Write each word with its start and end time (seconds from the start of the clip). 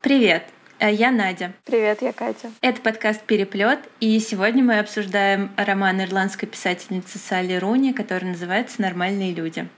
Привет! 0.00 0.44
э, 0.78 0.92
Я 0.92 1.10
Надя. 1.10 1.52
Привет, 1.64 2.02
я 2.02 2.12
Катя. 2.12 2.50
Это 2.60 2.80
подкаст 2.80 3.22
«Переплет», 3.22 3.80
и 4.00 4.18
сегодня 4.20 4.62
мы 4.62 4.78
обсуждаем 4.78 5.50
роман 5.56 6.00
ирландской 6.02 6.46
писательницы 6.46 7.18
Салли 7.18 7.54
Руни, 7.54 7.92
который 7.92 8.24
называется 8.24 8.80
«Нормальные 8.80 9.32
люди». 9.32 9.68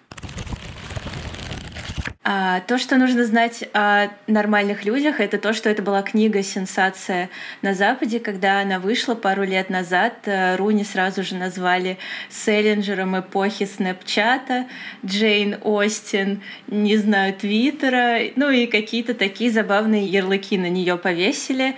А, 2.31 2.61
то, 2.61 2.77
что 2.77 2.99
нужно 2.99 3.25
знать 3.25 3.67
о 3.73 4.09
нормальных 4.27 4.85
людях, 4.85 5.19
это 5.19 5.39
то, 5.39 5.55
что 5.55 5.71
это 5.71 5.81
была 5.81 6.03
книга 6.03 6.43
«Сенсация 6.43 7.31
на 7.63 7.73
Западе». 7.73 8.21
Когда 8.21 8.61
она 8.61 8.81
вышла 8.81 9.15
пару 9.15 9.45
лет 9.45 9.71
назад, 9.71 10.13
э, 10.27 10.57
Руни 10.57 10.85
сразу 10.85 11.23
же 11.23 11.37
назвали 11.37 11.97
селлинджером 12.29 13.19
эпохи 13.19 13.65
Снэпчата, 13.65 14.67
Джейн 15.07 15.57
Остин, 15.63 16.43
не 16.67 16.99
знаю, 16.99 17.33
Твиттера, 17.33 18.19
ну 18.37 18.51
и 18.51 18.67
какие-то 18.67 19.15
такие 19.15 19.51
забавные 19.51 20.05
ярлыки 20.05 20.59
на 20.59 20.69
нее 20.69 20.99
повесили. 20.99 21.77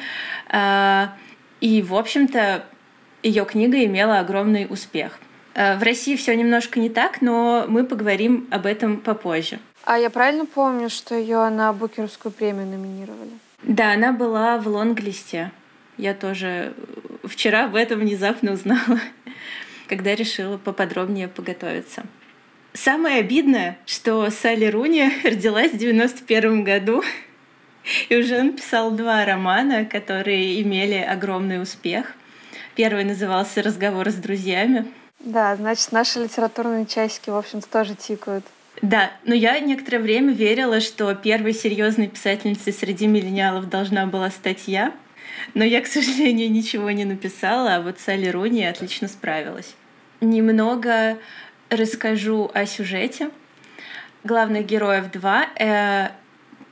А, 0.48 1.14
и, 1.60 1.80
в 1.80 1.94
общем-то, 1.94 2.64
ее 3.22 3.44
книга 3.44 3.84
имела 3.84 4.18
огромный 4.18 4.66
успех. 4.68 5.20
Э, 5.54 5.76
в 5.78 5.82
России 5.84 6.16
все 6.16 6.34
немножко 6.34 6.80
не 6.80 6.88
так, 6.88 7.22
но 7.22 7.66
мы 7.68 7.84
поговорим 7.84 8.48
об 8.50 8.66
этом 8.66 8.96
попозже. 8.96 9.60
А 9.90 9.98
я 9.98 10.08
правильно 10.08 10.46
помню, 10.46 10.88
что 10.88 11.16
ее 11.16 11.48
на 11.48 11.72
Букерскую 11.72 12.30
премию 12.30 12.64
номинировали? 12.64 13.32
Да, 13.64 13.94
она 13.94 14.12
была 14.12 14.56
в 14.58 14.68
лонглисте. 14.68 15.50
Я 15.96 16.14
тоже 16.14 16.74
вчера 17.24 17.64
об 17.64 17.74
этом 17.74 17.98
внезапно 17.98 18.52
узнала, 18.52 19.00
когда 19.88 20.14
решила 20.14 20.58
поподробнее 20.58 21.26
поготовиться. 21.26 22.04
Самое 22.72 23.18
обидное, 23.18 23.78
что 23.84 24.30
Салли 24.30 24.66
Руни 24.66 25.10
родилась 25.24 25.72
в 25.72 25.76
91 25.76 26.62
году 26.62 27.02
и 28.08 28.16
уже 28.16 28.44
написал 28.44 28.92
два 28.92 29.24
романа, 29.24 29.86
которые 29.86 30.62
имели 30.62 30.98
огромный 30.98 31.60
успех. 31.60 32.14
Первый 32.76 33.02
назывался 33.02 33.60
«Разговор 33.60 34.08
с 34.08 34.14
друзьями». 34.14 34.86
Да, 35.18 35.56
значит, 35.56 35.90
наши 35.90 36.22
литературные 36.22 36.86
часики, 36.86 37.28
в 37.28 37.34
общем-то, 37.34 37.66
тоже 37.68 37.96
тикают. 37.96 38.44
Да, 38.82 39.12
но 39.24 39.34
я 39.34 39.58
некоторое 39.60 39.98
время 39.98 40.32
верила, 40.32 40.80
что 40.80 41.14
первой 41.14 41.52
серьезной 41.52 42.08
писательницей 42.08 42.72
среди 42.72 43.06
миллениалов 43.06 43.68
должна 43.68 44.06
была 44.06 44.30
стать 44.30 44.68
я. 44.68 44.94
Но 45.54 45.64
я, 45.64 45.80
к 45.80 45.86
сожалению, 45.86 46.50
ничего 46.50 46.90
не 46.90 47.04
написала, 47.04 47.76
а 47.76 47.80
вот 47.82 48.00
Салли 48.00 48.28
Руни 48.28 48.64
отлично 48.64 49.08
справилась. 49.08 49.74
Немного 50.20 51.18
расскажу 51.68 52.50
о 52.52 52.66
сюжете. 52.66 53.30
Главных 54.24 54.66
героев 54.66 55.10
два. 55.10 55.46
Э, 55.58 56.10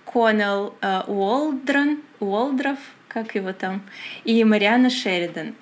Коннелл 0.04 0.74
э, 0.80 1.02
Уолдрон, 1.06 2.00
Уолдров, 2.20 2.78
как 3.08 3.34
его 3.34 3.52
там, 3.52 3.82
и 4.24 4.44
Мариана 4.44 4.90
Шеридан. 4.90 5.54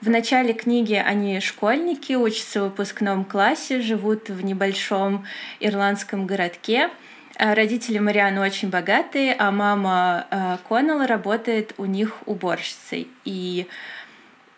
В 0.00 0.08
начале 0.08 0.52
книги 0.52 0.94
они 0.94 1.40
школьники, 1.40 2.12
учатся 2.12 2.60
в 2.60 2.64
выпускном 2.64 3.24
классе, 3.24 3.80
живут 3.80 4.28
в 4.28 4.44
небольшом 4.44 5.24
ирландском 5.58 6.24
городке. 6.24 6.90
А 7.36 7.54
родители 7.54 7.98
Марианы 7.98 8.40
очень 8.40 8.68
богатые, 8.68 9.34
а 9.36 9.50
мама 9.50 10.26
э, 10.30 10.58
Коннелла 10.68 11.06
работает 11.06 11.74
у 11.78 11.84
них 11.84 12.16
уборщицей. 12.26 13.08
И 13.24 13.66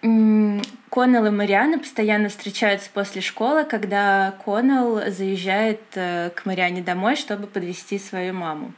Коннелл 0.03 1.27
и 1.27 1.31
Мариана 1.31 1.79
постоянно 1.79 2.29
встречаются 2.29 2.91
после 2.93 3.21
школы, 3.21 3.65
когда 3.65 4.35
Коннелл 4.45 5.11
заезжает 5.11 5.81
э, 5.95 6.31
к 6.35 6.47
Мариане 6.47 6.83
домой, 6.83 7.17
чтобы 7.17 7.47
подвести 7.47 7.99
свою 7.99 8.35
маму. 8.35 8.73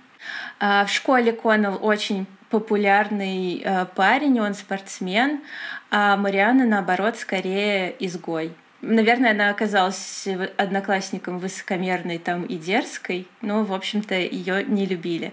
А 0.61 0.84
в 0.84 0.91
школе 0.91 1.33
Коннелл 1.33 1.78
очень 1.81 2.27
популярный 2.51 3.62
э, 3.65 3.87
парень, 3.97 4.41
он 4.41 4.55
спортсмен, 4.55 5.41
а 5.91 6.17
Мариана, 6.17 6.67
наоборот, 6.67 7.17
скорее 7.17 7.95
изгой. 7.98 8.53
Наверное, 8.82 9.31
она 9.31 9.50
оказалась 9.50 10.27
одноклассником 10.56 11.38
высокомерной 11.38 12.19
там 12.19 12.44
и 12.44 12.56
дерзкой, 12.56 13.28
но, 13.41 13.65
в 13.65 13.72
общем-то, 13.72 14.15
ее 14.15 14.65
не 14.65 14.87
любили. 14.87 15.32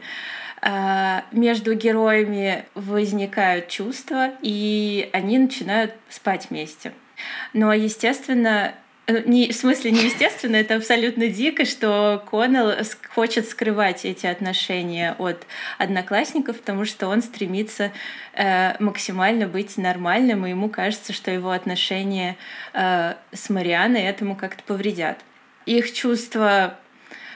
А, 0.61 1.23
между 1.31 1.73
героями 1.73 2.65
возникают 2.75 3.67
чувства, 3.69 4.31
и 4.41 5.09
они 5.13 5.39
начинают 5.39 5.95
спать 6.09 6.47
вместе. 6.49 6.93
Но, 7.53 7.73
естественно, 7.73 8.73
не, 9.25 9.51
в 9.51 9.55
смысле, 9.55 9.91
неестественно, 9.91 10.55
это 10.55 10.75
абсолютно 10.75 11.27
дико, 11.27 11.65
что 11.65 12.23
Коннелл 12.29 12.73
хочет 13.13 13.47
скрывать 13.47 14.05
эти 14.05 14.25
отношения 14.25 15.15
от 15.17 15.45
одноклассников, 15.77 16.59
потому 16.59 16.85
что 16.85 17.07
он 17.07 17.21
стремится 17.21 17.91
э, 18.33 18.81
максимально 18.81 19.47
быть 19.47 19.77
нормальным, 19.77 20.45
и 20.45 20.51
ему 20.51 20.69
кажется, 20.69 21.13
что 21.13 21.31
его 21.31 21.51
отношения 21.51 22.37
э, 22.73 23.15
с 23.31 23.49
Марианой 23.49 24.01
этому 24.01 24.35
как-то 24.35 24.63
повредят. 24.63 25.19
Их 25.65 25.93
чувства 25.93 26.75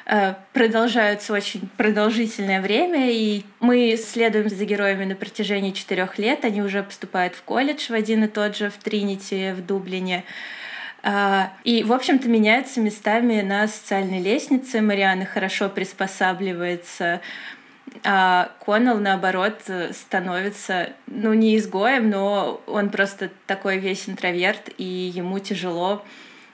э, 0.06 0.36
продолжаются 0.54 1.34
очень 1.34 1.70
продолжительное 1.78 2.62
время, 2.62 3.12
и 3.12 3.44
мы 3.60 3.98
следуем 3.98 4.50
за 4.50 4.66
героями 4.66 5.06
на 5.06 5.16
протяжении 5.16 5.72
четырех 5.72 6.18
лет. 6.18 6.46
Они 6.46 6.62
уже 6.62 6.84
поступают 6.84 7.36
в 7.36 7.44
колледж 7.44 7.88
в 7.90 7.94
один 7.94 8.24
и 8.26 8.28
тот 8.28 8.56
же, 8.56 8.70
в 8.70 8.78
Тринити, 8.78 9.54
в 9.54 9.66
Дублине. 9.66 10.24
А, 11.04 11.54
и, 11.66 11.84
в 11.84 11.92
общем-то, 11.92 12.30
меняются 12.30 12.80
местами 12.80 13.42
на 13.42 13.68
социальной 13.68 14.22
лестнице. 14.22 14.82
Мариана 14.82 15.26
хорошо 15.26 15.70
приспосабливается 15.70 17.22
а 18.04 18.52
Коннелл, 18.60 18.98
наоборот, 18.98 19.62
становится, 19.92 20.90
ну, 21.08 21.34
не 21.34 21.58
изгоем, 21.58 22.10
но 22.10 22.62
он 22.66 22.90
просто 22.90 23.30
такой 23.46 23.78
весь 23.78 24.10
интроверт, 24.10 24.70
и 24.78 24.84
ему 24.84 25.40
тяжело 25.40 26.04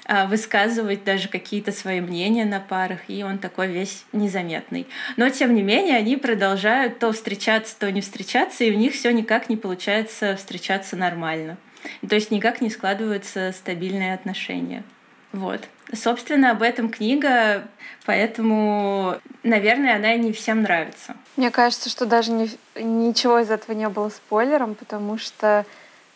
а, 0.05 0.25
высказывать 0.25 1.03
даже 1.03 1.27
какие-то 1.27 1.71
свои 1.71 2.01
мнения 2.01 2.45
на 2.45 2.59
парах, 2.59 2.99
и 3.07 3.23
он 3.23 3.37
такой 3.37 3.67
весь 3.67 4.05
незаметный. 4.11 4.87
Но, 5.17 5.29
тем 5.29 5.55
не 5.55 5.61
менее, 5.61 5.97
они 5.97 6.17
продолжают 6.17 6.99
то 6.99 7.11
встречаться, 7.11 7.75
то 7.79 7.91
не 7.91 8.01
встречаться, 8.01 8.63
и 8.63 8.71
у 8.71 8.77
них 8.77 8.93
все 8.93 9.11
никак 9.11 9.49
не 9.49 9.55
получается 9.55 10.35
встречаться 10.35 10.97
нормально. 10.97 11.57
То 12.07 12.15
есть 12.15 12.31
никак 12.31 12.61
не 12.61 12.69
складываются 12.69 13.51
стабильные 13.51 14.13
отношения. 14.13 14.83
Вот. 15.31 15.61
Собственно, 15.93 16.51
об 16.51 16.61
этом 16.61 16.89
книга, 16.89 17.67
поэтому, 18.05 19.15
наверное, 19.43 19.95
она 19.95 20.15
не 20.15 20.31
всем 20.31 20.63
нравится. 20.63 21.15
Мне 21.35 21.51
кажется, 21.51 21.89
что 21.89 22.05
даже 22.05 22.31
не, 22.31 22.49
ничего 22.75 23.39
из 23.39 23.51
этого 23.51 23.75
не 23.75 23.87
было 23.89 24.09
спойлером, 24.09 24.75
потому 24.75 25.17
что 25.17 25.65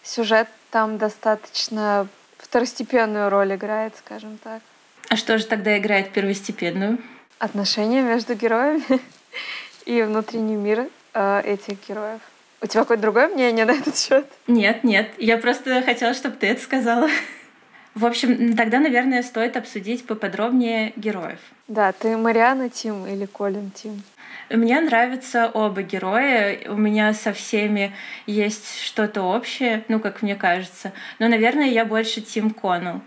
сюжет 0.04 0.48
там 0.72 0.98
достаточно 0.98 2.08
второстепенную 2.38 3.30
роль 3.30 3.56
играет, 3.56 3.96
скажем 3.98 4.38
так. 4.44 4.62
А 5.10 5.16
что 5.16 5.38
же 5.38 5.46
тогда 5.46 5.78
играет 5.78 6.12
первостепенную? 6.12 6.98
Отношения 7.40 8.02
между 8.02 8.36
героями 8.36 8.84
и 9.86 10.02
внутренний 10.02 10.56
мир 10.56 10.90
э, 11.14 11.42
этих 11.46 11.88
героев. 11.88 12.22
У 12.64 12.68
тебя 12.68 12.84
какое-то 12.84 13.02
другое 13.02 13.28
мнение 13.28 13.66
на 13.72 13.72
этот 13.72 13.98
счет? 13.98 14.26
Нет, 14.48 14.84
нет. 14.84 15.12
Я 15.18 15.38
просто 15.38 15.82
хотела, 15.82 16.14
чтобы 16.14 16.38
ты 16.38 16.48
это 16.48 16.62
сказала. 16.62 17.10
В 17.94 18.06
общем, 18.06 18.56
тогда, 18.56 18.80
наверное, 18.80 19.22
стоит 19.22 19.56
обсудить 19.56 20.08
поподробнее 20.08 20.94
героев. 20.96 21.40
Да, 21.68 21.92
ты 21.92 22.18
Мариана 22.18 22.70
Тим 22.70 23.06
или 23.06 23.26
Колин 23.26 23.70
Тим? 23.70 24.02
Мне 24.50 24.80
нравятся 24.82 25.52
оба 25.54 25.84
героя. 25.84 26.58
У 26.70 26.76
меня 26.76 27.14
со 27.14 27.34
всеми 27.34 27.94
есть 28.26 28.80
что-то 28.82 29.22
общее, 29.22 29.84
ну, 29.90 30.00
как 30.00 30.22
мне 30.22 30.36
кажется. 30.36 30.92
Но, 31.20 31.28
наверное, 31.28 31.68
я 31.68 31.86
больше 31.86 32.22
Тим 32.22 32.50
Коннелл. 32.50 33.02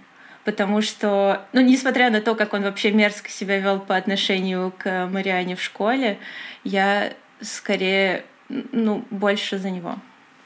Потому 0.44 0.82
что, 0.82 1.42
ну, 1.52 1.60
несмотря 1.60 2.10
на 2.10 2.20
то, 2.20 2.36
как 2.36 2.52
он 2.52 2.62
вообще 2.62 2.92
мерзко 2.92 3.30
себя 3.30 3.58
вел 3.58 3.80
по 3.80 3.96
отношению 3.96 4.72
к 4.78 5.08
Мариане 5.08 5.56
в 5.56 5.62
школе, 5.62 6.18
я 6.62 7.12
скорее 7.40 8.24
ну, 8.48 9.04
больше 9.10 9.58
за 9.58 9.70
него. 9.70 9.96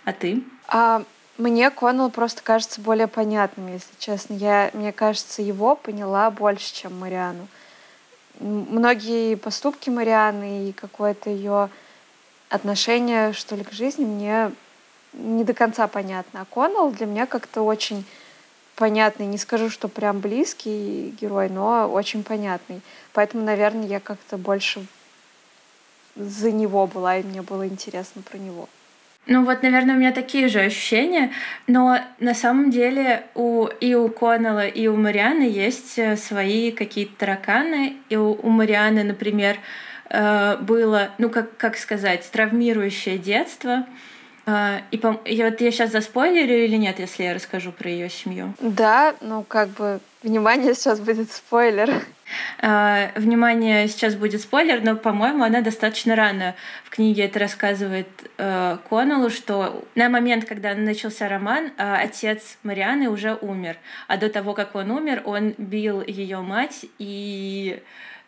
А 0.05 0.13
ты? 0.13 0.43
А 0.69 1.03
мне 1.39 1.71
Коннелл 1.71 2.11
просто 2.11 2.43
кажется 2.43 2.81
более 2.81 3.07
понятным, 3.07 3.73
если 3.73 3.95
честно. 3.99 4.35
Я, 4.35 4.71
мне 4.73 4.93
кажется, 4.93 5.43
его 5.43 5.77
поняла 5.77 6.31
больше, 6.31 6.73
чем 6.75 6.99
Мариану. 6.99 7.49
Многие 8.39 9.37
поступки 9.37 9.91
Марианы 9.91 10.69
и 10.69 10.73
какое-то 10.73 11.31
ее 11.31 11.71
отношение, 12.49 13.33
что 13.33 13.57
ли, 13.57 13.65
к 13.65 13.73
жизни 13.73 14.05
мне 14.05 14.53
не 15.13 15.45
до 15.45 15.55
конца 15.55 15.87
понятно. 15.89 16.43
А 16.43 16.45
Коннелл 16.45 16.91
для 16.91 17.07
меня 17.07 17.27
как-то 17.27 17.63
очень 17.63 18.05
понятный. 18.77 19.27
Не 19.27 19.39
скажу, 19.39 19.71
что 19.71 19.89
прям 19.89 20.21
близкий 20.21 21.15
герой, 21.21 21.49
но 21.49 21.89
очень 21.91 22.23
понятный. 22.23 22.81
Поэтому, 23.13 23.45
наверное, 23.45 23.87
я 23.87 24.01
как-то 24.01 24.37
больше 24.37 24.87
за 26.21 26.53
него 26.53 26.87
была, 26.87 27.17
и 27.19 27.23
мне 27.23 27.43
было 27.43 27.67
интересно 27.67 28.23
про 28.23 28.39
него. 28.39 28.69
Ну 29.27 29.45
вот, 29.45 29.63
наверное, 29.63 29.95
у 29.95 29.99
меня 29.99 30.13
такие 30.13 30.49
же 30.49 30.61
ощущения, 30.61 31.31
но 31.67 31.99
на 32.21 32.35
самом 32.35 32.71
деле 32.71 33.25
у, 33.35 33.67
и 33.67 33.95
у 33.95 34.09
Коннелла, 34.09 34.67
и 34.67 34.87
у 34.87 34.97
Марианы 34.97 35.43
есть 35.43 35.99
э, 35.99 36.17
свои 36.17 36.73
какие-то 36.73 37.13
тараканы. 37.19 37.97
И 38.09 38.17
у, 38.17 38.33
у 38.33 38.49
Марианы, 38.49 39.05
например, 39.05 39.59
э, 40.09 40.57
было, 40.57 41.11
ну 41.19 41.29
как, 41.29 41.57
как 41.59 41.77
сказать, 41.77 42.29
травмирующее 42.31 43.19
детство. 43.19 43.87
Э, 44.47 44.81
и, 44.91 44.97
по, 44.97 45.21
и 45.25 45.43
вот 45.43 45.61
я 45.61 45.71
сейчас 45.71 45.93
заспойлерю 45.93 46.65
или 46.65 46.77
нет, 46.77 46.99
если 46.99 47.25
я 47.25 47.35
расскажу 47.35 47.73
про 47.73 47.91
ее 47.91 48.09
семью? 48.09 48.55
Да, 48.61 49.15
ну 49.21 49.45
как 49.45 49.69
бы, 49.69 50.01
внимание, 50.23 50.75
сейчас 50.75 51.01
будет 51.01 51.31
спойлер. 51.31 51.91
Uh, 52.63 53.11
внимание, 53.19 53.89
сейчас 53.89 54.15
будет 54.15 54.41
спойлер, 54.41 54.81
но, 54.83 54.95
по-моему, 54.95 55.43
она 55.43 55.63
достаточно 55.63 56.15
рано 56.15 56.55
в 56.85 56.91
книге 56.91 57.25
это 57.25 57.41
рассказывает 57.41 58.07
uh, 58.39 58.79
Коннеллу, 58.89 59.31
что 59.31 59.85
на 59.97 60.09
момент, 60.09 60.45
когда 60.45 60.75
начался 60.75 61.29
роман, 61.29 61.73
uh, 61.77 61.97
отец 61.97 62.59
Марианы 62.63 63.09
уже 63.09 63.35
умер. 63.35 63.79
А 64.07 64.17
до 64.17 64.29
того, 64.29 64.55
как 64.55 64.77
он 64.77 64.93
умер, 64.93 65.23
он 65.25 65.55
бил 65.59 66.03
ее 66.03 66.39
мать 66.39 66.87
и 66.99 67.83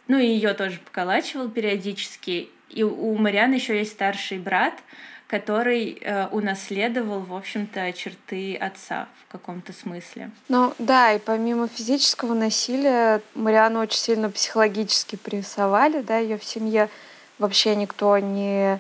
ну 0.08 0.18
и 0.18 0.26
ее 0.26 0.54
тоже 0.54 0.80
поколачивал 0.84 1.48
периодически. 1.48 2.50
И 2.70 2.82
у 2.82 3.14
Марианы 3.16 3.54
еще 3.54 3.78
есть 3.78 3.92
старший 3.92 4.38
брат, 4.38 4.74
который 5.32 5.96
э, 5.98 6.26
унаследовал, 6.26 7.20
в 7.20 7.34
общем-то, 7.34 7.90
черты 7.94 8.54
отца 8.54 9.08
в 9.26 9.32
каком-то 9.32 9.72
смысле. 9.72 10.30
Ну 10.50 10.74
да, 10.78 11.14
и 11.14 11.18
помимо 11.18 11.68
физического 11.68 12.34
насилия, 12.34 13.22
Мариану 13.34 13.80
очень 13.80 13.98
сильно 13.98 14.28
психологически 14.28 15.16
прессовали, 15.16 16.02
да, 16.02 16.18
ее 16.18 16.36
в 16.36 16.44
семье 16.44 16.90
вообще 17.38 17.74
никто 17.76 18.18
не 18.18 18.74
э, 18.74 18.78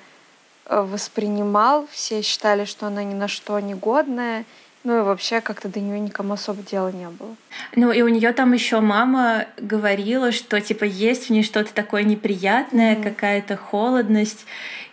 воспринимал, 0.82 1.88
все 1.90 2.20
считали, 2.20 2.66
что 2.66 2.88
она 2.88 3.02
ни 3.02 3.14
на 3.14 3.28
что 3.28 3.58
не 3.58 3.72
годная, 3.72 4.44
ну 4.84 4.98
и 4.98 5.02
вообще 5.02 5.40
как-то 5.40 5.68
до 5.68 5.80
нее 5.80 6.00
никому 6.00 6.34
особо 6.34 6.62
дела 6.62 6.92
не 6.92 7.08
было. 7.08 7.34
Ну 7.76 7.92
и 7.92 8.02
у 8.02 8.08
нее 8.08 8.32
там 8.32 8.52
еще 8.52 8.80
мама 8.80 9.46
говорила, 9.56 10.32
что 10.32 10.60
типа 10.60 10.84
есть 10.84 11.28
в 11.28 11.30
ней 11.30 11.44
что-то 11.44 11.72
такое 11.72 12.02
неприятное, 12.02 12.96
mm-hmm. 12.96 13.02
какая-то 13.02 13.56
холодность. 13.56 14.44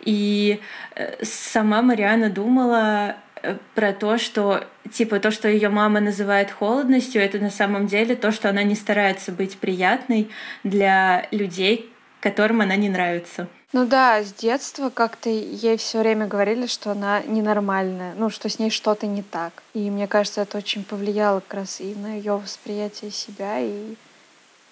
И 0.04 0.60
э, 0.94 1.24
сама 1.24 1.82
Мариана 1.82 2.30
думала 2.30 3.16
э, 3.42 3.56
про 3.74 3.92
то, 3.92 4.18
что 4.18 4.64
типа 4.92 5.20
то, 5.20 5.30
что 5.30 5.48
ее 5.48 5.68
мама 5.68 6.00
называет 6.00 6.50
холодностью, 6.50 7.22
это 7.22 7.38
на 7.38 7.50
самом 7.50 7.86
деле 7.86 8.16
то, 8.16 8.32
что 8.32 8.48
она 8.48 8.62
не 8.62 8.74
старается 8.74 9.32
быть 9.32 9.58
приятной 9.58 10.30
для 10.64 11.26
людей, 11.30 11.92
которым 12.20 12.60
она 12.60 12.76
не 12.76 12.88
нравится. 12.88 13.48
Ну 13.72 13.86
да, 13.86 14.20
с 14.22 14.32
детства 14.32 14.90
как-то 14.90 15.30
ей 15.30 15.76
все 15.76 16.00
время 16.00 16.26
говорили, 16.26 16.66
что 16.66 16.90
она 16.90 17.22
ненормальная, 17.22 18.14
ну, 18.16 18.28
что 18.28 18.48
с 18.48 18.58
ней 18.58 18.68
что-то 18.68 19.06
не 19.06 19.22
так. 19.22 19.62
И 19.74 19.90
мне 19.90 20.08
кажется, 20.08 20.40
это 20.40 20.58
очень 20.58 20.82
повлияло 20.82 21.38
как 21.38 21.54
раз 21.54 21.80
и 21.80 21.94
на 21.94 22.16
ее 22.16 22.36
восприятие 22.36 23.12
себя, 23.12 23.60
и 23.60 23.94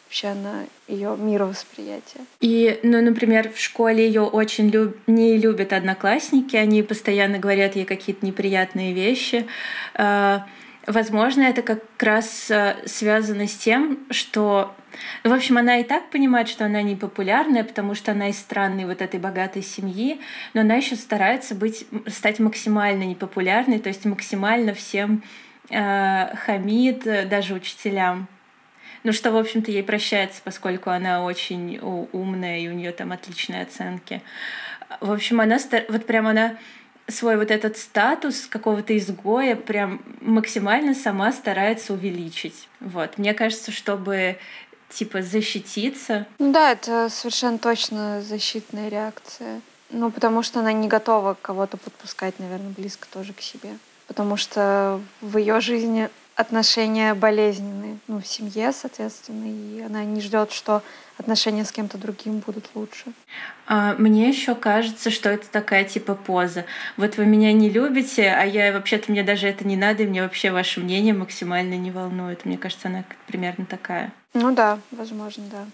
вообще 0.09 0.33
на 0.33 0.65
ее 0.87 1.15
мировосприятие. 1.19 2.25
И, 2.41 2.81
ну, 2.83 3.03
например, 3.03 3.51
в 3.51 3.61
школе 3.61 4.07
ее 4.07 4.23
очень 4.23 4.71
люб... 4.71 4.97
не 5.07 5.37
любят 5.37 5.75
одноклассники, 5.75 6.57
они 6.57 6.83
постоянно 6.83 7.39
говорят 7.39 7.77
ей 7.77 7.85
какие-то 7.85 8.25
неприятные 8.25 8.95
вещи. 8.95 9.47
А, 9.95 10.47
возможно, 10.87 11.43
это 11.43 11.61
как 11.61 11.83
раз 11.99 12.51
а, 12.51 12.77
связано 12.87 13.47
с 13.47 13.55
тем, 13.55 13.99
что 14.09 14.75
в 15.23 15.33
общем, 15.33 15.59
она 15.59 15.79
и 15.79 15.85
так 15.85 16.09
понимает, 16.09 16.49
что 16.49 16.65
она 16.65 16.81
не 16.81 16.97
популярная, 16.97 17.63
потому 17.63 17.95
что 17.95 18.13
она 18.13 18.31
из 18.31 18.39
странной 18.39 18.87
вот 18.87 19.03
этой 19.03 19.21
богатой 19.21 19.63
семьи, 19.63 20.21
но 20.55 20.63
она 20.63 20.77
еще 20.77 20.97
старается 20.97 21.55
быть, 21.55 21.87
стать 22.07 22.39
максимально 22.39 23.05
непопулярной, 23.05 23.79
то 23.79 23.91
есть 23.91 24.07
максимально 24.07 24.73
всем 24.73 25.23
э, 25.71 26.35
хамит, 26.35 27.05
даже 27.29 27.55
учителям. 27.55 28.27
Ну, 29.05 29.13
что, 29.13 29.31
в 29.31 29.37
общем-то, 29.37 29.71
ей 29.71 29.83
прощается, 29.83 30.41
поскольку 30.45 30.91
она 30.91 31.25
очень 31.25 31.79
умная, 32.13 32.59
и 32.59 32.69
у 32.69 32.73
нее 32.73 32.93
там 32.93 33.13
отличные 33.13 33.63
оценки. 33.63 34.23
В 35.01 35.13
общем, 35.13 35.41
она 35.41 35.59
вот 35.89 36.07
прям 36.07 36.27
она 36.27 36.57
свой 37.09 37.37
вот 37.37 37.51
этот 37.51 37.79
статус 37.79 38.47
какого-то 38.47 38.97
изгоя 38.97 39.57
прям 39.57 40.03
максимально 40.21 40.95
сама 40.95 41.33
старается 41.33 41.95
увеличить. 41.95 42.69
Вот. 42.81 43.17
Мне 43.17 43.35
кажется, 43.35 43.73
чтобы 43.73 44.37
типа 44.91 45.23
защититься. 45.23 46.27
Ну 46.39 46.53
да, 46.53 46.73
это 46.73 47.09
совершенно 47.11 47.59
точно 47.59 48.23
защитная 48.23 48.89
реакция. 48.89 49.61
Ну, 49.91 50.11
потому 50.11 50.43
что 50.43 50.61
она 50.61 50.73
не 50.73 50.87
готова 50.87 51.37
кого-то 51.41 51.79
подпускать, 51.79 52.39
наверное, 52.39 52.73
близко 52.73 53.07
тоже 53.11 53.33
к 53.33 53.41
себе. 53.41 53.71
Потому 54.07 54.37
что 54.37 55.01
в 55.21 55.39
ее 55.39 55.61
жизни 55.61 56.11
отношения 56.39 57.15
болезненные, 57.15 57.99
ну, 58.07 58.21
в 58.21 58.27
семье, 58.27 58.73
соответственно, 58.73 59.47
и 59.47 59.81
она 59.81 60.05
не 60.05 60.21
ждет, 60.21 60.53
что 60.53 60.83
отношения 61.17 61.65
с 61.65 61.73
кем-то 61.73 61.99
другим 61.99 62.39
будут 62.39 62.71
лучше. 62.75 63.07
А, 63.67 63.97
мне 63.99 64.29
еще 64.29 64.55
кажется, 64.55 65.11
что 65.11 65.31
это 65.31 65.49
такая 65.51 65.83
типа 65.83 66.15
поза. 66.15 66.65
Вот 66.97 67.17
вы 67.17 67.27
меня 67.27 67.53
не 67.53 67.69
любите, 67.69 68.29
а 68.31 68.45
я 68.45 68.73
вообще-то 68.73 69.11
мне 69.11 69.25
даже 69.25 69.49
это 69.49 69.67
не 69.67 69.77
надо, 69.77 70.05
и 70.05 70.07
мне 70.07 70.23
вообще 70.23 70.53
ваше 70.53 70.79
мнение 70.79 71.13
максимально 71.13 71.75
не 71.75 71.91
волнует. 71.91 72.45
Мне 72.45 72.57
кажется, 72.57 72.87
она 72.87 73.03
примерно 73.27 73.67
такая. 73.67 74.13
Ну 74.33 74.55
да, 74.55 74.79
возможно, 74.93 75.43
да. 75.51 75.67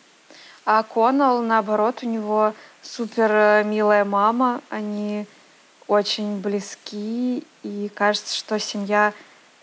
А 0.65 0.83
Коннелл, 0.83 1.43
наоборот, 1.43 1.99
у 2.03 2.09
него 2.09 2.55
супер 2.81 3.31
э, 3.31 3.65
милая 3.65 4.07
мама, 4.07 4.63
они 4.71 5.27
очень 5.89 6.41
близки, 6.41 7.45
и 7.63 7.91
кажется, 7.95 8.35
что 8.35 8.59
семья 8.59 9.13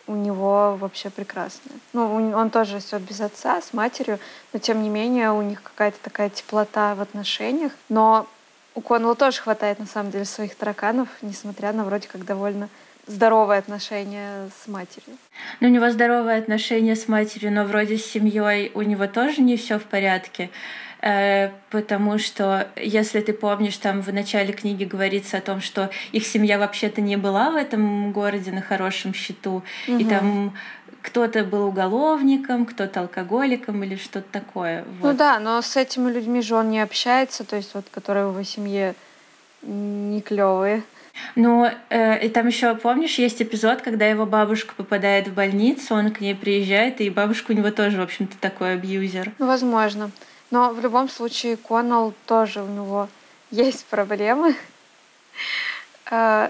у 0.07 0.15
него 0.15 0.75
вообще 0.79 1.09
прекрасная. 1.09 1.77
Ну, 1.93 2.33
он 2.33 2.49
тоже 2.49 2.75
растет 2.75 3.01
без 3.01 3.21
отца, 3.21 3.61
с 3.61 3.73
матерью, 3.73 4.19
но 4.53 4.59
тем 4.59 4.83
не 4.83 4.89
менее 4.89 5.31
у 5.31 5.41
них 5.41 5.61
какая-то 5.61 5.97
такая 6.01 6.29
теплота 6.29 6.95
в 6.95 7.01
отношениях. 7.01 7.71
Но 7.89 8.27
у 8.75 8.81
Коннелла 8.81 9.15
тоже 9.15 9.41
хватает, 9.41 9.79
на 9.79 9.85
самом 9.85 10.11
деле, 10.11 10.25
своих 10.25 10.55
тараканов, 10.55 11.09
несмотря 11.21 11.73
на 11.73 11.83
вроде 11.83 12.07
как 12.07 12.25
довольно 12.25 12.69
здоровые 13.07 13.59
отношения 13.59 14.49
с 14.63 14.67
матерью. 14.67 15.17
Ну, 15.59 15.67
у 15.67 15.71
него 15.71 15.89
здоровые 15.89 16.37
отношения 16.37 16.95
с 16.95 17.07
матерью, 17.07 17.51
но 17.51 17.65
вроде 17.65 17.97
с 17.97 18.05
семьей 18.05 18.71
у 18.73 18.81
него 18.81 19.07
тоже 19.07 19.41
не 19.41 19.57
все 19.57 19.79
в 19.79 19.83
порядке. 19.83 20.49
Э, 21.01 21.49
потому 21.71 22.17
что, 22.19 22.67
если 22.75 23.21
ты 23.21 23.33
помнишь, 23.33 23.77
там 23.77 24.01
в 24.01 24.13
начале 24.13 24.53
книги 24.53 24.83
говорится 24.83 25.37
о 25.37 25.41
том, 25.41 25.59
что 25.59 25.89
их 26.11 26.25
семья 26.25 26.59
вообще-то 26.59 27.01
не 27.01 27.17
была 27.17 27.49
в 27.51 27.55
этом 27.55 28.11
городе 28.11 28.51
на 28.51 28.61
хорошем 28.61 29.13
счету, 29.13 29.63
угу. 29.87 29.97
и 29.97 30.05
там 30.05 30.53
кто-то 31.01 31.43
был 31.43 31.67
уголовником, 31.67 32.65
кто-то 32.65 33.01
алкоголиком 33.01 33.83
или 33.83 33.95
что-то 33.95 34.27
такое. 34.31 34.83
Ну 34.83 34.91
вот. 34.99 35.11
Ну 35.11 35.17
да, 35.17 35.39
но 35.39 35.61
с 35.61 35.75
этими 35.75 36.11
людьми 36.11 36.41
же 36.41 36.55
он 36.55 36.69
не 36.69 36.79
общается, 36.79 37.43
то 37.43 37.55
есть 37.55 37.73
вот, 37.73 37.85
которые 37.89 38.27
в 38.27 38.33
его 38.33 38.43
семье 38.43 38.93
не 39.63 40.21
клевые. 40.21 40.83
Ну, 41.35 41.69
э, 41.89 42.25
и 42.25 42.29
там 42.29 42.47
еще, 42.47 42.75
помнишь, 42.75 43.15
есть 43.15 43.41
эпизод, 43.41 43.81
когда 43.81 44.05
его 44.05 44.25
бабушка 44.25 44.73
попадает 44.75 45.27
в 45.27 45.33
больницу, 45.33 45.95
он 45.95 46.11
к 46.11 46.21
ней 46.21 46.35
приезжает, 46.35 47.01
и 47.01 47.09
бабушка 47.09 47.51
у 47.51 47.55
него 47.55 47.71
тоже, 47.71 47.97
в 47.97 48.01
общем-то, 48.01 48.37
такой 48.39 48.73
абьюзер. 48.73 49.31
Возможно. 49.39 50.11
Но 50.51 50.71
в 50.71 50.79
любом 50.81 51.09
случае 51.09 51.57
Коннелл 51.57 52.13
тоже 52.25 52.61
у 52.61 52.67
него 52.67 53.07
есть 53.49 53.85
проблемы. 53.85 54.55
Э, 56.09 56.49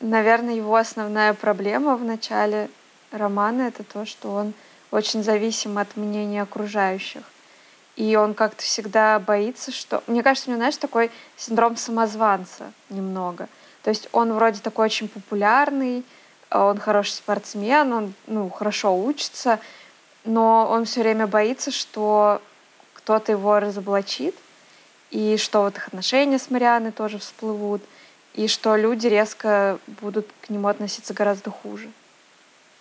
наверное, 0.00 0.54
его 0.54 0.74
основная 0.74 1.32
проблема 1.32 1.96
в 1.96 2.04
начале 2.04 2.68
романа 3.12 3.62
это 3.62 3.84
то, 3.84 4.04
что 4.04 4.32
он 4.34 4.52
очень 4.90 5.22
зависим 5.22 5.78
от 5.78 5.96
мнения 5.96 6.42
окружающих. 6.42 7.22
И 7.94 8.14
он 8.16 8.34
как-то 8.34 8.62
всегда 8.62 9.18
боится, 9.18 9.70
что... 9.70 10.02
Мне 10.06 10.22
кажется, 10.22 10.50
у 10.50 10.52
него, 10.52 10.58
знаешь, 10.58 10.76
такой 10.76 11.10
синдром 11.36 11.76
самозванца 11.76 12.72
немного. 12.90 13.48
То 13.82 13.90
есть 13.90 14.08
он 14.12 14.32
вроде 14.32 14.60
такой 14.60 14.86
очень 14.86 15.08
популярный, 15.08 16.04
он 16.50 16.78
хороший 16.78 17.12
спортсмен, 17.12 17.92
он 17.92 18.14
ну, 18.26 18.50
хорошо 18.50 18.96
учится, 18.96 19.60
но 20.24 20.68
он 20.68 20.84
все 20.84 21.00
время 21.02 21.26
боится, 21.26 21.70
что 21.70 22.42
кто-то 23.06 23.30
его 23.30 23.60
разоблачит, 23.60 24.34
и 25.12 25.36
что 25.36 25.62
вот 25.62 25.76
их 25.76 25.86
отношения 25.86 26.40
с 26.40 26.50
Марианой 26.50 26.90
тоже 26.90 27.18
всплывут, 27.18 27.80
и 28.34 28.48
что 28.48 28.74
люди 28.74 29.06
резко 29.06 29.78
будут 29.86 30.26
к 30.40 30.50
нему 30.50 30.66
относиться 30.66 31.14
гораздо 31.14 31.52
хуже. 31.52 31.88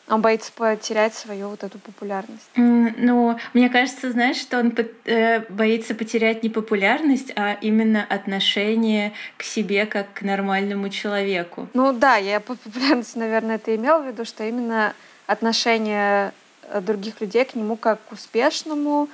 Он 0.08 0.22
боится 0.22 0.52
потерять 0.52 1.14
свою 1.14 1.50
вот 1.50 1.64
эту 1.64 1.78
популярность. 1.78 2.50
Ну, 2.56 3.38
мне 3.54 3.70
кажется, 3.70 4.12
знаешь, 4.12 4.38
что 4.38 4.58
он 4.60 4.74
э, 5.06 5.42
боится 5.50 5.94
потерять 5.94 6.42
не 6.42 6.50
популярность, 6.50 7.32
а 7.36 7.58
именно 7.62 8.04
отношение 8.04 9.14
к 9.38 9.44
себе 9.44 9.86
как 9.86 10.12
к 10.14 10.22
нормальному 10.24 10.90
человеку. 10.90 11.68
Ну 11.76 11.94
да, 11.94 12.16
я 12.16 12.40
по 12.40 12.56
популярности, 12.56 13.20
наверное, 13.20 13.58
это 13.58 13.76
имела 13.76 14.02
в 14.02 14.08
виду, 14.08 14.26
что 14.26 14.44
именно 14.44 14.96
отношение 15.28 16.34
э, 16.64 16.82
других 16.82 17.22
людей 17.22 17.46
к 17.46 17.54
нему 17.54 17.76
как 17.76 18.00
к 18.10 18.12
успешному, 18.12 19.08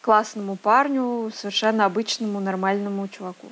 классному 0.00 0.56
парню, 0.56 1.30
совершенно 1.34 1.84
обычному, 1.84 2.40
нормальному 2.40 3.08
чуваку. 3.08 3.48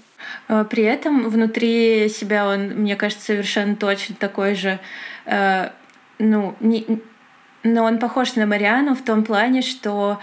А, 0.49 0.65
при 0.65 0.85
этом 0.85 1.29
внутри 1.29 2.09
себя 2.09 2.47
он, 2.47 2.69
мне 2.71 2.97
кажется, 2.97 3.27
совершенно 3.27 3.77
точно 3.77 4.15
такой 4.15 4.55
же, 4.55 4.79
э, 5.27 5.71
ну, 6.19 6.55
не, 6.61 7.01
но 7.63 7.85
он 7.85 7.99
похож 7.99 8.35
на 8.37 8.47
Мариану 8.47 8.95
в 8.95 9.03
том 9.03 9.25
плане, 9.25 9.63
что 9.63 10.19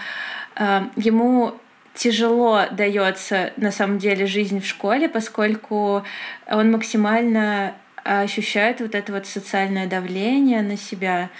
э, 0.56 0.82
ему 0.96 1.54
тяжело 1.94 2.64
дается 2.72 3.52
на 3.56 3.70
самом 3.70 3.98
деле 3.98 4.26
жизнь 4.26 4.60
в 4.60 4.66
школе, 4.66 5.08
поскольку 5.08 6.04
он 6.50 6.72
максимально 6.72 7.74
ощущает 8.02 8.80
вот 8.80 8.94
это 8.94 9.12
вот 9.12 9.26
социальное 9.26 9.86
давление 9.86 10.62
на 10.62 10.76
себя. 10.76 11.30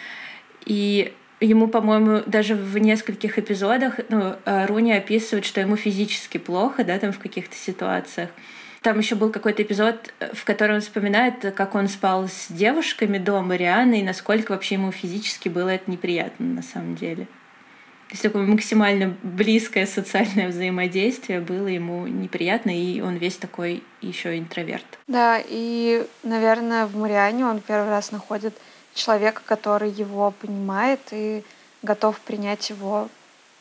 И 0.64 1.12
ему, 1.40 1.68
по-моему, 1.68 2.22
даже 2.26 2.54
в 2.54 2.78
нескольких 2.78 3.38
эпизодах 3.38 4.00
ну, 4.08 4.36
э, 4.44 4.66
Руни 4.66 4.92
описывает, 4.92 5.44
что 5.44 5.60
ему 5.60 5.76
физически 5.76 6.38
плохо, 6.38 6.84
да, 6.84 6.98
там 6.98 7.12
в 7.12 7.18
каких-то 7.18 7.56
ситуациях. 7.56 8.30
Там 8.82 8.98
еще 8.98 9.14
был 9.14 9.30
какой-то 9.30 9.62
эпизод, 9.62 10.12
э, 10.20 10.34
в 10.34 10.44
котором 10.44 10.76
он 10.76 10.80
вспоминает, 10.80 11.54
как 11.54 11.74
он 11.74 11.88
спал 11.88 12.28
с 12.28 12.46
девушками 12.50 13.18
до 13.18 13.40
Марианы, 13.42 14.00
и 14.00 14.04
насколько 14.04 14.52
вообще 14.52 14.74
ему 14.74 14.92
физически 14.92 15.48
было 15.48 15.70
это 15.70 15.90
неприятно 15.90 16.46
на 16.46 16.62
самом 16.62 16.94
деле. 16.94 17.26
То 18.08 18.12
есть 18.12 18.22
такое 18.22 18.46
максимально 18.46 19.16
близкое 19.22 19.86
социальное 19.86 20.48
взаимодействие 20.48 21.40
было 21.40 21.66
ему 21.66 22.06
неприятно, 22.06 22.70
и 22.70 23.00
он 23.00 23.16
весь 23.16 23.36
такой 23.36 23.82
еще 24.02 24.38
интроверт. 24.38 24.84
Да, 25.08 25.40
и, 25.44 26.06
наверное, 26.22 26.86
в 26.86 26.96
Мариане 26.96 27.46
он 27.46 27.60
первый 27.60 27.88
раз 27.88 28.12
находит 28.12 28.54
человека, 28.94 29.42
который 29.44 29.90
его 29.90 30.30
понимает 30.30 31.00
и 31.10 31.42
готов 31.82 32.18
принять 32.20 32.70
его 32.70 33.08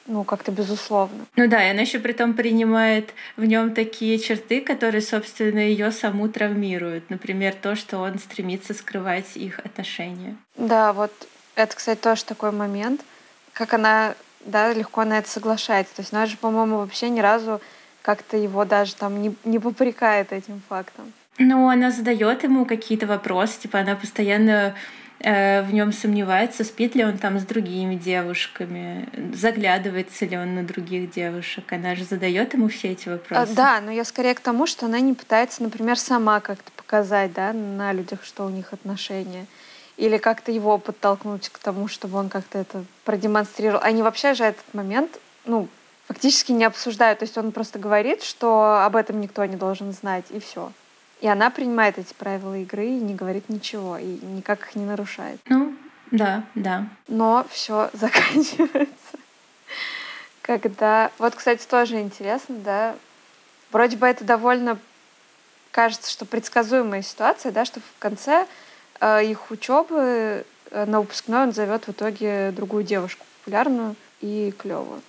ну, 0.05 0.23
как-то 0.23 0.51
безусловно. 0.51 1.25
Ну 1.35 1.47
да, 1.47 1.65
и 1.65 1.71
она 1.71 1.81
еще 1.81 1.99
при 1.99 2.11
том 2.11 2.33
принимает 2.33 3.13
в 3.37 3.45
нем 3.45 3.73
такие 3.73 4.19
черты, 4.19 4.59
которые, 4.59 5.01
собственно, 5.01 5.59
ее 5.59 5.91
саму 5.91 6.27
травмируют. 6.27 7.09
Например, 7.09 7.53
то, 7.53 7.75
что 7.75 7.99
он 7.99 8.19
стремится 8.19 8.73
скрывать 8.73 9.35
их 9.35 9.59
отношения. 9.59 10.35
Да, 10.57 10.91
вот 10.91 11.11
это, 11.55 11.75
кстати, 11.75 11.99
тоже 11.99 12.25
такой 12.25 12.51
момент, 12.51 13.01
как 13.53 13.73
она 13.73 14.15
да, 14.45 14.73
легко 14.73 15.05
на 15.05 15.19
это 15.19 15.29
соглашается. 15.29 15.95
То 15.95 16.01
есть 16.01 16.13
она 16.13 16.25
же, 16.25 16.37
по-моему, 16.37 16.77
вообще 16.79 17.09
ни 17.09 17.21
разу 17.21 17.61
как-то 18.01 18.35
его 18.35 18.65
даже 18.65 18.95
там 18.95 19.21
не, 19.21 19.33
не 19.45 19.59
попрекает 19.59 20.33
этим 20.33 20.61
фактом. 20.67 21.13
Ну, 21.37 21.69
она 21.69 21.89
задает 21.89 22.43
ему 22.43 22.65
какие-то 22.65 23.07
вопросы, 23.07 23.61
типа 23.61 23.79
она 23.79 23.95
постоянно 23.95 24.75
в 25.24 25.70
нем 25.72 25.94
сомневается, 25.94 26.65
спит 26.65 26.96
ли 26.96 27.06
он 27.06 27.18
там 27.18 27.39
с 27.39 27.44
другими 27.44 27.96
девушками, 27.96 29.08
заглядывается 29.34 30.25
ли 30.25 30.38
он 30.38 30.56
на 30.56 30.63
других 30.63 31.12
девушек. 31.12 31.72
Она 31.72 31.96
же 31.96 32.03
задает 32.03 32.53
ему 32.53 32.68
все 32.68 32.92
эти 32.92 33.08
вопросы. 33.08 33.53
А, 33.53 33.56
да, 33.56 33.82
но 33.82 33.89
я 33.92 34.03
скорее 34.03 34.36
к 34.36 34.42
тому, 34.42 34.68
что 34.68 34.86
она 34.86 35.00
не 35.00 35.13
пытается, 35.13 35.63
например, 35.63 35.98
сама 35.98 36.42
как-то 36.42 36.72
показать 36.75 37.32
да, 37.32 37.53
на 37.53 37.94
людях, 37.94 38.25
что 38.25 38.46
у 38.46 38.50
них 38.50 38.74
отношения. 38.74 39.46
Или 39.96 40.18
как-то 40.18 40.51
его 40.51 40.77
подтолкнуть 40.77 41.48
к 41.50 41.58
тому, 41.58 41.88
чтобы 41.88 42.18
он 42.18 42.27
как-то 42.27 42.58
это 42.58 42.84
продемонстрировал. 43.06 43.82
Они 43.82 44.01
вообще 44.01 44.34
же 44.34 44.44
этот 44.44 44.74
момент, 44.74 45.20
ну, 45.46 45.70
фактически 46.08 46.51
не 46.51 46.65
обсуждают. 46.65 47.20
То 47.20 47.24
есть 47.24 47.38
он 47.38 47.53
просто 47.53 47.80
говорит, 47.80 48.24
что 48.24 48.84
об 48.84 48.98
этом 48.98 49.22
никто 49.22 49.46
не 49.46 49.56
должен 49.56 49.94
знать, 49.94 50.25
и 50.32 50.39
все. 50.39 50.74
И 51.24 51.27
она 51.27 51.50
принимает 51.50 51.98
эти 51.98 52.13
правила 52.13 52.53
игры 52.58 52.86
и 52.86 53.00
не 53.00 53.15
говорит 53.15 53.48
ничего, 53.48 53.98
и 53.98 54.03
никак 54.03 54.60
их 54.60 54.75
не 54.75 54.84
нарушает. 54.84 55.39
Ну, 55.46 55.74
да, 56.12 56.44
да. 56.53 56.89
Но 57.08 57.46
все 57.50 57.89
заканчивается. 57.94 59.18
Когда... 60.42 61.12
Вот, 61.20 61.34
кстати, 61.34 61.65
тоже 61.65 62.01
интересно, 62.01 62.56
да, 62.58 62.96
вроде 63.72 63.96
бы 63.96 64.06
это 64.06 64.25
довольно 64.25 64.77
кажется, 65.72 66.12
что 66.12 66.25
предсказуемая 66.25 67.01
ситуация, 67.01 67.53
да, 67.53 67.63
что 67.63 67.80
в 67.80 68.00
конце 68.00 68.46
э, 69.00 69.24
их 69.24 69.50
учебы 69.50 70.44
э, 70.72 70.86
на 70.86 71.00
выпускной 71.00 71.44
он 71.44 71.53
зовет 71.53 71.88
в 71.88 71.92
итоге 71.92 72.51
другую 72.51 72.84
девушку, 72.84 73.25
популярную 73.39 73.96
и 74.20 74.53
клевую. 74.58 75.01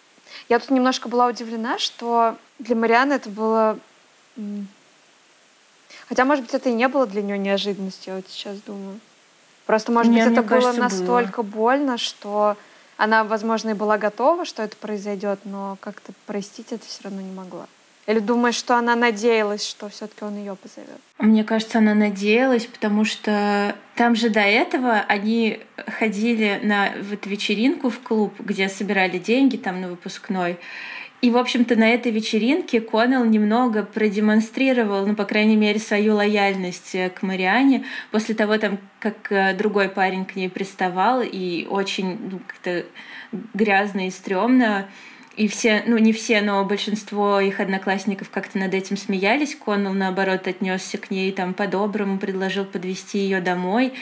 Я 0.49 0.61
тут 0.61 0.71
немножко 0.71 1.09
была 1.09 1.27
удивлена, 1.27 1.81
что 1.81 2.37
для 2.61 2.77
Марианы 2.77 3.15
это 3.15 3.29
было 3.29 3.81
Хотя, 6.09 6.25
может 6.25 6.45
быть, 6.45 6.55
это 6.55 6.69
и 6.69 6.73
не 6.73 6.89
было 6.89 7.07
для 7.07 7.23
нее 7.23 7.39
неожиданностью, 7.39 8.13
я 8.13 8.17
вот 8.17 8.27
сейчас 8.29 8.59
думаю. 8.59 9.01
Просто, 9.67 9.93
может 9.93 10.13
Нет, 10.13 10.29
быть, 10.29 10.39
это 10.39 10.47
было 10.47 10.61
кажется, 10.61 10.81
настолько 10.81 11.43
было. 11.43 11.51
больно, 11.51 11.99
что 11.99 12.57
она, 12.97 13.25
возможно, 13.25 13.71
и 13.71 13.75
была 13.75 13.97
готова, 13.97 14.45
что 14.45 14.63
это 14.63 14.77
произойдет, 14.77 15.41
но 15.45 15.79
как-то 15.81 16.13
простить 16.27 16.71
это 16.71 16.85
все 16.87 17.05
равно 17.05 17.23
не 17.23 17.33
могла. 17.33 17.67
Или 18.07 18.19
думаешь, 18.19 18.57
что 18.57 18.77
она 18.77 18.97
надеялась, 18.97 19.67
что 19.67 19.89
все-таки 19.89 20.25
он 20.25 20.37
ее 20.37 20.57
позовет? 20.57 21.01
Мне 21.19 21.43
кажется, 21.43 21.79
она 21.79 21.95
надеялась, 21.95 22.67
потому 22.67 23.07
что 23.07 23.75
там 23.95 24.15
же 24.15 24.29
до 24.29 24.41
этого 24.41 24.97
они 25.09 25.63
ходили 25.99 26.61
на 26.63 26.93
вот 27.01 27.25
вечеринку 27.25 27.89
в 27.89 28.01
клуб, 28.01 28.35
где 28.41 28.69
собирали 28.69 29.17
деньги 29.19 29.57
там 29.57 29.81
на 29.81 29.89
выпускной. 29.89 30.59
И, 31.25 31.31
в 31.31 31.39
общем-то, 31.39 31.75
на 31.75 31.89
этой 31.89 32.13
вечеринке 32.13 32.83
Коннелл 32.83 33.25
немного 33.25 33.83
продемонстрировал, 33.83 35.07
ну, 35.07 35.15
по 35.15 35.25
крайней 35.25 35.57
мере, 35.57 35.81
свою 35.81 36.17
лояльность 36.17 36.95
э, 36.95 37.09
к 37.09 37.23
Мариане 37.23 37.87
после 38.11 38.35
того, 38.35 38.59
там, 38.59 38.79
как 38.99 39.33
э, 39.33 39.55
другой 39.55 39.89
парень 39.89 40.27
к 40.27 40.37
ней 40.37 40.51
приставал 40.51 41.23
и 41.23 41.65
очень 41.65 42.19
ну, 42.31 42.41
как-то 42.47 42.85
грязно 43.55 44.07
и 44.07 44.11
стрёмно. 44.11 44.87
И 45.35 45.49
все, 45.49 45.83
ну 45.87 45.97
не 45.97 46.13
все, 46.13 46.43
но 46.43 46.63
большинство 46.67 47.41
их 47.41 47.59
одноклассников 47.59 48.29
как-то 48.29 48.59
над 48.59 48.75
этим 48.75 48.99
смеялись. 48.99 49.55
Коннелл, 49.55 49.95
наоборот, 49.95 50.47
отнесся 50.47 50.99
к 50.99 51.11
ней 51.11 51.33
там 51.33 51.55
по-доброму, 51.55 52.19
предложил 52.19 52.67
подвести 52.67 53.21
ее 53.21 53.41
домой. 53.41 53.95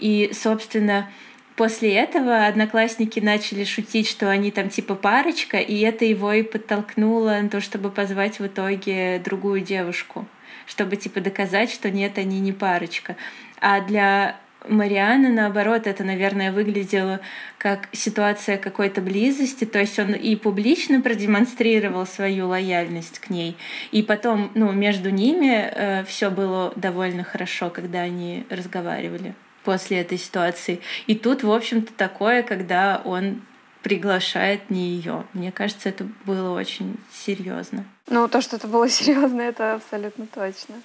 И, 0.00 0.32
собственно, 0.34 1.08
После 1.56 1.94
этого 1.94 2.46
одноклассники 2.46 3.20
начали 3.20 3.62
шутить, 3.62 4.08
что 4.08 4.28
они 4.28 4.50
там 4.50 4.70
типа 4.70 4.96
парочка, 4.96 5.58
и 5.58 5.78
это 5.80 6.04
его 6.04 6.32
и 6.32 6.42
подтолкнуло 6.42 7.38
на 7.40 7.48
то, 7.48 7.60
чтобы 7.60 7.90
позвать 7.90 8.40
в 8.40 8.46
итоге 8.46 9.20
другую 9.24 9.60
девушку, 9.60 10.26
чтобы 10.66 10.96
типа 10.96 11.20
доказать, 11.20 11.70
что 11.70 11.92
нет, 11.92 12.18
они 12.18 12.40
не 12.40 12.52
парочка. 12.52 13.16
А 13.60 13.80
для 13.80 14.36
Марианы, 14.66 15.28
наоборот, 15.28 15.86
это, 15.86 16.02
наверное, 16.02 16.50
выглядело 16.50 17.20
как 17.58 17.88
ситуация 17.92 18.56
какой-то 18.56 19.00
близости, 19.00 19.64
то 19.64 19.78
есть 19.78 19.96
он 20.00 20.12
и 20.12 20.34
публично 20.34 21.02
продемонстрировал 21.02 22.04
свою 22.04 22.48
лояльность 22.48 23.20
к 23.20 23.30
ней, 23.30 23.56
и 23.92 24.02
потом, 24.02 24.50
ну, 24.54 24.72
между 24.72 25.10
ними 25.10 25.70
э, 25.70 26.04
все 26.04 26.30
было 26.30 26.72
довольно 26.74 27.22
хорошо, 27.22 27.70
когда 27.70 28.00
они 28.00 28.44
разговаривали 28.50 29.34
после 29.64 30.00
этой 30.00 30.18
ситуации. 30.18 30.80
И 31.06 31.14
тут, 31.14 31.42
в 31.42 31.50
общем-то, 31.50 31.92
такое, 31.92 32.42
когда 32.42 33.02
он 33.04 33.42
приглашает 33.82 34.70
не 34.70 34.88
ее. 34.88 35.24
Мне 35.34 35.52
кажется, 35.52 35.90
это 35.90 36.06
было 36.24 36.58
очень 36.58 36.98
серьезно. 37.12 37.84
Ну, 38.08 38.28
то, 38.28 38.40
что 38.40 38.56
это 38.56 38.66
было 38.66 38.88
серьезно, 38.98 39.42
это 39.42 39.74
абсолютно 39.74 40.26
точно. 40.26 40.76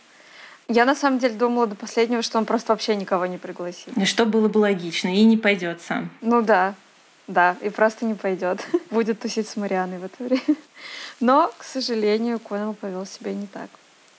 Я 0.68 0.86
на 0.86 0.96
самом 0.96 1.18
деле 1.18 1.34
думала 1.34 1.66
до 1.66 1.76
последнего, 1.76 2.22
что 2.22 2.38
он 2.38 2.46
просто 2.46 2.74
вообще 2.74 2.96
никого 2.96 3.26
не 3.26 3.38
пригласит. 3.38 3.98
И 3.98 4.06
что 4.06 4.26
было 4.26 4.50
бы 4.50 4.60
логично, 4.60 5.08
и 5.08 5.24
не 5.24 5.38
пойдет 5.38 5.82
сам. 5.82 6.12
Ну 6.22 6.44
да, 6.44 6.76
да, 7.28 7.56
и 7.62 7.70
просто 7.70 8.06
не 8.06 8.14
пойдет. 8.14 8.68
Будет 8.92 9.20
тусить 9.20 9.48
с 9.48 9.56
Марианой 9.56 9.98
в 9.98 10.04
это 10.04 10.24
время. 10.24 10.42
Но, 11.20 11.52
к 11.58 11.64
сожалению, 11.64 12.38
Коннелл 12.38 12.74
повел 12.74 13.06
себя 13.06 13.34
не 13.34 13.48
так. 13.48 13.70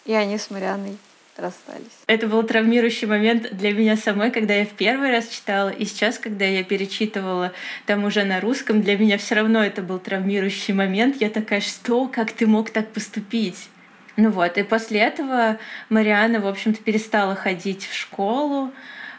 И 0.06 0.12
они 0.12 0.38
с 0.38 0.50
Марианой 0.50 0.96
расстались. 1.40 1.86
Это 2.06 2.26
был 2.26 2.42
травмирующий 2.42 3.06
момент 3.06 3.48
для 3.52 3.72
меня 3.72 3.96
самой, 3.96 4.30
когда 4.30 4.54
я 4.54 4.64
в 4.64 4.70
первый 4.70 5.10
раз 5.10 5.28
читала, 5.28 5.70
и 5.70 5.84
сейчас, 5.84 6.18
когда 6.18 6.44
я 6.44 6.62
перечитывала 6.64 7.52
там 7.86 8.04
уже 8.04 8.24
на 8.24 8.40
русском, 8.40 8.82
для 8.82 8.96
меня 8.96 9.18
все 9.18 9.36
равно 9.36 9.64
это 9.64 9.82
был 9.82 9.98
травмирующий 9.98 10.74
момент. 10.74 11.20
Я 11.20 11.30
такая, 11.30 11.60
что, 11.60 12.06
как 12.08 12.32
ты 12.32 12.46
мог 12.46 12.70
так 12.70 12.88
поступить? 12.88 13.68
Ну 14.16 14.30
вот, 14.30 14.58
и 14.58 14.62
после 14.62 15.00
этого 15.00 15.58
Мариана, 15.88 16.40
в 16.40 16.46
общем-то, 16.46 16.82
перестала 16.82 17.34
ходить 17.34 17.86
в 17.86 17.94
школу 17.94 18.72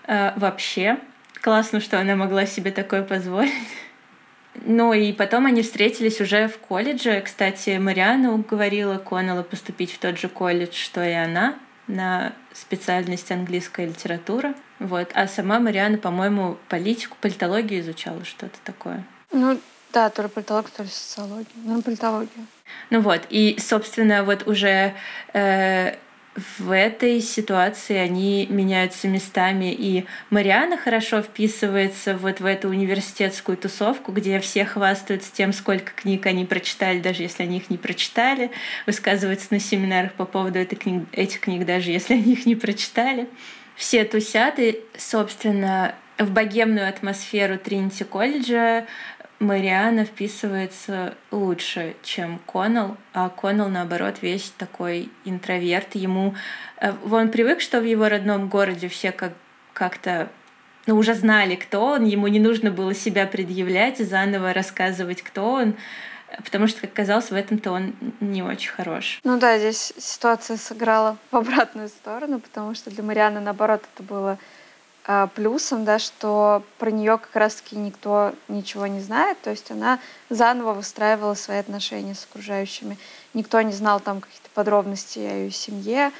э, 0.08 0.32
вообще. 0.36 1.00
Классно, 1.42 1.80
что 1.80 2.00
она 2.00 2.16
могла 2.16 2.46
себе 2.46 2.72
такое 2.72 3.02
позволить. 3.02 3.52
Ну 4.56 4.94
и 4.94 5.14
потом 5.14 5.46
они 5.46 5.62
встретились 5.62 6.20
уже 6.20 6.48
в 6.48 6.58
колледже. 6.58 7.22
Кстати, 7.22 7.78
Мариана 7.78 8.34
уговорила 8.34 8.98
Коннелла 8.98 9.44
поступить 9.44 9.94
в 9.94 10.00
тот 10.00 10.20
же 10.20 10.28
колледж, 10.28 10.76
что 10.76 11.04
и 11.04 11.14
она 11.14 11.56
на 11.88 12.34
специальность 12.54 13.32
английская 13.32 13.86
литература. 13.86 14.54
Вот. 14.80 15.12
А 15.14 15.28
сама 15.28 15.60
Мариана, 15.60 15.98
по-моему, 15.98 16.58
политику, 16.70 17.18
политологию 17.22 17.82
изучала, 17.82 18.24
что-то 18.26 18.58
такое. 18.64 19.06
Ну, 19.32 19.60
да, 19.94 20.10
то 20.10 20.24
ли 20.24 20.30
политология, 20.30 20.72
то 20.76 20.84
ли 20.84 20.90
социология. 20.90 21.48
Ну, 21.56 21.82
политология. 21.82 22.46
Ну 22.90 23.02
вот, 23.02 23.22
и, 23.30 23.58
собственно, 23.60 24.24
вот 24.24 24.48
уже 24.48 24.94
э, 25.34 25.96
в 26.36 26.72
этой 26.72 27.20
ситуации 27.20 27.98
они 27.98 28.48
меняются 28.50 29.10
местами, 29.10 29.74
и 29.74 30.06
Мариана 30.30 30.78
хорошо 30.78 31.22
вписывается 31.22 32.16
вот 32.16 32.40
в 32.40 32.46
эту 32.46 32.70
университетскую 32.70 33.58
тусовку, 33.58 34.14
где 34.14 34.40
все 34.40 34.64
хвастаются 34.64 35.32
тем, 35.34 35.52
сколько 35.52 35.92
книг 35.92 36.26
они 36.26 36.46
прочитали, 36.46 37.00
даже 37.00 37.24
если 37.24 37.44
они 37.44 37.58
их 37.58 37.70
не 37.70 37.78
прочитали, 37.78 38.50
высказываются 38.86 39.48
на 39.52 39.60
семинарах 39.60 40.14
по 40.14 40.26
поводу 40.26 40.58
этой 40.60 40.78
книг, 40.78 41.04
этих 41.12 41.42
книг, 41.42 41.66
даже 41.66 41.92
если 41.92 42.14
они 42.14 42.34
их 42.34 42.46
не 42.46 42.56
прочитали. 42.56 43.28
Все 43.76 44.06
тусят, 44.06 44.58
и, 44.58 44.80
собственно, 44.98 45.96
в 46.18 46.32
богемную 46.32 46.88
атмосферу 46.88 47.58
Тринити 47.58 48.04
колледжа 48.04 48.86
Мариана 49.42 50.06
вписывается 50.06 51.16
лучше, 51.32 51.96
чем 52.04 52.40
Коннелл, 52.46 52.96
а 53.12 53.30
Коннелл, 53.30 53.70
наоборот, 53.70 54.18
весь 54.22 54.54
такой 54.58 55.10
интроверт. 55.26 55.96
Ему... 55.96 56.36
Э, 56.78 56.94
он 57.10 57.30
привык, 57.30 57.60
что 57.60 57.82
в 57.82 57.84
его 57.84 58.08
родном 58.08 58.50
городе 58.50 58.88
все 58.88 59.12
как 59.12 59.34
как-то 59.74 60.30
ну, 60.86 60.96
уже 60.98 61.16
знали, 61.16 61.56
кто 61.56 61.86
он, 61.86 62.06
ему 62.06 62.28
не 62.28 62.40
нужно 62.40 62.70
было 62.70 62.94
себя 62.94 63.26
предъявлять 63.26 64.00
и 64.00 64.04
заново 64.04 64.54
рассказывать, 64.54 65.24
кто 65.24 65.54
он, 65.54 65.76
потому 66.44 66.68
что, 66.68 66.82
как 66.82 66.94
казалось, 66.94 67.32
в 67.32 67.34
этом-то 67.34 67.72
он 67.72 67.96
не 68.20 68.44
очень 68.44 68.72
хорош. 68.72 69.20
Ну 69.24 69.40
да, 69.40 69.58
здесь 69.58 69.94
ситуация 69.98 70.58
сыграла 70.58 71.18
в 71.32 71.36
обратную 71.36 71.88
сторону, 71.88 72.40
потому 72.40 72.76
что 72.76 72.92
для 72.92 73.04
Марианы, 73.04 73.40
наоборот, 73.40 73.84
это 73.94 74.04
было 74.04 74.38
плюсом, 75.34 75.84
да, 75.84 75.98
что 76.00 76.64
про 76.78 76.92
нее 76.92 77.18
как 77.18 77.36
раз-таки 77.36 77.76
никто 77.76 78.34
ничего 78.48 78.86
не 78.88 79.02
знает, 79.02 79.42
то 79.42 79.50
есть 79.50 79.72
она 79.72 80.00
заново 80.30 80.74
выстраивала 80.74 81.34
свои 81.34 81.58
отношения 81.58 82.14
с 82.14 82.26
окружающими. 82.26 82.98
Никто 83.34 83.60
не 83.62 83.74
знал 83.74 84.00
там 84.00 84.22
каких-то 84.22 84.50
подробностей 84.54 85.28
о 85.28 85.34
ее 85.34 85.52
семье, 85.52 86.12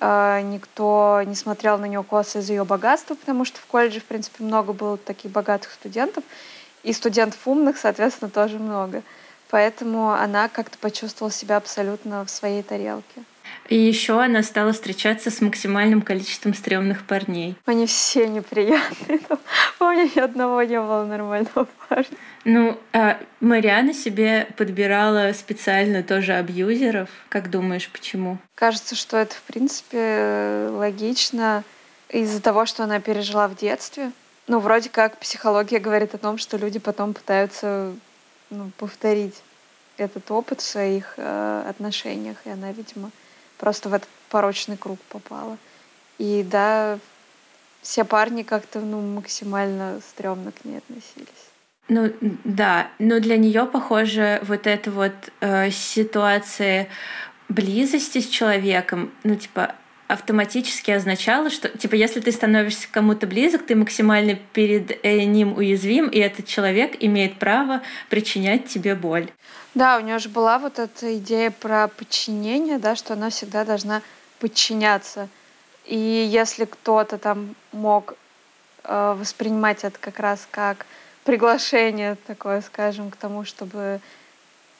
а, 0.00 0.40
никто 0.42 1.22
не 1.24 1.34
смотрел 1.34 1.78
на 1.78 1.84
нее 1.86 2.02
косо 2.02 2.40
из-за 2.40 2.54
ее 2.54 2.64
богатства, 2.64 3.14
потому 3.14 3.44
что 3.44 3.60
в 3.60 3.66
колледже, 3.66 4.00
в 4.00 4.04
принципе, 4.04 4.42
много 4.42 4.72
было 4.72 4.96
таких 4.96 5.30
богатых 5.30 5.72
студентов, 5.72 6.24
и 6.82 6.92
студентов 6.92 7.38
умных, 7.46 7.78
соответственно, 7.78 8.30
тоже 8.30 8.58
много. 8.58 9.02
Поэтому 9.50 10.12
она 10.12 10.48
как-то 10.48 10.76
почувствовала 10.78 11.32
себя 11.32 11.56
абсолютно 11.56 12.24
в 12.24 12.30
своей 12.30 12.62
тарелке. 12.62 13.22
И 13.68 13.76
еще 13.76 14.20
она 14.22 14.42
стала 14.42 14.72
встречаться 14.72 15.30
с 15.30 15.40
максимальным 15.40 16.02
количеством 16.02 16.54
стрёмных 16.54 17.06
парней. 17.06 17.56
Они 17.66 17.86
все 17.86 18.26
неприятные. 18.26 19.20
Помню, 19.78 20.10
ни 20.14 20.20
одного 20.20 20.62
не 20.62 20.80
было 20.80 21.04
нормального 21.04 21.66
парня. 21.88 22.16
Ну, 22.44 22.78
а 22.92 23.18
Мариана 23.40 23.94
себе 23.94 24.48
подбирала 24.56 25.32
специально 25.32 26.02
тоже 26.02 26.34
абьюзеров. 26.34 27.08
Как 27.28 27.50
думаешь, 27.50 27.88
почему? 27.88 28.38
Кажется, 28.54 28.94
что 28.94 29.16
это, 29.16 29.34
в 29.34 29.42
принципе, 29.42 30.68
логично 30.70 31.64
из-за 32.10 32.42
того, 32.42 32.66
что 32.66 32.84
она 32.84 33.00
пережила 33.00 33.48
в 33.48 33.56
детстве. 33.56 34.12
Ну, 34.46 34.58
вроде 34.58 34.90
как 34.90 35.18
психология 35.18 35.78
говорит 35.78 36.14
о 36.14 36.18
том, 36.18 36.36
что 36.36 36.58
люди 36.58 36.78
потом 36.78 37.14
пытаются 37.14 37.94
ну, 38.50 38.70
повторить 38.76 39.34
этот 39.96 40.30
опыт 40.30 40.60
в 40.60 40.64
своих 40.64 41.14
э, 41.16 41.64
отношениях, 41.68 42.36
и 42.44 42.50
она, 42.50 42.72
видимо, 42.72 43.10
просто 43.58 43.88
в 43.88 43.94
этот 43.94 44.08
порочный 44.30 44.76
круг 44.76 44.98
попала. 45.08 45.58
И 46.18 46.46
да, 46.48 46.98
все 47.82 48.04
парни 48.04 48.42
как-то 48.42 48.80
ну, 48.80 49.00
максимально 49.00 50.00
стрёмно 50.08 50.52
к 50.52 50.64
ней 50.64 50.78
относились. 50.78 51.50
Ну 51.88 52.12
да, 52.44 52.88
но 52.98 53.20
для 53.20 53.36
нее, 53.36 53.66
похоже, 53.66 54.40
вот 54.42 54.66
эта 54.66 54.90
вот 54.90 55.12
э, 55.40 55.70
ситуация 55.70 56.88
близости 57.48 58.20
с 58.20 58.26
человеком, 58.26 59.12
ну 59.22 59.36
типа 59.36 59.74
автоматически 60.06 60.90
означало, 60.90 61.50
что 61.50 61.68
типа 61.68 61.94
если 61.94 62.20
ты 62.20 62.30
становишься 62.32 62.88
кому-то 62.90 63.26
близок, 63.26 63.64
ты 63.66 63.74
максимально 63.74 64.34
перед 64.52 65.04
э, 65.04 65.24
ним 65.24 65.56
уязвим, 65.56 66.08
и 66.08 66.18
этот 66.18 66.46
человек 66.46 66.96
имеет 67.00 67.38
право 67.38 67.82
причинять 68.10 68.66
тебе 68.66 68.94
боль. 68.94 69.30
Да, 69.74 69.96
у 69.96 70.00
нее 70.00 70.18
же 70.18 70.28
была 70.28 70.58
вот 70.58 70.78
эта 70.78 71.16
идея 71.18 71.50
про 71.50 71.88
подчинение, 71.88 72.78
да, 72.78 72.94
что 72.96 73.14
она 73.14 73.30
всегда 73.30 73.64
должна 73.64 74.02
подчиняться. 74.38 75.28
И 75.86 75.96
если 75.96 76.64
кто-то 76.64 77.18
там 77.18 77.54
мог 77.72 78.14
э, 78.84 79.14
воспринимать 79.18 79.84
это 79.84 79.98
как 79.98 80.20
раз 80.20 80.46
как 80.50 80.86
приглашение 81.24 82.16
такое, 82.26 82.60
скажем, 82.60 83.10
к 83.10 83.16
тому, 83.16 83.44
чтобы 83.44 84.00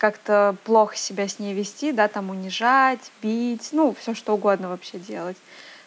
как-то 0.04 0.54
плохо 0.64 0.98
себя 0.98 1.26
с 1.26 1.38
ней 1.38 1.54
вести, 1.54 1.90
да, 1.90 2.08
там 2.08 2.28
унижать, 2.28 3.10
бить, 3.22 3.70
ну, 3.72 3.96
все 3.98 4.12
что 4.12 4.34
угодно 4.34 4.68
вообще 4.68 4.98
делать, 4.98 5.38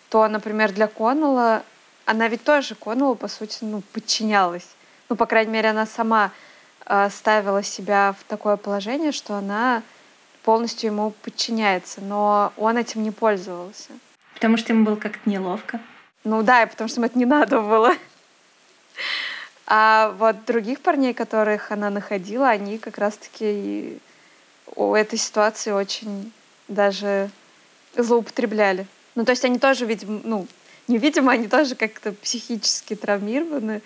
то, 0.09 0.27
например, 0.27 0.71
для 0.71 0.87
Коннелла, 0.87 1.61
она 2.07 2.27
ведь 2.27 2.43
тоже 2.43 2.73
Коннеллу, 2.73 3.13
по 3.13 3.27
сути, 3.27 3.59
ну, 3.61 3.83
подчинялась. 3.93 4.67
Ну, 5.07 5.15
по 5.15 5.27
крайней 5.27 5.51
мере, 5.51 5.69
она 5.69 5.85
сама 5.85 6.31
э, 6.87 7.09
ставила 7.11 7.61
себя 7.61 8.15
в 8.19 8.23
такое 8.23 8.57
положение, 8.57 9.11
что 9.11 9.35
она 9.35 9.83
полностью 10.41 10.89
ему 10.89 11.11
подчиняется, 11.21 12.01
но 12.01 12.53
он 12.57 12.75
этим 12.75 13.03
не 13.03 13.11
пользовался. 13.11 13.91
Потому 14.33 14.57
что 14.57 14.73
ему 14.73 14.83
было 14.83 14.95
как-то 14.95 15.29
неловко. 15.29 15.79
Ну 16.23 16.41
да, 16.41 16.63
и 16.63 16.65
потому 16.65 16.87
что 16.87 17.01
ему 17.01 17.05
это 17.05 17.19
не 17.19 17.25
надо 17.25 17.61
было. 17.61 17.93
А 19.67 20.15
вот 20.17 20.43
других 20.45 20.79
парней, 20.79 21.13
которых 21.13 21.71
она 21.71 21.91
находила, 21.91 22.49
они 22.49 22.79
как 22.79 22.97
раз-таки 22.97 23.99
у 24.75 24.93
этой 24.93 25.17
ситуации 25.17 25.71
очень 25.71 26.31
даже 26.67 27.29
злоупотребляли. 27.95 28.85
Ну, 29.15 29.25
то 29.25 29.31
есть 29.31 29.43
они 29.45 29.59
тоже, 29.59 29.85
видимо, 29.85 30.21
ну, 30.23 30.47
невидимо, 30.87 31.31
они 31.31 31.47
тоже 31.47 31.75
как-то 31.75 32.11
психически 32.11 32.95
травмированы. 32.95 33.81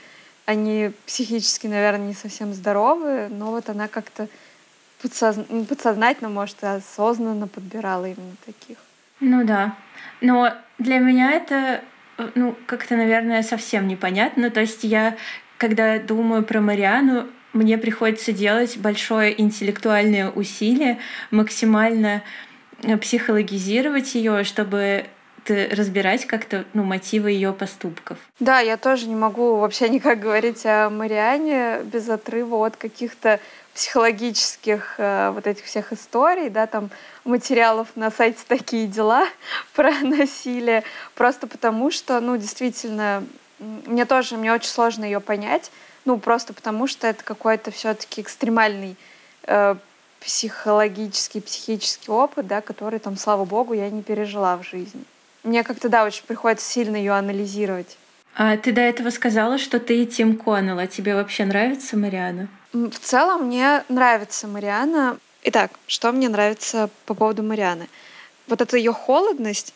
Они 0.45 0.91
психически, 1.05 1.67
наверное, 1.67 2.07
не 2.07 2.13
совсем 2.13 2.53
здоровы, 2.53 3.27
но 3.29 3.51
вот 3.51 3.69
она 3.69 3.87
как-то 3.87 4.27
подсозна... 5.01 5.45
подсознательно, 5.69 6.29
может, 6.29 6.63
осознанно 6.63 7.47
подбирала 7.47 8.05
именно 8.05 8.35
таких. 8.45 8.77
Ну 9.19 9.45
да. 9.45 9.75
Но 10.19 10.53
для 10.79 10.97
меня 10.97 11.31
это 11.31 11.81
ну, 12.35 12.55
как-то, 12.65 12.95
наверное, 12.95 13.43
совсем 13.43 13.87
непонятно. 13.87 14.49
То 14.49 14.59
есть 14.61 14.83
я 14.83 15.15
когда 15.57 15.99
думаю 15.99 16.43
про 16.43 16.59
Мариану, 16.59 17.27
мне 17.53 17.77
приходится 17.77 18.31
делать 18.31 18.77
большое 18.77 19.39
интеллектуальное 19.39 20.29
усилие, 20.29 20.99
максимально 21.31 22.23
э, 22.83 22.97
психологизировать 22.97 24.15
ее, 24.15 24.43
чтобы 24.43 25.05
разбирать 25.47 26.25
как-то 26.25 26.65
ну, 26.73 26.83
мотивы 26.83 27.31
ее 27.31 27.51
поступков. 27.51 28.17
Да, 28.39 28.59
я 28.59 28.77
тоже 28.77 29.07
не 29.07 29.15
могу 29.15 29.55
вообще 29.55 29.89
никак 29.89 30.19
говорить 30.19 30.65
о 30.65 30.89
Мариане 30.89 31.79
без 31.83 32.07
отрыва 32.09 32.67
от 32.67 32.75
каких-то 32.75 33.39
психологических 33.73 34.95
э, 34.97 35.31
вот 35.33 35.47
этих 35.47 35.65
всех 35.65 35.93
историй, 35.93 36.49
да, 36.49 36.67
там 36.67 36.89
материалов 37.23 37.87
на 37.95 38.11
сайте 38.11 38.39
такие 38.47 38.85
дела 38.85 39.25
про 39.73 39.91
насилие, 40.01 40.83
просто 41.15 41.47
потому 41.47 41.89
что, 41.89 42.19
ну, 42.19 42.37
действительно, 42.37 43.23
мне 43.59 44.05
тоже, 44.05 44.37
мне 44.37 44.51
очень 44.51 44.69
сложно 44.69 45.05
ее 45.05 45.19
понять, 45.21 45.71
ну, 46.05 46.17
просто 46.17 46.53
потому 46.53 46.87
что 46.87 47.07
это 47.07 47.23
какой-то 47.23 47.71
все-таки 47.71 48.21
экстремальный 48.21 48.95
э, 49.43 49.75
психологический, 50.19 51.41
психический 51.41 52.11
опыт, 52.11 52.47
да, 52.47 52.61
который 52.61 52.99
там, 52.99 53.17
слава 53.17 53.45
богу, 53.45 53.73
я 53.73 53.89
не 53.89 54.03
пережила 54.03 54.57
в 54.57 54.63
жизни. 54.63 55.03
Мне 55.43 55.63
как-то, 55.63 55.89
да, 55.89 56.05
очень 56.05 56.23
приходится 56.25 56.69
сильно 56.69 56.95
ее 56.95 57.13
анализировать. 57.13 57.97
А 58.35 58.55
ты 58.57 58.71
до 58.71 58.81
этого 58.81 59.09
сказала, 59.09 59.57
что 59.57 59.79
ты 59.79 60.05
Тим 60.05 60.37
Коннелл, 60.37 60.79
а 60.79 60.87
тебе 60.87 61.15
вообще 61.15 61.45
нравится 61.45 61.97
Мариана? 61.97 62.47
В 62.71 62.97
целом 62.99 63.47
мне 63.47 63.83
нравится 63.89 64.47
Мариана. 64.47 65.17
Итак, 65.43 65.71
что 65.87 66.11
мне 66.11 66.29
нравится 66.29 66.89
по 67.05 67.13
поводу 67.13 67.43
Марианы? 67.43 67.89
Вот 68.47 68.61
эта 68.61 68.77
ее 68.77 68.93
холодность, 68.93 69.73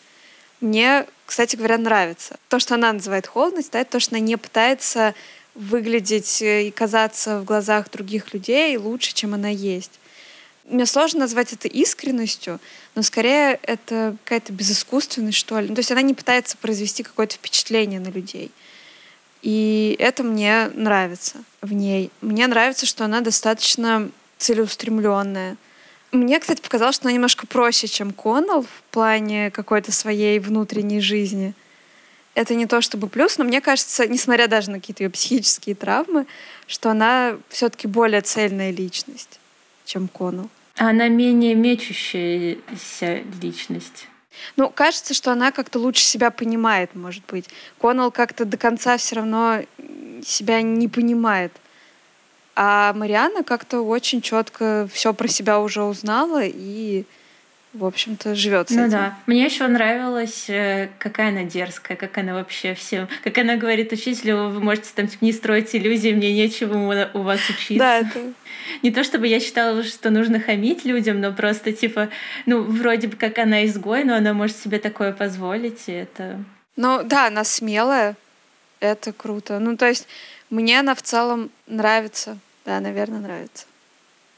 мне, 0.62 1.06
кстати 1.26 1.56
говоря, 1.56 1.78
нравится. 1.78 2.38
То, 2.48 2.60
что 2.60 2.76
она 2.76 2.94
называет 2.94 3.28
холодность, 3.28 3.72
да, 3.72 3.80
это 3.80 3.94
то, 3.94 4.00
что 4.00 4.16
она 4.16 4.24
не 4.24 4.38
пытается 4.38 5.16
выглядеть 5.56 6.42
и 6.42 6.72
казаться 6.76 7.40
в 7.40 7.46
глазах 7.46 7.90
других 7.90 8.34
людей 8.34 8.78
лучше, 8.78 9.14
чем 9.14 9.34
она 9.34 9.50
есть. 9.50 9.92
Мне 10.66 10.86
сложно 10.86 11.22
назвать 11.22 11.54
это 11.54 11.68
искренностью, 11.68 12.60
но 12.96 13.04
скорее 13.04 13.60
это 13.62 14.16
какая-то 14.24 14.52
безыскусственность, 14.52 15.38
что 15.38 15.60
ли. 15.60 15.70
Ну, 15.70 15.76
то 15.76 15.80
есть 15.80 15.92
она 15.92 16.02
не 16.02 16.14
пытается 16.14 16.58
произвести 16.58 17.04
какое-то 17.04 17.36
впечатление 17.36 18.00
на 18.00 18.10
людей. 18.10 18.52
И 19.44 19.96
это 20.00 20.24
мне 20.24 20.70
нравится 20.74 21.44
в 21.62 21.72
ней. 21.72 22.10
Мне 22.22 22.48
нравится, 22.48 22.88
что 22.88 23.06
она 23.06 23.22
достаточно 23.22 24.10
целеустремленная. 24.40 25.56
Мне, 26.12 26.40
кстати, 26.40 26.62
показалось, 26.62 26.96
что 26.96 27.06
она 27.06 27.14
немножко 27.14 27.46
проще, 27.46 27.88
чем 27.88 28.12
Коннелл 28.12 28.64
в 28.64 28.84
плане 28.92 29.52
какой-то 29.52 29.92
своей 29.92 30.40
внутренней 30.40 31.00
жизни. 31.00 31.54
Это 32.36 32.54
не 32.54 32.66
то 32.68 32.82
чтобы 32.82 33.08
плюс, 33.08 33.38
но 33.38 33.46
мне 33.46 33.62
кажется, 33.62 34.08
несмотря 34.08 34.48
даже 34.48 34.70
на 34.70 34.80
какие-то 34.80 35.04
ее 35.04 35.10
психические 35.10 35.74
травмы, 35.74 36.28
что 36.68 36.92
она 36.92 37.38
все-таки 37.50 37.88
более 37.88 38.22
цельная 38.22 38.72
личность, 38.72 39.40
чем 39.86 40.10
Коннелл. 40.10 40.50
А 40.78 40.90
она 40.90 41.08
менее 41.08 41.56
мечущаяся 41.56 43.24
личность. 43.42 44.08
Ну, 44.58 44.70
кажется, 44.70 45.14
что 45.14 45.32
она 45.32 45.54
как-то 45.54 45.80
лучше 45.80 46.04
себя 46.04 46.30
понимает, 46.30 46.94
может 46.94 47.24
быть. 47.26 47.50
Коннелл 47.80 48.12
как-то 48.12 48.44
до 48.44 48.58
конца 48.58 48.98
все 48.98 49.16
равно 49.16 49.62
себя 50.22 50.62
не 50.62 50.90
понимает. 50.90 51.54
А 52.54 52.92
Мариана 52.94 53.44
как-то 53.44 53.82
очень 53.82 54.22
четко 54.22 54.90
все 54.92 55.14
про 55.14 55.30
себя 55.30 55.60
уже 55.62 55.84
узнала 55.84 56.42
и 56.44 57.06
в 57.76 57.86
общем-то, 57.86 58.36
живет 58.36 58.70
ну 58.70 58.82
этим. 58.82 58.92
да. 58.92 59.18
Мне 59.26 59.46
еще 59.46 59.68
нравилось, 59.68 60.46
э, 60.50 60.90
какая 60.98 61.30
она 61.30 61.44
дерзкая, 61.44 61.98
как 61.98 62.18
она 62.18 62.34
вообще 62.34 62.74
всем... 62.74 63.08
Как 63.24 63.38
она 63.38 63.58
говорит 63.58 63.92
учителю, 63.92 64.50
вы 64.50 64.60
можете 64.62 64.90
там 64.96 65.08
типа, 65.08 65.26
не 65.26 65.34
строить 65.34 65.76
иллюзии, 65.76 66.14
мне 66.14 66.34
нечего 66.34 67.10
у 67.14 67.22
вас 67.22 67.40
учиться. 67.50 67.78
Да, 67.78 68.00
это... 68.00 68.20
Не 68.82 68.92
то 68.92 69.04
чтобы 69.04 69.28
я 69.28 69.40
считала, 69.40 69.84
что 69.84 70.10
нужно 70.10 70.40
хамить 70.40 70.86
людям, 70.86 71.22
но 71.22 71.32
просто 71.32 71.72
типа, 71.72 72.10
ну, 72.46 72.62
вроде 72.62 73.08
бы 73.08 73.18
как 73.18 73.38
она 73.38 73.66
изгой, 73.66 74.04
но 74.04 74.16
она 74.16 74.34
может 74.34 74.58
себе 74.58 74.80
такое 74.80 75.12
позволить, 75.12 75.84
и 75.88 75.92
это... 75.92 76.44
Ну 76.76 77.04
да, 77.04 77.28
она 77.28 77.44
смелая, 77.44 78.16
это 78.80 79.14
круто. 79.14 79.60
Ну 79.60 79.78
то 79.78 79.88
есть 79.88 80.08
мне 80.50 80.80
она 80.80 80.96
в 80.96 81.02
целом 81.02 81.50
нравится. 81.68 82.38
Да, 82.66 82.80
наверное, 82.80 83.20
нравится. 83.20 83.66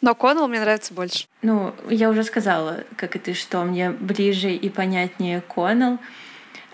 Но 0.08 0.16
Коннелл 0.16 0.48
мне 0.48 0.62
нравится 0.62 0.94
больше. 0.94 1.26
Ну, 1.42 1.76
я 1.90 2.10
уже 2.10 2.24
сказала, 2.24 2.86
как 2.96 3.18
и 3.18 3.20
ты, 3.20 3.34
что 3.34 3.62
мне 3.66 3.90
ближе 3.90 4.52
и 4.52 4.70
понятнее 4.70 5.42
Коннелл. 5.42 6.00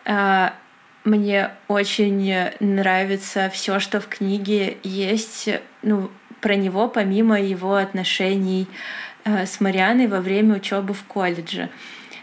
А, 0.06 0.54
мне 1.04 1.50
очень 1.68 2.52
нравится 2.60 3.50
все, 3.52 3.80
что 3.80 4.00
в 4.00 4.08
книге 4.08 4.78
есть, 4.84 5.50
ну, 5.82 6.12
про 6.42 6.56
него, 6.56 6.88
помимо 6.88 7.42
его 7.42 7.74
отношений 7.74 8.68
а, 9.26 9.48
с 9.48 9.60
Марианой 9.60 10.06
во 10.06 10.22
время 10.22 10.58
учебы 10.58 10.94
в 10.94 11.04
колледже. 11.06 11.72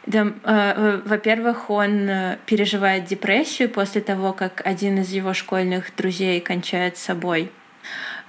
Да, 0.07 1.03
во-первых, 1.05 1.71
он 1.71 2.09
э, 2.09 2.39
переживает 2.47 3.05
депрессию 3.05 3.69
после 3.69 4.01
того, 4.01 4.33
как 4.33 4.63
один 4.65 4.99
из 5.01 5.11
его 5.11 5.35
школьных 5.35 5.95
друзей 5.95 6.41
кончает 6.41 6.97
собой. 6.97 7.51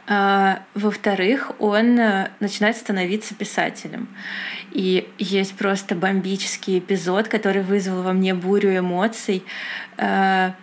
А, 0.08 0.64
во-вторых, 0.74 1.52
он 1.60 2.00
э, 2.00 2.32
начинает 2.40 2.76
становиться 2.76 3.36
писателем. 3.36 4.08
И 4.72 5.08
есть 5.18 5.56
просто 5.56 5.96
бомбический 5.96 6.80
эпизод, 6.80 7.28
который 7.28 7.62
вызвал 7.62 8.02
во 8.02 8.14
мне 8.14 8.34
бурю 8.34 8.78
эмоций. 8.78 9.44
А, 9.98 10.56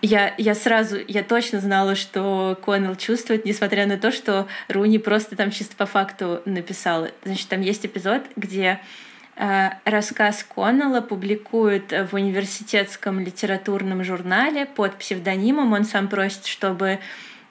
я, 0.00 0.34
я 0.36 0.54
сразу, 0.56 0.98
я 1.06 1.22
точно 1.22 1.60
знала, 1.60 1.94
что 1.94 2.58
Коннелл 2.64 2.96
чувствует, 2.96 3.44
несмотря 3.44 3.86
на 3.86 3.96
то, 3.98 4.10
что 4.10 4.48
Руни 4.68 4.98
просто 4.98 5.36
там 5.36 5.52
чисто 5.52 5.76
по 5.76 5.86
факту 5.86 6.42
написал. 6.44 7.06
Значит, 7.24 7.48
там 7.48 7.60
есть 7.60 7.86
эпизод, 7.86 8.22
где 8.34 8.80
э, 9.36 9.68
рассказ 9.84 10.42
Коннелла 10.42 11.02
публикуют 11.02 11.92
в 12.10 12.14
университетском 12.14 13.20
литературном 13.20 14.02
журнале 14.02 14.66
под 14.66 14.96
псевдонимом. 14.96 15.72
Он 15.72 15.84
сам 15.84 16.08
просит, 16.08 16.46
чтобы 16.46 16.98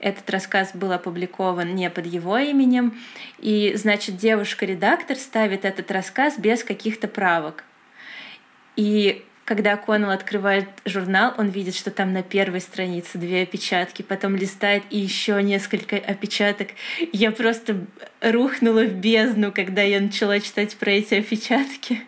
этот 0.01 0.29
рассказ 0.29 0.71
был 0.73 0.91
опубликован 0.91 1.73
не 1.75 1.89
под 1.89 2.07
его 2.07 2.37
именем. 2.37 2.99
И, 3.39 3.73
значит, 3.75 4.17
девушка-редактор 4.17 5.15
ставит 5.15 5.63
этот 5.63 5.91
рассказ 5.91 6.37
без 6.37 6.63
каких-то 6.63 7.07
правок. 7.07 7.63
И 8.75 9.23
когда 9.45 9.75
Коннелл 9.77 10.11
открывает 10.11 10.67
журнал, 10.85 11.33
он 11.37 11.49
видит, 11.49 11.75
что 11.75 11.91
там 11.91 12.13
на 12.13 12.23
первой 12.23 12.61
странице 12.61 13.17
две 13.17 13.43
опечатки, 13.43 14.01
потом 14.01 14.35
листает 14.35 14.83
и 14.89 14.97
еще 14.97 15.41
несколько 15.43 15.97
опечаток. 15.97 16.69
Я 17.11 17.31
просто 17.31 17.85
рухнула 18.21 18.83
в 18.83 18.93
бездну, 18.93 19.51
когда 19.51 19.81
я 19.81 19.99
начала 19.99 20.39
читать 20.39 20.75
про 20.77 20.91
эти 20.91 21.15
опечатки. 21.15 22.01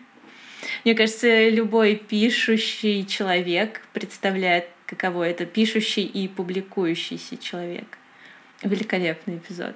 Мне 0.84 0.94
кажется, 0.94 1.48
любой 1.48 1.96
пишущий 1.96 3.04
человек 3.04 3.82
представляет 3.92 4.66
каково 4.86 5.24
это 5.24 5.46
пишущий 5.46 6.04
и 6.04 6.28
публикующийся 6.28 7.36
человек. 7.36 7.98
Великолепный 8.62 9.36
эпизод. 9.36 9.74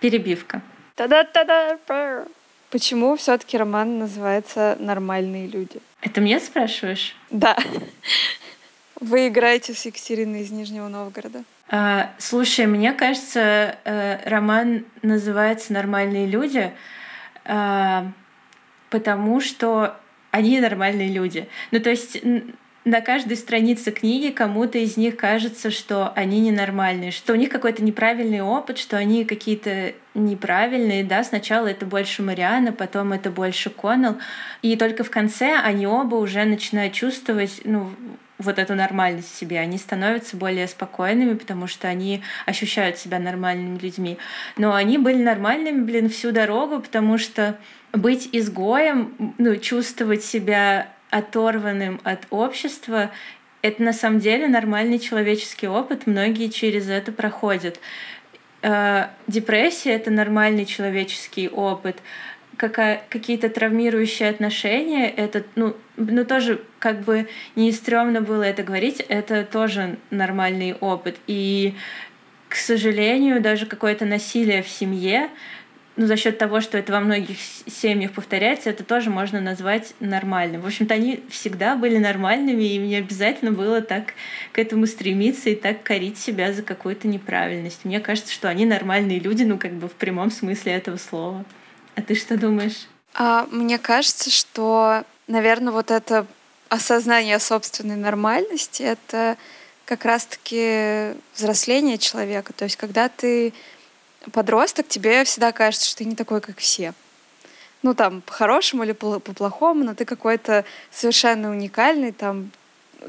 Перебивка. 0.00 0.62
Та-да-та-да! 0.94 2.26
Почему 2.70 3.16
все-таки 3.16 3.58
роман 3.58 3.98
называется 3.98 4.76
«Нормальные 4.78 5.48
люди»? 5.48 5.80
Это 6.02 6.20
мне 6.20 6.38
спрашиваешь? 6.38 7.16
Да. 7.30 7.56
Вы 9.00 9.28
играете 9.28 9.74
с 9.74 9.84
Екатериной 9.86 10.42
из 10.42 10.50
Нижнего 10.50 10.88
Новгорода. 10.88 11.42
А, 11.68 12.12
слушай, 12.18 12.66
мне 12.66 12.92
кажется, 12.92 13.76
э, 13.84 14.28
роман 14.28 14.84
называется 15.02 15.72
«Нормальные 15.72 16.26
люди», 16.26 16.72
а, 17.44 18.12
потому 18.88 19.40
что 19.40 19.96
они 20.30 20.60
нормальные 20.60 21.08
люди. 21.08 21.48
Ну, 21.70 21.80
то 21.80 21.90
есть 21.90 22.18
на 22.84 23.00
каждой 23.02 23.36
странице 23.36 23.90
книги 23.90 24.30
кому-то 24.30 24.78
из 24.78 24.96
них 24.96 25.16
кажется, 25.16 25.70
что 25.70 26.12
они 26.14 26.40
ненормальные, 26.40 27.10
что 27.10 27.34
у 27.34 27.36
них 27.36 27.50
какой-то 27.50 27.84
неправильный 27.84 28.40
опыт, 28.40 28.78
что 28.78 28.96
они 28.96 29.24
какие-то 29.24 29.92
неправильные, 30.14 31.04
да, 31.04 31.22
сначала 31.22 31.66
это 31.66 31.84
больше 31.84 32.22
Мариана, 32.22 32.72
потом 32.72 33.12
это 33.12 33.30
больше 33.30 33.68
Коннелл, 33.70 34.16
и 34.62 34.76
только 34.76 35.04
в 35.04 35.10
конце 35.10 35.56
они 35.56 35.86
оба 35.86 36.16
уже 36.16 36.44
начинают 36.44 36.94
чувствовать, 36.94 37.60
ну, 37.64 37.90
вот 38.38 38.58
эту 38.58 38.74
нормальность 38.74 39.30
в 39.30 39.36
себе. 39.36 39.60
Они 39.60 39.76
становятся 39.76 40.34
более 40.34 40.66
спокойными, 40.66 41.34
потому 41.34 41.66
что 41.66 41.88
они 41.88 42.22
ощущают 42.46 42.96
себя 42.96 43.18
нормальными 43.18 43.78
людьми. 43.78 44.16
Но 44.56 44.74
они 44.74 44.96
были 44.96 45.22
нормальными, 45.22 45.82
блин, 45.82 46.08
всю 46.08 46.32
дорогу, 46.32 46.80
потому 46.80 47.18
что 47.18 47.58
быть 47.92 48.30
изгоем, 48.32 49.34
ну, 49.36 49.56
чувствовать 49.56 50.24
себя 50.24 50.88
оторванным 51.10 52.00
от 52.04 52.20
общества, 52.30 53.10
это 53.62 53.82
на 53.82 53.92
самом 53.92 54.20
деле 54.20 54.48
нормальный 54.48 54.98
человеческий 54.98 55.68
опыт, 55.68 56.06
многие 56.06 56.48
через 56.48 56.88
это 56.88 57.12
проходят. 57.12 57.78
Э, 58.62 59.08
депрессия— 59.26 59.90
это 59.92 60.10
нормальный 60.10 60.64
человеческий 60.64 61.48
опыт. 61.48 61.98
Какая, 62.56 63.02
какие-то 63.08 63.48
травмирующие 63.48 64.28
отношения, 64.28 65.08
это, 65.08 65.44
ну, 65.56 65.76
ну, 65.96 66.24
тоже 66.24 66.62
как 66.78 67.00
бы 67.00 67.26
не 67.56 67.72
стрёмно 67.72 68.20
было 68.20 68.42
это 68.42 68.62
говорить, 68.62 69.00
это 69.08 69.44
тоже 69.44 69.96
нормальный 70.10 70.74
опыт. 70.74 71.16
И, 71.26 71.74
к 72.48 72.56
сожалению, 72.56 73.40
даже 73.40 73.64
какое-то 73.64 74.04
насилие 74.04 74.62
в 74.62 74.68
семье 74.68 75.30
ну, 75.96 76.06
за 76.06 76.16
счет 76.16 76.38
того, 76.38 76.60
что 76.60 76.78
это 76.78 76.92
во 76.92 77.00
многих 77.00 77.36
семьях 77.66 78.12
повторяется, 78.12 78.70
это 78.70 78.84
тоже 78.84 79.10
можно 79.10 79.40
назвать 79.40 79.92
нормальным. 80.00 80.60
В 80.62 80.66
общем-то, 80.66 80.94
они 80.94 81.22
всегда 81.28 81.76
были 81.76 81.98
нормальными, 81.98 82.64
и 82.64 82.78
мне 82.78 82.98
обязательно 82.98 83.52
было 83.52 83.80
так 83.82 84.14
к 84.52 84.58
этому 84.58 84.86
стремиться 84.86 85.50
и 85.50 85.54
так 85.54 85.82
корить 85.82 86.18
себя 86.18 86.52
за 86.52 86.62
какую-то 86.62 87.08
неправильность. 87.08 87.84
Мне 87.84 88.00
кажется, 88.00 88.32
что 88.32 88.48
они 88.48 88.66
нормальные 88.66 89.18
люди, 89.18 89.42
ну, 89.42 89.58
как 89.58 89.72
бы 89.72 89.88
в 89.88 89.92
прямом 89.92 90.30
смысле 90.30 90.72
этого 90.72 90.96
слова. 90.96 91.44
А 91.96 92.02
ты 92.02 92.14
что 92.14 92.38
думаешь? 92.38 92.88
А, 93.14 93.46
мне 93.50 93.78
кажется, 93.78 94.30
что, 94.30 95.04
наверное, 95.26 95.72
вот 95.72 95.90
это 95.90 96.26
осознание 96.68 97.38
собственной 97.40 97.96
нормальности— 97.96 98.82
это 98.84 99.36
как 99.84 100.04
раз-таки 100.04 101.14
взросление 101.34 101.98
человека. 101.98 102.52
То 102.52 102.64
есть, 102.64 102.76
когда 102.76 103.08
ты 103.08 103.52
подросток, 104.32 104.88
тебе 104.88 105.24
всегда 105.24 105.52
кажется, 105.52 105.86
что 105.86 105.98
ты 105.98 106.04
не 106.04 106.14
такой, 106.14 106.40
как 106.40 106.58
все. 106.58 106.92
Ну, 107.82 107.94
там, 107.94 108.20
по-хорошему 108.20 108.84
или 108.84 108.92
по-плохому, 108.92 109.84
но 109.84 109.94
ты 109.94 110.04
какой-то 110.04 110.64
совершенно 110.90 111.50
уникальный, 111.50 112.12
там, 112.12 112.50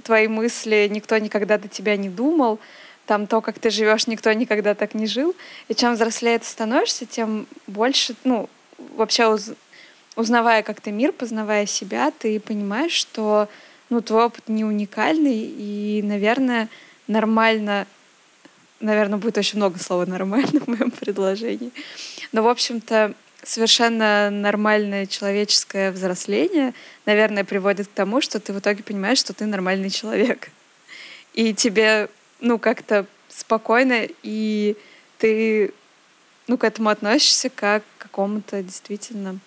твои 0.03 0.27
мысли 0.27 0.87
никто 0.89 1.17
никогда 1.17 1.57
до 1.57 1.67
тебя 1.67 1.97
не 1.97 2.09
думал, 2.09 2.59
там 3.05 3.27
то, 3.27 3.41
как 3.41 3.59
ты 3.59 3.69
живешь, 3.69 4.07
никто 4.07 4.31
никогда 4.31 4.73
так 4.73 4.93
не 4.93 5.05
жил. 5.05 5.35
И 5.67 5.75
чем 5.75 5.93
взрослее 5.93 6.39
ты 6.39 6.45
становишься, 6.45 7.05
тем 7.05 7.47
больше, 7.67 8.15
ну, 8.23 8.49
вообще 8.95 9.27
уз, 9.27 9.51
узнавая 10.15 10.63
как-то 10.63 10.91
мир, 10.91 11.11
познавая 11.11 11.65
себя, 11.65 12.11
ты 12.17 12.39
понимаешь, 12.39 12.93
что 12.93 13.49
ну, 13.89 14.01
твой 14.01 14.25
опыт 14.25 14.47
не 14.47 14.63
уникальный, 14.63 15.37
и, 15.37 16.01
наверное, 16.03 16.69
нормально 17.07 17.87
наверное, 18.81 19.19
будет 19.19 19.37
очень 19.37 19.57
много 19.57 19.79
слова 19.79 20.05
«нормально» 20.05 20.59
в 20.65 20.67
моем 20.67 20.91
предложении. 20.91 21.71
Но, 22.31 22.43
в 22.43 22.47
общем-то, 22.47 23.13
совершенно 23.43 24.29
нормальное 24.29 25.05
человеческое 25.05 25.91
взросление, 25.91 26.73
наверное, 27.05 27.43
приводит 27.43 27.87
к 27.87 27.91
тому, 27.91 28.21
что 28.21 28.39
ты 28.39 28.53
в 28.53 28.59
итоге 28.59 28.83
понимаешь, 28.83 29.19
что 29.19 29.33
ты 29.33 29.45
нормальный 29.45 29.89
человек. 29.89 30.49
И 31.33 31.53
тебе, 31.53 32.09
ну, 32.39 32.59
как-то 32.59 33.05
спокойно, 33.29 34.07
и 34.23 34.75
ты, 35.17 35.73
ну, 36.47 36.57
к 36.57 36.63
этому 36.63 36.89
относишься 36.89 37.49
как 37.49 37.83
к 37.97 38.03
какому-то 38.03 38.61
действительно 38.61 39.39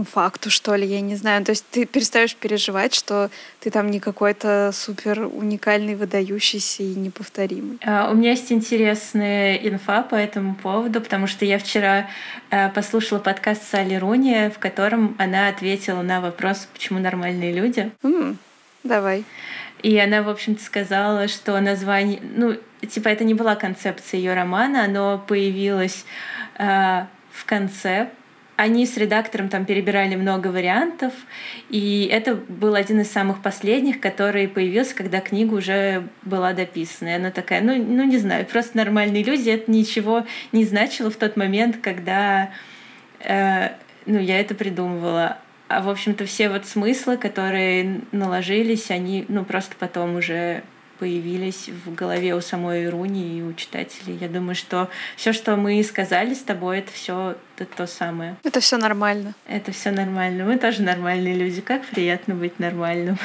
ну, 0.00 0.04
факту, 0.04 0.48
что 0.50 0.74
ли, 0.76 0.86
я 0.86 1.02
не 1.02 1.14
знаю. 1.14 1.44
То 1.44 1.50
есть 1.50 1.66
ты 1.70 1.84
перестаешь 1.84 2.34
переживать, 2.34 2.94
что 2.94 3.28
ты 3.60 3.70
там 3.70 3.90
не 3.90 4.00
какой-то 4.00 4.70
супер 4.72 5.28
уникальный, 5.30 5.94
выдающийся 5.94 6.82
и 6.82 6.94
неповторимый. 6.94 7.76
Uh, 7.84 8.10
у 8.10 8.14
меня 8.14 8.30
есть 8.30 8.50
интересная 8.50 9.56
инфа 9.56 10.02
по 10.02 10.14
этому 10.14 10.54
поводу, 10.54 11.02
потому 11.02 11.26
что 11.26 11.44
я 11.44 11.58
вчера 11.58 12.08
uh, 12.50 12.72
послушала 12.72 13.18
подкаст 13.18 13.62
Салли 13.70 13.96
Руни, 13.96 14.48
в 14.48 14.58
котором 14.58 15.16
она 15.18 15.48
ответила 15.48 16.00
на 16.00 16.22
вопрос, 16.22 16.66
почему 16.72 16.98
нормальные 16.98 17.52
люди. 17.52 17.90
Mm, 18.02 18.36
давай. 18.82 19.24
И 19.82 19.98
она, 19.98 20.22
в 20.22 20.30
общем-то, 20.30 20.64
сказала, 20.64 21.28
что 21.28 21.60
название... 21.60 22.20
Ну, 22.22 22.56
типа, 22.88 23.08
это 23.08 23.24
не 23.24 23.34
была 23.34 23.54
концепция 23.54 24.16
ее 24.16 24.32
романа, 24.32 24.84
оно 24.84 25.22
появилось 25.28 26.06
uh, 26.58 27.04
в 27.32 27.44
конце 27.44 28.08
они 28.60 28.84
с 28.84 28.98
редактором 28.98 29.48
там 29.48 29.64
перебирали 29.64 30.16
много 30.16 30.48
вариантов, 30.48 31.14
и 31.70 32.06
это 32.12 32.34
был 32.34 32.74
один 32.74 33.00
из 33.00 33.10
самых 33.10 33.40
последних, 33.40 34.00
который 34.00 34.48
появился, 34.48 34.94
когда 34.94 35.20
книга 35.20 35.54
уже 35.54 36.06
была 36.20 36.52
дописана. 36.52 37.08
И 37.08 37.12
она 37.12 37.30
такая, 37.30 37.62
ну, 37.62 37.74
ну 37.82 38.04
не 38.04 38.18
знаю, 38.18 38.44
просто 38.44 38.76
нормальные 38.76 39.22
люди, 39.22 39.48
это 39.48 39.70
ничего 39.70 40.26
не 40.52 40.66
значило 40.66 41.10
в 41.10 41.16
тот 41.16 41.38
момент, 41.38 41.78
когда 41.80 42.50
э, 43.20 43.70
ну, 44.04 44.18
я 44.18 44.38
это 44.38 44.54
придумывала. 44.54 45.38
А, 45.68 45.80
в 45.80 45.88
общем-то, 45.88 46.26
все 46.26 46.50
вот 46.50 46.66
смыслы, 46.66 47.16
которые 47.16 48.02
наложились, 48.12 48.90
они, 48.90 49.24
ну, 49.28 49.46
просто 49.46 49.74
потом 49.78 50.16
уже 50.16 50.64
появились 51.00 51.70
в 51.70 51.94
голове 51.94 52.34
у 52.34 52.42
самой 52.42 52.88
Руни 52.90 53.38
и 53.38 53.42
у 53.42 53.54
читателей. 53.54 54.18
Я 54.20 54.28
думаю, 54.28 54.54
что 54.54 54.90
все, 55.16 55.32
что 55.32 55.56
мы 55.56 55.82
сказали 55.82 56.34
с 56.34 56.42
тобой, 56.42 56.80
это 56.80 56.92
все 56.92 57.36
это 57.56 57.64
то 57.74 57.86
самое. 57.86 58.36
Это 58.44 58.60
все 58.60 58.76
нормально. 58.76 59.34
Это 59.46 59.72
все 59.72 59.90
нормально. 59.90 60.44
Мы 60.44 60.58
тоже 60.58 60.82
нормальные 60.82 61.34
люди. 61.34 61.62
Как 61.62 61.86
приятно 61.86 62.34
быть 62.34 62.58
нормальным. 62.58 63.18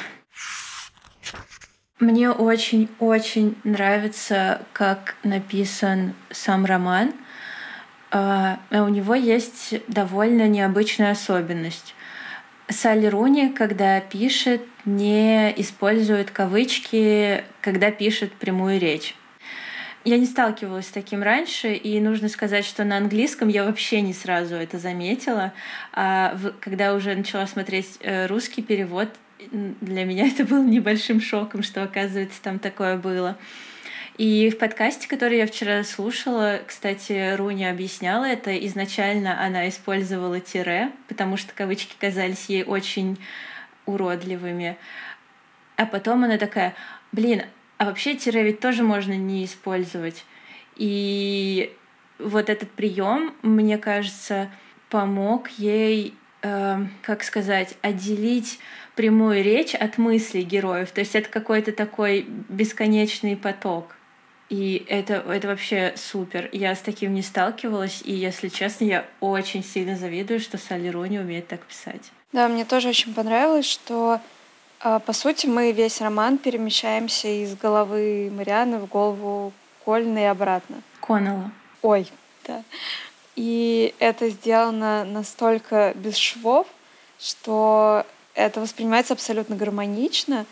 Мне 2.00 2.30
очень-очень 2.32 3.58
нравится, 3.64 4.62
как 4.74 5.16
написан 5.24 6.14
сам 6.32 6.66
роман. 6.66 7.14
А, 8.12 8.60
у 8.72 8.88
него 8.88 9.16
есть 9.16 9.76
довольно 9.88 10.48
необычная 10.48 11.12
особенность. 11.12 11.95
Салли 12.70 13.08
Руни, 13.08 13.50
когда 13.50 14.00
пишет, 14.02 14.62
не 14.86 15.54
использует 15.62 16.32
кавычки, 16.32 17.44
когда 17.62 17.92
пишет 17.92 18.34
прямую 18.34 18.80
речь. 18.80 19.16
Я 20.04 20.20
не 20.20 20.26
сталкивалась 20.26 20.88
с 20.88 20.92
таким 20.92 21.24
раньше, 21.24 21.74
и 21.74 22.00
нужно 22.00 22.30
сказать, 22.30 22.64
что 22.64 22.84
на 22.84 22.98
английском 22.98 23.48
я 23.48 23.64
вообще 23.64 24.02
не 24.02 24.14
сразу 24.14 24.56
это 24.56 24.78
заметила. 24.78 25.54
А 25.94 26.38
когда 26.60 26.94
уже 26.94 27.16
начала 27.16 27.48
смотреть 27.48 27.98
э, 28.02 28.28
русский 28.28 28.62
перевод, 28.62 29.10
для 29.52 30.06
меня 30.06 30.28
это 30.34 30.46
было 30.46 30.64
небольшим 30.64 31.22
шоком, 31.22 31.64
что, 31.64 31.84
оказывается, 31.84 32.42
там 32.42 32.60
такое 32.60 32.98
было. 32.98 33.38
И 34.18 34.50
в 34.50 34.58
подкасте, 34.58 35.10
который 35.10 35.40
я 35.40 35.46
вчера 35.46 35.84
слушала, 35.84 36.62
кстати, 36.66 37.36
Руни 37.36 37.66
объясняла 37.66 38.24
это. 38.24 38.56
Изначально 38.66 39.44
она 39.44 39.68
использовала 39.68 40.40
тире, 40.40 40.92
потому 41.10 41.36
что 41.36 41.54
кавычки 41.54 41.96
казались 42.00 42.46
ей 42.46 42.64
очень 42.64 43.20
уродливыми. 43.86 44.78
А 45.76 45.86
потом 45.86 46.24
она 46.24 46.38
такая, 46.38 46.76
блин, 47.12 47.44
а 47.78 47.86
вообще 47.86 48.16
тире 48.16 48.44
ведь 48.44 48.62
тоже 48.62 48.84
можно 48.84 49.14
не 49.18 49.44
использовать. 49.44 50.24
И 50.78 51.76
вот 52.18 52.50
этот 52.50 52.72
прием, 52.72 53.34
мне 53.42 53.78
кажется, 53.78 54.50
помог 54.90 55.50
ей, 55.58 56.14
э, 56.42 56.86
как 57.02 57.22
сказать, 57.24 57.76
отделить 57.82 58.60
прямую 58.96 59.44
речь 59.44 59.76
от 59.76 59.98
мыслей 59.98 60.44
героев. 60.44 60.92
То 60.92 61.02
есть 61.02 61.16
это 61.16 61.28
какой-то 61.28 61.74
такой 61.74 62.26
бесконечный 62.48 63.36
поток. 63.36 63.95
И 64.50 64.86
это, 64.88 65.16
это 65.28 65.48
вообще 65.48 65.94
супер. 65.96 66.50
Я 66.52 66.76
с 66.76 66.80
таким 66.80 67.14
не 67.16 67.24
сталкивалась, 67.24 68.02
и, 68.04 68.14
если 68.14 68.50
честно, 68.50 68.86
я 68.86 69.06
очень 69.20 69.64
сильно 69.64 69.98
завидую, 69.98 70.40
что 70.40 70.58
Салли 70.58 70.90
Руни 70.90 71.18
умеет 71.18 71.48
так 71.48 71.62
писать. 71.62 72.12
Да, 72.32 72.48
мне 72.48 72.64
тоже 72.66 72.90
очень 72.90 73.14
понравилось, 73.14 73.66
что, 73.66 74.20
а, 74.80 75.00
по 75.00 75.14
сути, 75.14 75.48
мы 75.48 75.72
весь 75.72 76.00
роман 76.00 76.38
перемещаемся 76.38 77.28
из 77.28 77.56
головы 77.56 78.32
Марианы 78.32 78.78
в 78.78 78.86
голову 78.86 79.52
Кольны 79.84 80.20
и 80.20 80.26
обратно. 80.26 80.82
Коннелла. 81.00 81.52
Ой, 81.82 82.08
да. 82.46 82.64
И 83.36 83.94
это 84.00 84.30
сделано 84.30 85.06
настолько 85.06 85.94
без 85.96 86.18
швов, 86.18 86.68
что 87.20 88.06
это 88.34 88.62
воспринимается 88.62 89.14
абсолютно 89.14 89.56
гармонично. 89.56 90.46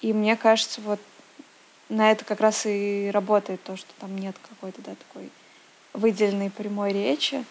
И 0.00 0.12
мне 0.12 0.36
кажется, 0.36 0.80
вот 0.80 1.00
на 1.88 2.10
это 2.10 2.24
как 2.24 2.40
раз 2.40 2.66
и 2.66 3.10
работает 3.12 3.62
то, 3.62 3.76
что 3.76 3.88
там 4.00 4.16
нет 4.16 4.36
какой-то 4.48 4.80
да, 4.82 4.92
такой 4.94 5.30
выделенной 5.92 6.50
прямой 6.50 6.92
речи. 6.92 7.44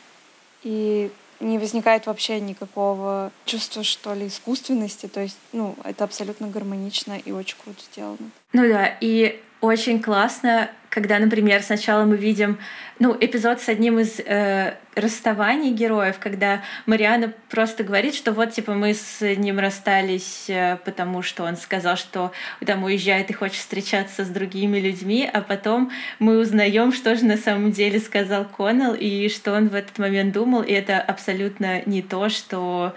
И 0.64 1.12
не 1.40 1.58
возникает 1.58 2.06
вообще 2.06 2.40
никакого 2.40 3.32
чувства, 3.46 3.84
что 3.84 4.14
ли, 4.14 4.28
искусственности. 4.28 5.08
То 5.08 5.22
есть, 5.22 5.38
ну, 5.54 5.76
это 5.84 6.04
абсолютно 6.04 6.48
гармонично 6.48 7.18
и 7.24 7.32
очень 7.32 7.58
круто 7.64 7.82
сделано. 7.92 8.30
Ну 8.54 8.68
да, 8.68 8.96
и 9.02 9.42
очень 9.60 10.02
классно, 10.02 10.70
когда, 10.90 11.20
например, 11.20 11.62
сначала 11.64 12.06
мы 12.06 12.18
видим 12.18 12.58
ну, 13.00 13.16
эпизод 13.20 13.62
с 13.62 13.70
одним 13.70 14.00
из 14.00 14.20
э, 14.20 14.78
расставаний 14.96 15.72
героев, 15.72 16.18
когда 16.20 16.64
Мариана 16.86 17.34
просто 17.50 17.84
говорит, 17.84 18.16
что 18.16 18.34
вот, 18.34 18.52
типа, 18.52 18.74
мы 18.74 18.94
с 18.94 19.22
ним 19.22 19.60
расстались, 19.60 20.50
э, 20.50 20.78
потому 20.84 21.22
что 21.22 21.44
он 21.44 21.56
сказал, 21.56 21.96
что 21.96 22.32
там 22.66 22.84
уезжает 22.84 23.30
и 23.30 23.34
хочет 23.34 23.58
встречаться 23.58 24.26
с 24.26 24.28
другими 24.28 24.80
людьми, 24.80 25.30
а 25.32 25.42
потом 25.42 25.92
мы 26.20 26.40
узнаем, 26.40 26.92
что 26.92 27.16
же 27.16 27.26
на 27.26 27.38
самом 27.38 27.72
деле 27.72 28.00
сказал 28.00 28.46
Коннелл 28.46 28.94
и 28.94 29.30
что 29.30 29.54
он 29.54 29.70
в 29.70 29.76
этот 29.76 29.98
момент 29.98 30.34
думал, 30.34 30.62
и 30.62 30.74
это 30.74 31.00
абсолютно 31.00 31.82
не 31.86 32.02
то, 32.02 32.30
что, 32.30 32.94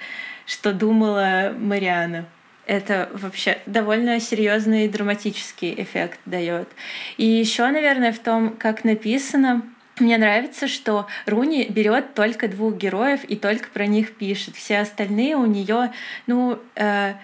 что 0.47 0.73
думала 0.73 1.55
Мариана 1.57 2.27
это 2.67 3.11
вообще 3.13 3.59
довольно 3.67 4.21
серьезный 4.21 4.89
драматический 4.89 5.75
эффект 5.77 6.19
дает. 6.25 6.69
И 7.17 7.27
еще, 7.27 7.67
наверное, 7.67 8.13
в 8.13 8.19
том, 8.19 8.57
как 8.57 8.85
написано, 8.85 9.63
мне 10.01 10.19
нравится, 10.19 10.67
что 10.67 11.07
Руни 11.27 11.67
берет 11.69 12.15
только 12.15 12.49
двух 12.49 12.77
героев 12.77 13.23
и 13.25 13.37
только 13.37 13.69
про 13.71 13.87
них 13.87 14.17
пишет. 14.17 14.57
Все 14.57 14.79
остальные 14.79 15.37
у 15.37 15.47
нее, 15.47 15.93
ну, 16.27 16.59
э, 16.75 17.15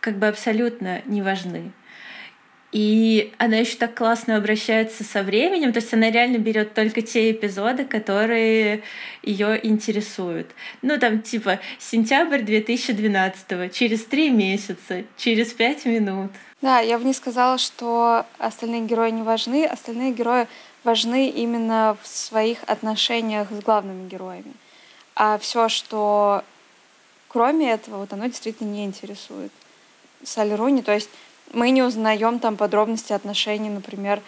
как 0.00 0.18
бы 0.18 0.28
абсолютно 0.28 1.02
не 1.06 1.20
важны. 1.20 1.72
И 2.72 3.34
она 3.36 3.58
еще 3.58 3.76
так 3.76 3.94
классно 3.94 4.36
обращается 4.36 5.04
со 5.04 5.22
временем, 5.22 5.74
то 5.74 5.80
есть 5.80 5.92
она 5.92 6.10
реально 6.10 6.38
берет 6.38 6.72
только 6.72 7.02
те 7.02 7.30
эпизоды, 7.30 7.84
которые 7.84 8.82
ее 9.22 9.60
интересуют. 9.62 10.50
Ну, 10.80 10.98
там, 10.98 11.20
типа, 11.20 11.60
сентябрь 11.78 12.40
2012, 12.40 13.74
через 13.74 14.04
три 14.06 14.30
месяца, 14.30 15.04
через 15.18 15.52
пять 15.52 15.84
минут. 15.84 16.32
Да, 16.62 16.80
я 16.80 16.98
бы 16.98 17.04
не 17.04 17.12
сказала, 17.12 17.58
что 17.58 18.24
остальные 18.38 18.86
герои 18.86 19.10
не 19.10 19.22
важны. 19.22 19.66
Остальные 19.66 20.12
герои 20.12 20.46
важны 20.82 21.28
именно 21.28 21.98
в 22.00 22.06
своих 22.06 22.62
отношениях 22.66 23.48
с 23.50 23.62
главными 23.62 24.08
героями. 24.08 24.54
А 25.14 25.36
все, 25.38 25.68
что 25.68 26.42
кроме 27.28 27.72
этого, 27.72 27.98
вот 27.98 28.12
оно 28.12 28.26
действительно 28.26 28.70
не 28.70 28.84
интересует. 28.84 29.52
Салли 30.22 30.54
Руни, 30.54 30.82
то 30.82 30.92
есть 30.92 31.10
мы 31.52 31.70
не 31.70 31.82
узнаем 31.82 32.38
там 32.38 32.56
подробности 32.56 33.12
отношений, 33.12 33.70
например, 33.70 34.20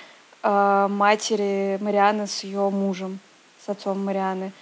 э, 0.43 0.87
матери 0.91 1.79
Марианы 1.81 2.27
с 2.27 2.45
ее 2.45 2.71
мужем, 2.71 3.19
с 3.65 3.69
отцом 3.69 4.05
Марианы. 4.05 4.53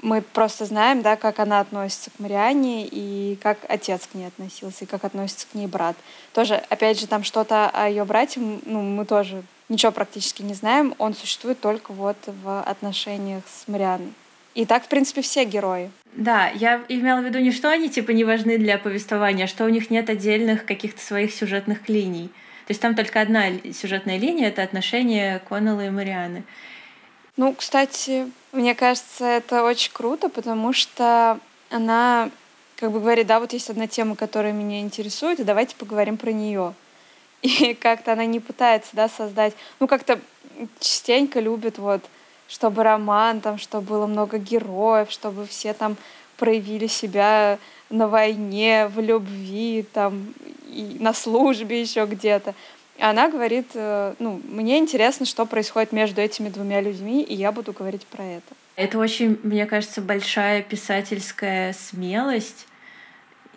Мы 0.00 0.22
просто 0.22 0.64
знаем, 0.64 1.02
да, 1.02 1.16
как 1.16 1.40
она 1.40 1.60
относится 1.60 2.10
к 2.10 2.20
Мариане 2.20 2.86
и 2.86 3.36
как 3.42 3.58
отец 3.68 4.06
к 4.06 4.14
ней 4.14 4.26
относился, 4.26 4.84
и 4.84 4.86
как 4.86 5.04
относится 5.04 5.46
к 5.50 5.54
ней 5.54 5.66
брат. 5.66 5.96
Тоже, 6.32 6.54
опять 6.68 7.00
же, 7.00 7.08
там 7.08 7.24
что-то 7.24 7.68
о 7.68 7.88
ее 7.88 8.04
брате, 8.04 8.38
ну, 8.38 8.82
мы 8.82 9.04
тоже 9.04 9.42
ничего 9.68 9.90
практически 9.90 10.42
не 10.42 10.54
знаем. 10.54 10.94
Он 10.98 11.14
существует 11.14 11.60
только 11.60 11.92
вот 11.92 12.16
в 12.26 12.62
отношениях 12.62 13.42
с 13.46 13.66
Марианой. 13.66 14.12
И 14.54 14.66
так, 14.66 14.84
в 14.84 14.88
принципе, 14.88 15.20
все 15.20 15.44
герои. 15.44 15.90
Да, 16.14 16.48
я 16.48 16.82
имела 16.88 17.20
в 17.20 17.24
виду 17.24 17.38
не 17.38 17.52
что 17.52 17.70
они 17.70 17.88
типа 17.88 18.10
не 18.10 18.24
важны 18.24 18.58
для 18.58 18.78
повествования, 18.78 19.44
а 19.44 19.48
что 19.48 19.64
у 19.64 19.68
них 19.68 19.90
нет 19.90 20.10
отдельных 20.10 20.64
каких-то 20.64 21.00
своих 21.00 21.32
сюжетных 21.32 21.88
линий. 21.88 22.28
То 22.66 22.72
есть 22.72 22.80
там 22.80 22.94
только 22.94 23.20
одна 23.20 23.44
сюжетная 23.72 24.18
линия— 24.18 24.48
это 24.48 24.62
отношения 24.62 25.40
Коннелла 25.48 25.86
и 25.86 25.90
Марианы. 25.90 26.44
Ну, 27.36 27.54
кстати, 27.54 28.30
мне 28.52 28.74
кажется, 28.74 29.24
это 29.24 29.62
очень 29.62 29.92
круто, 29.92 30.28
потому 30.28 30.72
что 30.72 31.38
она 31.70 32.30
как 32.76 32.92
бы 32.92 33.00
говорит, 33.00 33.26
да, 33.26 33.40
вот 33.40 33.52
есть 33.52 33.70
одна 33.70 33.86
тема, 33.86 34.16
которая 34.16 34.52
меня 34.52 34.80
интересует, 34.80 35.40
и 35.40 35.44
давайте 35.44 35.76
поговорим 35.76 36.16
про 36.16 36.32
нее. 36.32 36.74
И 37.42 37.74
как-то 37.80 38.12
она 38.12 38.24
не 38.24 38.40
пытается, 38.40 38.90
да, 38.92 39.08
создать, 39.08 39.54
ну, 39.80 39.86
как-то 39.86 40.20
частенько 40.80 41.40
любит 41.40 41.78
вот 41.78 42.02
чтобы 42.48 42.82
роман, 42.82 43.40
там, 43.40 43.58
чтобы 43.58 43.86
было 43.86 44.06
много 44.06 44.38
героев, 44.38 45.10
чтобы 45.10 45.46
все 45.46 45.72
там 45.74 45.96
проявили 46.36 46.86
себя 46.86 47.58
на 47.90 48.08
войне, 48.08 48.88
в 48.88 49.00
любви, 49.00 49.84
там, 49.92 50.34
и 50.66 50.96
на 50.98 51.12
службе 51.12 51.80
еще 51.80 52.06
где-то. 52.06 52.54
И 52.96 53.02
она 53.02 53.28
говорит, 53.28 53.68
э, 53.74 54.14
ну, 54.18 54.40
мне 54.48 54.78
интересно, 54.78 55.24
что 55.24 55.46
происходит 55.46 55.92
между 55.92 56.20
этими 56.20 56.48
двумя 56.48 56.80
людьми, 56.80 57.22
и 57.22 57.34
я 57.34 57.52
буду 57.52 57.72
говорить 57.72 58.04
про 58.06 58.24
это. 58.24 58.54
Это 58.74 58.98
очень, 58.98 59.38
мне 59.42 59.66
кажется, 59.66 60.00
большая 60.00 60.62
писательская 60.62 61.72
смелость 61.72 62.66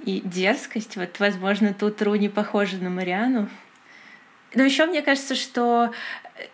и 0.04 0.22
дерзкость. 0.24 0.96
Вот, 0.96 1.20
возможно, 1.20 1.74
тут 1.74 2.02
Ру 2.02 2.16
не 2.16 2.30
похожа 2.30 2.78
на 2.78 2.90
Мариану. 2.90 3.50
Но 4.54 4.64
еще 4.64 4.86
мне 4.86 5.02
кажется, 5.02 5.36
что 5.36 5.92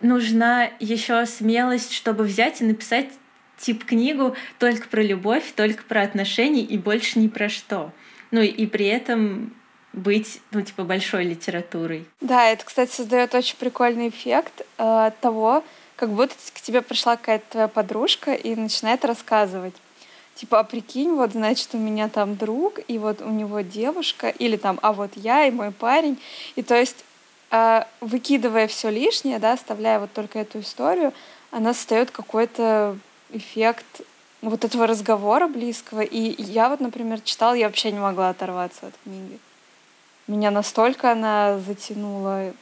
нужна 0.02 0.70
еще 0.80 1.26
смелость, 1.26 1.94
чтобы 1.94 2.24
взять 2.24 2.62
и 2.62 2.66
написать 2.66 3.10
тип 3.58 3.86
книгу 3.86 4.36
только 4.60 4.88
про 4.88 5.02
любовь, 5.02 5.52
только 5.56 5.84
про 5.84 6.02
отношения 6.02 6.62
и 6.62 6.78
больше 6.78 7.20
ни 7.20 7.28
про 7.28 7.50
что. 7.50 7.92
Ну 8.32 8.42
и 8.42 8.66
при 8.66 8.88
этом 8.88 9.54
быть, 9.94 10.42
ну, 10.52 10.62
типа, 10.62 10.84
большой 10.84 11.24
литературой. 11.24 12.06
Да, 12.22 12.50
это, 12.50 12.64
кстати, 12.64 12.92
создает 12.92 13.34
очень 13.34 13.58
прикольный 13.58 14.10
эффект 14.10 14.62
э, 14.78 15.12
того, 15.22 15.64
как 15.96 16.10
будто 16.10 16.36
к 16.54 16.62
тебе 16.62 16.82
пришла 16.82 17.18
какая-то 17.18 17.46
твоя 17.50 17.68
подружка 17.68 18.34
и 18.34 18.56
начинает 18.56 19.04
рассказывать. 19.04 19.74
Типа, 20.36 20.60
а 20.60 20.64
прикинь, 20.64 21.14
вот, 21.14 21.32
значит, 21.32 21.70
у 21.74 21.80
меня 21.80 22.10
там 22.10 22.36
друг, 22.36 22.80
и 22.88 23.00
вот 23.00 23.22
у 23.22 23.30
него 23.30 23.62
девушка, 23.62 24.30
или 24.30 24.56
там, 24.56 24.78
а 24.84 24.94
вот 24.94 25.12
я 25.16 25.48
и 25.48 25.52
мой 25.52 25.72
парень. 25.72 26.20
И 26.56 26.62
то 26.62 26.76
есть, 26.76 27.04
выкидывая 28.02 28.68
все 28.68 28.90
лишнее, 28.90 29.40
да, 29.40 29.54
оставляя 29.54 30.00
вот 30.00 30.12
только 30.14 30.40
эту 30.40 30.60
историю, 30.60 31.14
она 31.52 31.74
создает 31.74 32.12
какой-то 32.12 32.98
эффект 33.32 33.86
вот 34.42 34.66
этого 34.66 34.88
разговора 34.88 35.48
близкого. 35.48 36.02
И 36.02 36.42
я 36.42 36.70
вот, 36.70 36.80
например, 36.80 37.22
читала, 37.22 37.54
я 37.54 37.68
вообще 37.68 37.92
не 37.92 38.00
могла 38.00 38.30
оторваться 38.30 38.88
от 38.88 38.94
книги. 39.04 39.40
Меня 40.28 40.52
настолько 40.52 41.12
она 41.12 41.58
затянула, 41.60 42.54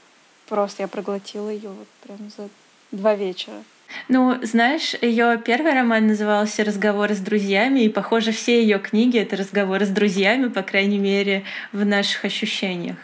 просто 0.48 0.84
я 0.84 0.88
проглотила 0.88 1.50
ее 1.50 1.70
вот 1.70 1.88
прям 2.04 2.30
за 2.38 2.50
два 2.92 3.16
вечера. 3.16 3.64
Ну, 4.08 4.38
знаешь, 4.44 4.96
ее 5.02 5.42
первый 5.44 5.74
роман 5.74 6.08
назывался 6.08 6.64
«Разговоры 6.64 7.16
с 7.16 7.20
друзьями», 7.20 7.82
и, 7.82 7.90
похоже, 7.90 8.32
все 8.32 8.62
ее 8.62 8.80
книги— 8.80 9.18
это 9.20 9.36
разговоры 9.36 9.86
с 9.86 9.90
друзьями, 9.90 10.48
по 10.48 10.64
крайней 10.64 10.98
мере, 10.98 11.44
в 11.72 11.86
наших 11.86 12.26
ощущениях. 12.26 12.98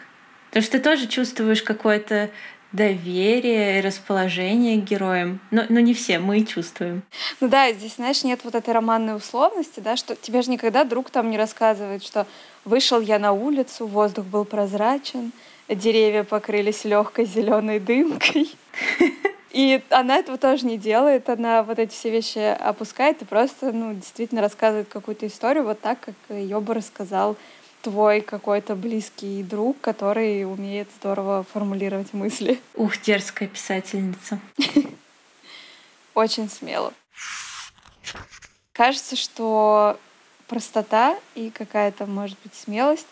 Потому 0.52 0.64
что 0.64 0.72
ты 0.72 0.84
тоже 0.84 1.06
чувствуешь 1.06 1.62
какое-то 1.62 2.28
доверие 2.72 3.78
и 3.78 3.80
расположение 3.80 4.78
к 4.78 4.84
героям. 4.84 5.40
Но, 5.50 5.62
но 5.70 5.80
не 5.80 5.94
все, 5.94 6.18
мы 6.18 6.44
чувствуем. 6.44 7.02
Ну 7.40 7.48
да, 7.48 7.72
здесь, 7.72 7.94
знаешь, 7.94 8.22
нет 8.22 8.40
вот 8.44 8.54
этой 8.54 8.74
романной 8.74 9.16
условности, 9.16 9.80
да, 9.80 9.96
что 9.96 10.14
тебе 10.14 10.42
же 10.42 10.50
никогда 10.50 10.84
друг 10.84 11.08
там 11.08 11.30
не 11.30 11.38
рассказывает, 11.38 12.04
что 12.04 12.26
вышел 12.66 13.00
я 13.00 13.18
на 13.18 13.32
улицу, 13.32 13.86
воздух 13.86 14.26
был 14.26 14.44
прозрачен, 14.44 15.32
деревья 15.70 16.22
покрылись 16.22 16.84
легкой 16.84 17.24
зеленой 17.24 17.80
дымкой. 17.80 18.54
И 19.52 19.82
она 19.88 20.16
этого 20.16 20.36
тоже 20.36 20.66
не 20.66 20.76
делает, 20.76 21.30
она 21.30 21.62
вот 21.62 21.78
эти 21.78 21.92
все 21.92 22.10
вещи 22.10 22.38
опускает 22.38 23.20
и 23.20 23.26
просто, 23.26 23.70
ну, 23.72 23.92
действительно 23.92 24.40
рассказывает 24.40 24.88
какую-то 24.88 25.26
историю 25.26 25.64
вот 25.64 25.78
так, 25.80 26.00
как 26.00 26.14
ее 26.30 26.58
бы 26.60 26.72
рассказал 26.72 27.36
твой 27.82 28.20
какой-то 28.20 28.74
близкий 28.74 29.42
друг, 29.42 29.80
который 29.80 30.44
умеет 30.44 30.88
здорово 30.98 31.44
формулировать 31.52 32.12
мысли. 32.12 32.60
Ух, 32.74 33.00
дерзкая 33.02 33.48
писательница. 33.48 34.40
Очень 36.14 36.48
смело. 36.48 36.92
Кажется, 38.72 39.16
что 39.16 39.98
простота 40.46 41.18
и 41.34 41.50
какая-то, 41.50 42.06
может 42.06 42.38
быть, 42.42 42.54
смелость 42.54 43.06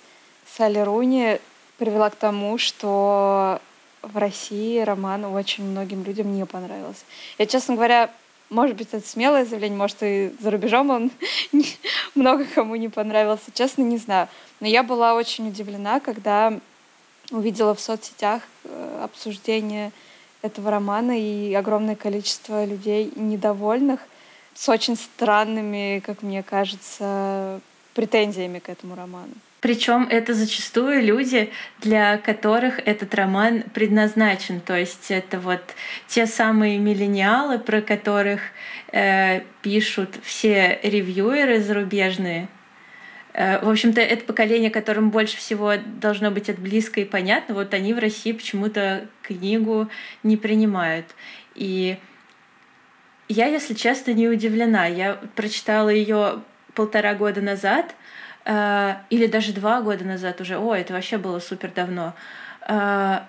Салли 0.46 0.80
Руни 0.80 1.38
привела 1.78 2.10
к 2.10 2.16
тому, 2.16 2.58
что 2.58 3.60
в 4.02 4.16
России 4.16 4.80
роман 4.80 5.24
очень 5.24 5.64
многим 5.64 6.02
людям 6.04 6.34
не 6.34 6.44
понравился. 6.46 7.04
Я, 7.38 7.46
честно 7.46 7.74
говоря, 7.74 8.10
может 8.50 8.76
быть, 8.76 8.88
это 8.92 9.06
смелое 9.06 9.44
заявление, 9.44 9.78
может, 9.78 9.98
и 10.02 10.32
за 10.40 10.50
рубежом 10.50 10.90
он 10.90 11.10
много 12.14 12.44
кому 12.44 12.74
не 12.76 12.88
понравился. 12.88 13.52
Честно, 13.54 13.82
не 13.82 13.96
знаю. 13.96 14.28
Но 14.58 14.66
я 14.66 14.82
была 14.82 15.14
очень 15.14 15.48
удивлена, 15.48 16.00
когда 16.00 16.58
увидела 17.30 17.74
в 17.74 17.80
соцсетях 17.80 18.42
э, 18.64 19.00
обсуждение 19.04 19.92
этого 20.42 20.70
романа 20.70 21.18
и 21.18 21.54
огромное 21.54 21.94
количество 21.94 22.64
людей 22.64 23.12
недовольных 23.14 24.00
с 24.54 24.68
очень 24.68 24.96
странными, 24.96 26.02
как 26.04 26.22
мне 26.22 26.42
кажется, 26.42 27.60
претензиями 27.94 28.58
к 28.58 28.68
этому 28.68 28.96
роману. 28.96 29.32
Причем 29.60 30.08
это 30.10 30.32
зачастую 30.32 31.02
люди, 31.02 31.52
для 31.80 32.16
которых 32.16 32.78
этот 32.78 33.14
роман 33.14 33.62
предназначен. 33.74 34.60
То 34.60 34.76
есть 34.76 35.10
это 35.10 35.38
вот 35.38 35.60
те 36.06 36.26
самые 36.26 36.78
миллениалы, 36.78 37.58
про 37.58 37.82
которых 37.82 38.40
э, 38.92 39.42
пишут 39.62 40.16
все 40.22 40.80
ревьюеры 40.82 41.60
зарубежные. 41.60 42.48
Э, 43.34 43.62
в 43.62 43.68
общем-то, 43.68 44.00
это 44.00 44.24
поколение, 44.24 44.70
которым 44.70 45.10
больше 45.10 45.36
всего 45.36 45.74
должно 45.76 46.30
быть 46.30 46.48
это 46.48 46.60
близко 46.60 47.00
и 47.00 47.04
понятно. 47.04 47.54
Вот 47.54 47.74
они 47.74 47.92
в 47.92 47.98
России 47.98 48.32
почему-то 48.32 49.06
книгу 49.22 49.90
не 50.22 50.38
принимают. 50.38 51.06
И 51.54 51.98
я, 53.28 53.46
если 53.46 53.74
честно, 53.74 54.12
не 54.12 54.28
удивлена. 54.28 54.86
Я 54.86 55.20
прочитала 55.36 55.90
ее 55.90 56.42
полтора 56.74 57.14
года 57.14 57.40
назад, 57.40 57.94
или 58.50 59.26
даже 59.26 59.52
два 59.52 59.80
года 59.80 60.04
назад 60.04 60.40
уже, 60.40 60.58
о, 60.58 60.74
это 60.74 60.92
вообще 60.92 61.18
было 61.18 61.38
супер 61.38 61.70
давно. 61.74 62.14
Э, 62.66 63.20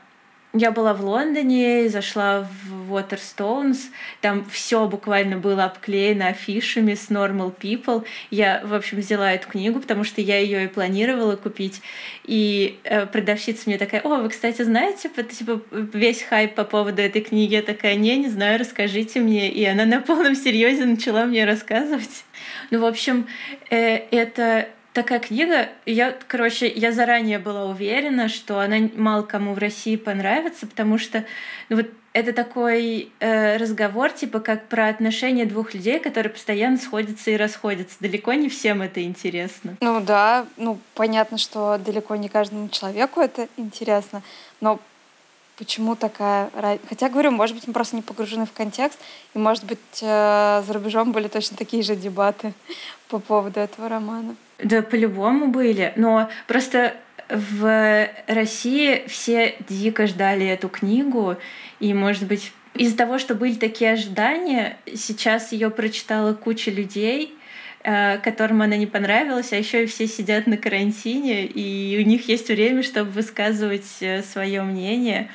я 0.54 0.72
была 0.72 0.94
в 0.94 1.06
Лондоне, 1.06 1.88
зашла 1.88 2.46
в 2.66 2.94
Waterstones, 2.94 3.78
там 4.20 4.44
все 4.50 4.86
буквально 4.86 5.38
было 5.38 5.64
обклеено 5.64 6.28
афишами 6.28 6.94
с 6.94 7.10
Normal 7.10 7.56
People. 7.58 8.04
Я, 8.32 8.62
в 8.66 8.74
общем, 8.74 8.98
взяла 8.98 9.32
эту 9.32 9.48
книгу, 9.48 9.80
потому 9.80 10.04
что 10.04 10.20
я 10.20 10.40
ее 10.40 10.66
и 10.66 10.68
планировала 10.68 11.38
купить. 11.38 11.82
И 12.26 12.80
э, 12.84 13.06
продавщица 13.06 13.64
мне 13.68 13.78
такая, 13.78 14.02
о, 14.02 14.18
вы, 14.18 14.28
кстати, 14.28 14.62
знаете, 14.64 15.10
типа, 15.10 15.62
весь 15.72 16.22
хайп 16.24 16.56
по 16.56 16.66
поводу 16.66 17.02
этой 17.02 17.22
книги? 17.22 17.54
Я 17.54 17.62
такая, 17.62 17.96
не, 17.96 18.18
не 18.18 18.28
знаю, 18.28 18.60
расскажите 18.60 19.22
мне. 19.22 19.50
И 19.50 19.64
она 19.64 19.86
на 19.86 20.02
полном 20.02 20.36
серьезе 20.36 20.84
начала 20.84 21.26
мне 21.26 21.46
рассказывать. 21.46 22.26
Ну, 22.72 22.82
в 22.82 22.86
общем, 22.86 23.26
э, 23.70 24.00
это 24.12 24.68
такая 24.94 25.20
книга, 25.20 25.70
я, 25.86 26.16
короче, 26.28 26.68
я 26.68 26.92
заранее 26.92 27.40
была 27.40 27.66
уверена, 27.66 28.30
что 28.30 28.60
она 28.60 28.78
мало 28.96 29.24
кому 29.24 29.54
в 29.54 29.58
России 29.58 29.96
понравится, 29.96 30.68
потому 30.68 30.98
что 30.98 31.26
ну, 31.70 31.78
вот 31.78 31.88
это 32.14 32.34
такой 32.34 33.10
э, 33.20 33.58
разговор, 33.58 34.12
типа 34.12 34.42
как 34.42 34.68
про 34.68 34.90
отношения 34.90 35.46
двух 35.46 35.74
людей, 35.74 36.00
которые 36.00 36.32
постоянно 36.32 36.78
сходятся 36.78 37.32
и 37.32 37.38
расходятся. 37.38 37.96
Далеко 38.02 38.34
не 38.34 38.50
всем 38.50 38.82
это 38.82 39.02
интересно. 39.02 39.78
Ну 39.80 40.02
да, 40.02 40.46
ну 40.58 40.78
понятно, 40.94 41.38
что 41.38 41.78
далеко 41.78 42.16
не 42.18 42.28
каждому 42.28 42.68
человеку 42.68 43.22
это 43.22 43.48
интересно, 43.56 44.22
но 44.60 44.80
почему 45.58 45.96
такая? 45.96 46.50
Хотя, 46.90 47.08
говорю, 47.08 47.32
может 47.32 47.56
быть, 47.56 47.68
мы 47.68 47.74
просто 47.74 47.96
не 47.96 48.02
погружены 48.02 48.46
в 48.46 48.52
контекст, 48.52 49.00
и, 49.34 49.38
может 49.38 49.64
быть, 49.64 49.80
э, 50.02 50.64
за 50.66 50.74
рубежом 50.74 51.14
были 51.14 51.30
точно 51.30 51.56
такие 51.56 51.82
же 51.82 51.96
дебаты 51.96 52.54
по 53.08 53.20
поводу 53.20 53.62
этого 53.62 53.88
романа. 53.88 54.36
Да, 54.64 54.82
по-любому 54.82 55.48
были. 55.48 55.94
Но 55.96 56.30
просто 56.48 56.96
в 57.30 58.10
России 58.28 59.04
все 59.08 59.56
дико 59.70 60.08
ждали 60.08 60.46
эту 60.46 60.70
книгу, 60.70 61.38
и, 61.80 61.94
может 61.94 62.28
быть, 62.28 62.52
из-за 62.76 62.98
того, 62.98 63.18
что 63.20 63.36
были 63.36 63.56
такие 63.56 63.94
ожидания, 63.94 64.78
сейчас 64.94 65.52
ее 65.52 65.70
прочитала 65.70 66.34
куча 66.34 66.72
людей, 66.72 67.34
э, 67.84 68.18
которым 68.20 68.62
она 68.62 68.78
не 68.78 68.88
понравилась, 68.88 69.52
а 69.52 69.58
еще 69.58 69.84
и 69.84 69.88
все 69.88 70.08
сидят 70.08 70.48
на 70.48 70.58
карантине, 70.58 71.46
и 71.46 72.02
у 72.04 72.08
них 72.08 72.28
есть 72.28 72.50
время, 72.50 72.84
чтобы 72.84 73.12
высказывать 73.12 73.98
э, 74.02 74.24
свое 74.24 74.62
мнение. 74.62 75.30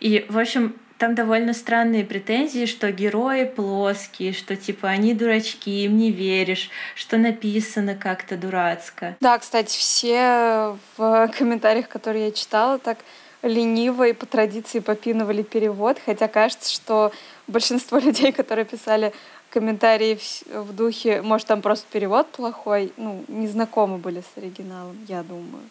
И, 0.00 0.26
в 0.28 0.38
общем, 0.38 0.74
там 0.98 1.14
довольно 1.14 1.54
странные 1.54 2.04
претензии, 2.04 2.66
что 2.66 2.92
герои 2.92 3.44
плоские, 3.44 4.32
что 4.32 4.56
типа 4.56 4.88
они 4.88 5.14
дурачки, 5.14 5.84
им 5.84 5.98
не 5.98 6.10
веришь, 6.10 6.70
что 6.94 7.16
написано 7.16 7.94
как-то 7.94 8.36
дурацко. 8.36 9.16
Да, 9.20 9.38
кстати, 9.38 9.76
все 9.76 10.76
в 10.96 11.30
комментариях, 11.36 11.88
которые 11.88 12.26
я 12.26 12.32
читала, 12.32 12.78
так 12.78 12.98
лениво 13.42 14.08
и 14.08 14.12
по 14.12 14.26
традиции 14.26 14.78
попиновали 14.78 15.42
перевод, 15.42 15.98
хотя 16.04 16.28
кажется, 16.28 16.72
что 16.72 17.12
большинство 17.46 17.98
людей, 18.06 18.32
которые 18.32 18.64
писали 18.64 19.12
комментарии 19.50 20.18
в, 20.52 20.74
духе, 20.74 21.22
может, 21.22 21.46
там 21.46 21.62
просто 21.62 21.86
перевод 21.92 22.26
плохой, 22.28 22.92
ну, 22.96 23.24
не 23.28 23.46
знакомы 23.46 23.98
были 23.98 24.20
с 24.20 24.36
оригиналом, 24.36 24.96
я 25.06 25.22
думаю. 25.22 25.62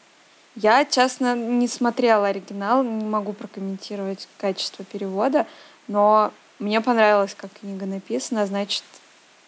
Я, 0.55 0.85
честно, 0.85 1.35
не 1.35 1.67
смотрела 1.67 2.27
оригинал, 2.27 2.83
не 2.83 3.05
могу 3.05 3.33
прокомментировать 3.33 4.27
качество 4.37 4.85
перевода, 4.85 5.47
но 5.87 6.31
мне 6.59 6.79
понравилось, 6.79 7.35
как 7.35 7.51
книга 7.59 7.85
написана, 7.85 8.45
значит, 8.45 8.83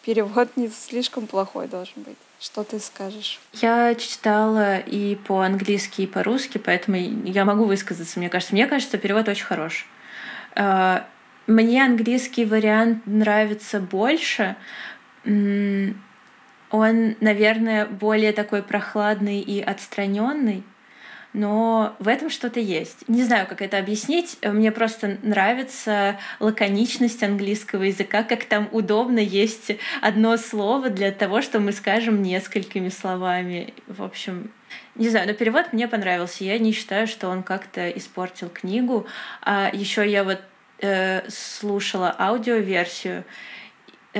перевод 0.03 0.49
не 0.55 0.67
слишком 0.69 1.27
плохой 1.27 1.67
должен 1.67 2.01
быть. 2.03 2.17
Что 2.39 2.63
ты 2.63 2.79
скажешь? 2.79 3.39
Я 3.53 3.95
читала 3.95 4.79
и 4.79 5.15
по-английски, 5.15 6.01
и 6.01 6.07
по-русски, 6.07 6.57
поэтому 6.57 6.97
я 6.97 7.45
могу 7.45 7.65
высказаться. 7.65 8.19
Мне 8.19 8.29
кажется, 8.29 8.53
мне 8.53 8.67
кажется, 8.67 8.97
перевод 8.97 9.29
очень 9.29 9.45
хорош. 9.45 9.87
А, 10.55 11.07
мне 11.47 11.83
английский 11.83 12.45
вариант 12.45 13.05
нравится 13.05 13.79
больше. 13.79 14.55
Он, 15.23 15.95
наверное, 17.21 17.85
более 17.85 18.33
такой 18.33 18.63
прохладный 18.63 19.39
и 19.39 19.61
отстраненный 19.61 20.63
но 21.35 21.97
в 21.99 22.07
этом 22.07 22.29
что-то 22.29 22.61
есть. 22.61 23.07
Не 23.09 23.23
знаю, 23.23 23.45
как 23.45 23.61
это 23.61 23.77
объяснить. 23.77 24.37
Мне 24.41 24.71
просто 24.71 25.17
нравится 25.21 26.17
лаконичность 26.39 27.21
английского 27.23 27.83
языка, 27.83 28.23
как 28.23 28.45
там 28.45 28.69
удобно 28.71 29.19
есть 29.19 29.73
одно 30.01 30.37
слово 30.37 30.89
для 30.89 31.11
того, 31.11 31.41
что 31.41 31.59
мы 31.59 31.73
скажем 31.73 32.21
несколькими 32.21 32.87
словами. 32.87 33.73
В 33.87 34.01
общем, 34.01 34.49
не 34.95 35.09
знаю, 35.09 35.27
но 35.27 35.33
перевод 35.33 35.73
мне 35.73 35.89
понравился. 35.89 36.45
Я 36.45 36.57
не 36.57 36.71
считаю, 36.71 37.05
что 37.05 37.27
он 37.27 37.43
как-то 37.43 37.89
испортил 37.89 38.47
книгу. 38.47 39.05
А 39.41 39.69
еще 39.73 40.09
я 40.09 40.23
вот 40.23 40.39
э, 40.79 41.29
слушала 41.29 42.15
аудиоверсию 42.17 43.25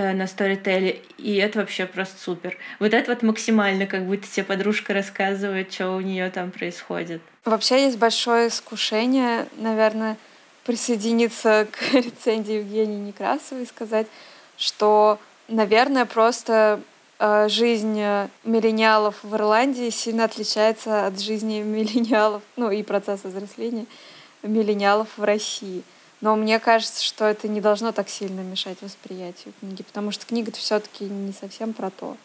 на 0.02 0.24
Storytel, 0.24 1.02
и 1.18 1.36
это 1.38 1.60
вообще 1.60 1.86
просто 1.86 2.22
супер. 2.22 2.58
Вот 2.80 2.94
это 2.94 3.12
вот 3.12 3.24
максимально, 3.24 3.88
как 3.88 4.06
будто 4.06 4.28
тебе 4.28 4.44
подружка 4.44 4.94
рассказывает, 4.94 5.74
что 5.74 5.92
у 5.92 6.02
нее 6.02 6.30
там 6.30 6.52
происходит. 6.52 7.22
Вообще 7.46 7.86
есть 7.86 7.98
большое 7.98 8.50
искушение, 8.50 9.48
наверное, 9.58 10.18
присоединиться 10.66 11.68
к 11.72 11.94
рецензии 11.94 12.56
Евгении 12.56 12.98
Некрасовой 12.98 13.64
и 13.64 13.68
сказать, 13.68 14.08
что, 14.58 15.20
наверное, 15.48 16.06
просто 16.06 16.82
э, 17.20 17.48
жизнь 17.50 18.02
миллениалов 18.44 19.16
в 19.24 19.34
Ирландии 19.34 19.90
сильно 19.92 20.26
отличается 20.26 21.06
от 21.06 21.20
жизни 21.20 21.62
миллениалов, 21.62 22.44
ну 22.58 22.70
и 22.70 22.84
процесса 22.84 23.30
взросления 23.30 23.86
миллениалов 24.44 25.08
в 25.18 25.24
России. 25.24 25.84
Но 26.26 26.36
мне 26.36 26.60
кажется, 26.60 27.04
что 27.04 27.26
это 27.26 27.48
не 27.48 27.62
должно 27.62 27.92
так 27.92 28.10
сильно 28.10 28.42
мешать 28.42 28.82
восприятию 28.82 29.54
книги, 29.60 29.84
потому 29.84 30.10
что 30.10 30.26
книга 30.26 30.52
все-таки 30.54 31.04
не 31.04 31.32
совсем 31.34 31.72
про 31.72 31.92
то, 31.92 32.18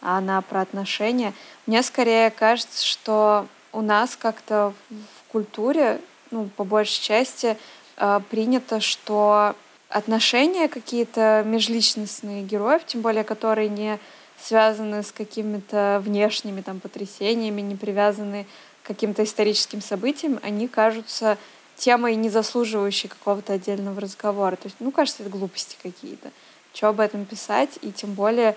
а 0.00 0.18
она 0.18 0.40
про 0.42 0.60
отношения. 0.60 1.34
Мне 1.66 1.82
скорее 1.82 2.30
кажется, 2.30 2.86
что 2.86 3.48
у 3.72 3.80
нас 3.80 4.14
как-то 4.14 4.72
в 4.90 5.32
культуре, 5.32 6.00
ну, 6.30 6.50
по 6.56 6.62
большей 6.62 7.02
части, 7.02 7.58
э, 7.96 8.20
принято, 8.30 8.78
что 8.78 9.56
отношения 9.88 10.68
какие-то 10.68 11.42
межличностные 11.44 12.44
героев, 12.44 12.82
тем 12.86 13.00
более 13.00 13.24
которые 13.24 13.68
не 13.68 13.98
связаны 14.40 15.02
с 15.02 15.10
какими-то 15.10 16.00
внешними 16.04 16.60
там 16.60 16.78
потрясениями, 16.78 17.60
не 17.60 17.74
привязаны 17.74 18.46
к 18.84 18.86
каким-то 18.86 19.24
историческим 19.24 19.82
событиям, 19.82 20.38
они 20.44 20.68
кажутся 20.68 21.38
темой, 21.82 22.14
не 22.14 22.30
заслуживающей 22.30 23.08
какого-то 23.08 23.54
отдельного 23.54 24.00
разговора. 24.00 24.54
То 24.54 24.66
есть, 24.66 24.76
ну, 24.78 24.92
кажется, 24.92 25.24
это 25.24 25.32
глупости 25.32 25.76
какие-то. 25.82 26.30
Что 26.72 26.88
об 26.88 27.00
этом 27.00 27.24
писать, 27.24 27.70
и 27.82 27.90
тем 27.90 28.14
более 28.14 28.56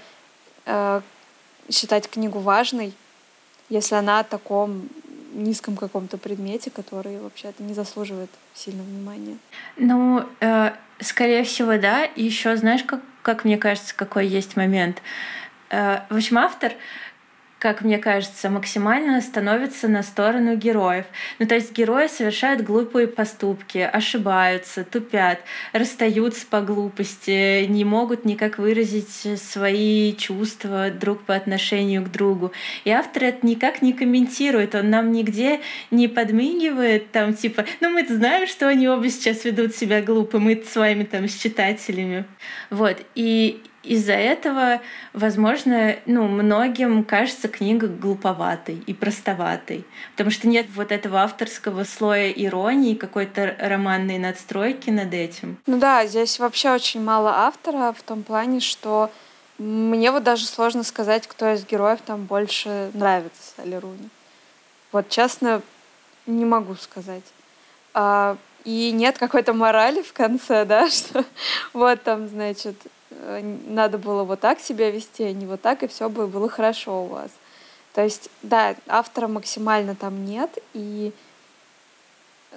э, 0.65 1.01
считать 1.71 2.07
книгу 2.07 2.37
важной, 2.37 2.93
если 3.67 3.95
она 3.95 4.19
о 4.19 4.23
таком 4.23 4.87
низком 5.33 5.75
каком-то 5.75 6.19
предмете, 6.19 6.69
который 6.69 7.19
вообще-то 7.19 7.63
не 7.63 7.73
заслуживает 7.73 8.29
сильного 8.53 8.85
внимания. 8.85 9.37
Ну, 9.75 10.23
э, 10.39 10.73
скорее 10.99 11.43
всего, 11.43 11.77
да. 11.77 12.03
Еще, 12.15 12.55
знаешь, 12.57 12.83
как, 12.83 13.01
как 13.23 13.43
мне 13.43 13.57
кажется, 13.57 13.95
какой 13.95 14.27
есть 14.27 14.55
момент. 14.55 15.01
Э, 15.71 16.01
в 16.09 16.15
общем, 16.15 16.37
автор 16.37 16.73
как 17.65 17.81
мне 17.81 17.97
кажется, 17.97 18.51
максимально 18.51 19.19
становится 19.21 19.87
на 19.87 20.03
сторону 20.03 20.55
героев. 20.55 21.05
Ну, 21.39 21.47
то 21.47 21.55
есть 21.55 21.75
герои 21.75 22.05
совершают 22.05 22.61
глупые 22.61 23.07
поступки, 23.07 23.79
ошибаются, 23.79 24.83
тупят, 24.83 25.39
расстаются 25.73 26.45
по 26.45 26.61
глупости, 26.61 27.65
не 27.65 27.83
могут 27.83 28.23
никак 28.23 28.59
выразить 28.59 29.39
свои 29.39 30.13
чувства 30.13 30.91
друг 30.91 31.23
по 31.23 31.33
отношению 31.33 32.03
к 32.03 32.11
другу. 32.11 32.51
И 32.83 32.91
автор 32.91 33.23
это 33.23 33.47
никак 33.47 33.81
не 33.81 33.93
комментирует, 33.93 34.75
он 34.75 34.91
нам 34.91 35.11
нигде 35.11 35.59
не 35.89 36.07
подмигивает, 36.07 37.09
там 37.11 37.33
типа, 37.33 37.65
ну 37.81 37.89
мы 37.89 38.05
знаем, 38.05 38.45
что 38.45 38.67
они 38.67 38.87
оба 38.87 39.09
сейчас 39.09 39.43
ведут 39.43 39.75
себя 39.75 40.03
глупо, 40.03 40.37
мы 40.37 40.63
с 40.63 40.75
вами 40.75 41.03
там 41.03 41.27
с 41.27 41.33
читателями. 41.33 42.25
Вот. 42.69 42.97
И 43.15 43.63
из-за 43.85 44.13
этого, 44.13 44.81
возможно, 45.13 45.95
ну, 46.05 46.27
многим 46.27 47.03
кажется 47.03 47.47
книга 47.47 47.87
глуповатой 47.87 48.83
и 48.85 48.93
простоватой, 48.93 49.85
потому 50.11 50.31
что 50.31 50.47
нет 50.47 50.67
вот 50.75 50.91
этого 50.91 51.19
авторского 51.19 51.83
слоя 51.83 52.29
иронии, 52.29 52.95
какой-то 52.95 53.55
романной 53.59 54.17
надстройки 54.17 54.89
над 54.89 55.13
этим. 55.13 55.57
Ну 55.67 55.77
да, 55.77 56.05
здесь 56.05 56.39
вообще 56.39 56.71
очень 56.71 57.03
мало 57.03 57.31
автора 57.31 57.93
в 57.93 58.01
том 58.03 58.23
плане, 58.23 58.59
что 58.59 59.11
мне 59.57 60.11
вот 60.11 60.23
даже 60.23 60.45
сложно 60.45 60.83
сказать, 60.83 61.27
кто 61.27 61.53
из 61.53 61.65
героев 61.65 61.99
там 62.05 62.25
больше 62.25 62.91
нравится 62.93 63.41
Салли 63.55 63.75
Руни. 63.75 64.09
Вот 64.91 65.09
честно, 65.09 65.61
не 66.25 66.45
могу 66.45 66.75
сказать. 66.75 67.23
А, 67.93 68.37
и 68.65 68.91
нет 68.91 69.17
какой-то 69.17 69.53
морали 69.53 70.01
в 70.01 70.11
конце, 70.11 70.65
да, 70.65 70.89
что 70.89 71.23
вот 71.73 72.03
там, 72.03 72.27
значит, 72.27 72.75
надо 73.67 73.97
было 73.97 74.23
вот 74.23 74.39
так 74.39 74.59
себя 74.59 74.91
вести, 74.91 75.23
а 75.23 75.33
не 75.33 75.45
вот 75.45 75.61
так, 75.61 75.83
и 75.83 75.87
все 75.87 76.09
бы 76.09 76.27
было 76.27 76.49
хорошо 76.49 77.03
у 77.03 77.07
вас. 77.07 77.31
То 77.93 78.03
есть, 78.03 78.29
да, 78.43 78.75
автора 78.87 79.27
максимально 79.27 79.95
там 79.95 80.25
нет, 80.25 80.57
и 80.73 81.13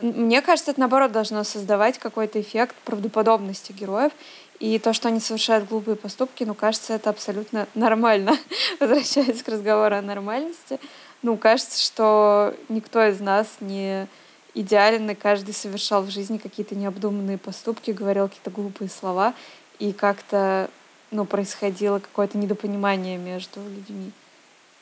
мне 0.01 0.43
кажется, 0.43 0.71
это 0.71 0.81
наоборот 0.81 1.13
должно 1.13 1.45
создавать 1.45 1.99
какой-то 1.99 2.41
эффект 2.41 2.77
правдоподобности 2.85 3.73
героев. 3.73 4.13
И 4.61 4.79
то, 4.79 4.93
что 4.93 5.09
они 5.09 5.21
совершают 5.21 5.69
глупые 5.69 5.97
поступки, 5.97 6.45
ну, 6.45 6.55
кажется, 6.55 6.95
это 6.95 7.11
абсолютно 7.11 7.67
нормально. 7.75 8.37
Возвращаясь 8.81 9.43
к 9.43 9.49
разговору 9.49 9.97
о 9.97 10.03
нормальности, 10.03 10.81
ну, 11.23 11.37
кажется, 11.37 11.83
что 11.83 12.55
никто 12.69 13.05
из 13.05 13.21
нас 13.21 13.47
не 13.61 14.07
идеален, 14.55 15.11
и 15.11 15.15
каждый 15.15 15.55
совершал 15.55 16.03
в 16.03 16.11
жизни 16.11 16.39
какие-то 16.39 16.75
необдуманные 16.75 17.39
поступки, 17.39 17.91
говорил 17.91 18.29
какие-то 18.29 18.51
глупые 18.51 18.89
слова 18.89 19.35
и 19.79 19.93
как-то 19.93 20.71
ну, 21.11 21.25
происходило 21.25 21.99
какое-то 21.99 22.39
недопонимание 22.39 23.17
между 23.17 23.61
людьми. 23.61 24.13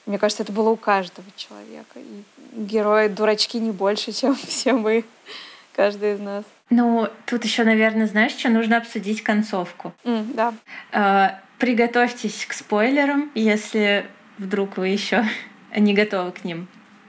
Мне 0.06 0.18
кажется, 0.18 0.44
это 0.44 0.52
было 0.52 0.70
у 0.70 0.76
каждого 0.76 1.26
человека. 1.36 1.98
И 1.98 2.22
герои 2.52 3.08
дурачки 3.08 3.58
не 3.58 3.72
больше, 3.72 4.12
чем 4.20 4.34
все 4.34 4.72
мы, 4.72 5.04
каждый 5.74 6.14
из 6.14 6.20
нас. 6.20 6.44
Ну, 6.70 7.08
тут 7.26 7.44
еще, 7.44 7.64
наверное, 7.64 8.06
знаешь, 8.06 8.32
что 8.32 8.48
нужно 8.48 8.76
обсудить 8.76 9.22
концовку. 9.22 9.92
Mm, 10.04 10.34
да. 10.34 10.54
Э, 10.92 11.40
приготовьтесь 11.58 12.44
к 12.46 12.52
спойлерам, 12.52 13.30
если 13.34 14.06
вдруг 14.38 14.76
вы 14.76 14.88
еще 14.88 15.24
не 15.76 15.94
готовы 15.94 16.32
к 16.32 16.44
ним. 16.44 16.68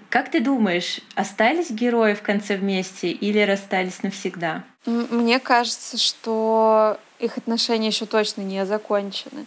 Как 0.10 0.32
ты 0.32 0.40
думаешь, 0.40 1.02
остались 1.16 1.70
герои 1.70 2.14
в 2.14 2.22
конце 2.22 2.56
вместе 2.56 3.12
или 3.12 3.40
расстались 3.40 4.04
навсегда? 4.04 4.64
Мне 4.88 5.40
кажется, 5.42 5.98
что 5.98 6.98
их 7.20 7.38
отношения 7.38 7.88
еще 7.88 8.06
точно 8.06 8.42
не 8.42 8.66
закончены. 8.66 9.46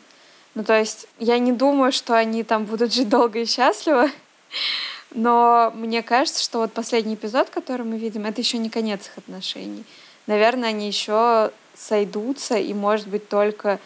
Ну, 0.54 0.64
то 0.64 0.78
есть 0.78 1.06
я 1.18 1.38
не 1.38 1.50
думаю, 1.50 1.92
что 1.92 2.14
они 2.14 2.44
там 2.44 2.66
будут 2.66 2.92
жить 2.92 3.08
долго 3.08 3.38
и 3.38 3.46
счастливо, 3.46 4.10
но 5.14 5.72
мне 5.74 6.02
кажется, 6.02 6.44
что 6.44 6.58
вот 6.58 6.72
последний 6.72 7.14
эпизод, 7.14 7.48
который 7.48 7.86
мы 7.86 7.96
видим, 7.96 8.26
это 8.26 8.42
еще 8.42 8.58
не 8.58 8.68
конец 8.68 9.06
их 9.06 9.16
отношений. 9.16 9.84
Наверное, 10.26 10.68
они 10.68 10.86
еще 10.86 11.52
сойдутся, 11.74 12.58
и, 12.58 12.74
может 12.74 13.08
быть, 13.08 13.30
только 13.30 13.78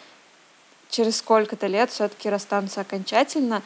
через 0.89 1.17
сколько-то 1.17 1.67
лет 1.67 1.89
все-таки 1.89 2.29
расстанутся 2.29 2.81
окончательно. 2.81 3.61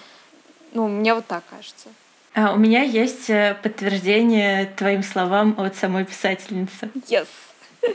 Ну, 0.73 0.87
мне 0.87 1.15
вот 1.15 1.25
так 1.25 1.43
кажется. 1.49 1.89
А 2.35 2.53
у 2.53 2.57
меня 2.57 2.83
есть 2.83 3.31
э, 3.31 3.57
подтверждение 3.63 4.67
твоим 4.77 5.01
словам 5.01 5.55
от 5.59 5.75
самой 5.75 6.05
писательницы. 6.05 6.91
Yes. 7.07 7.25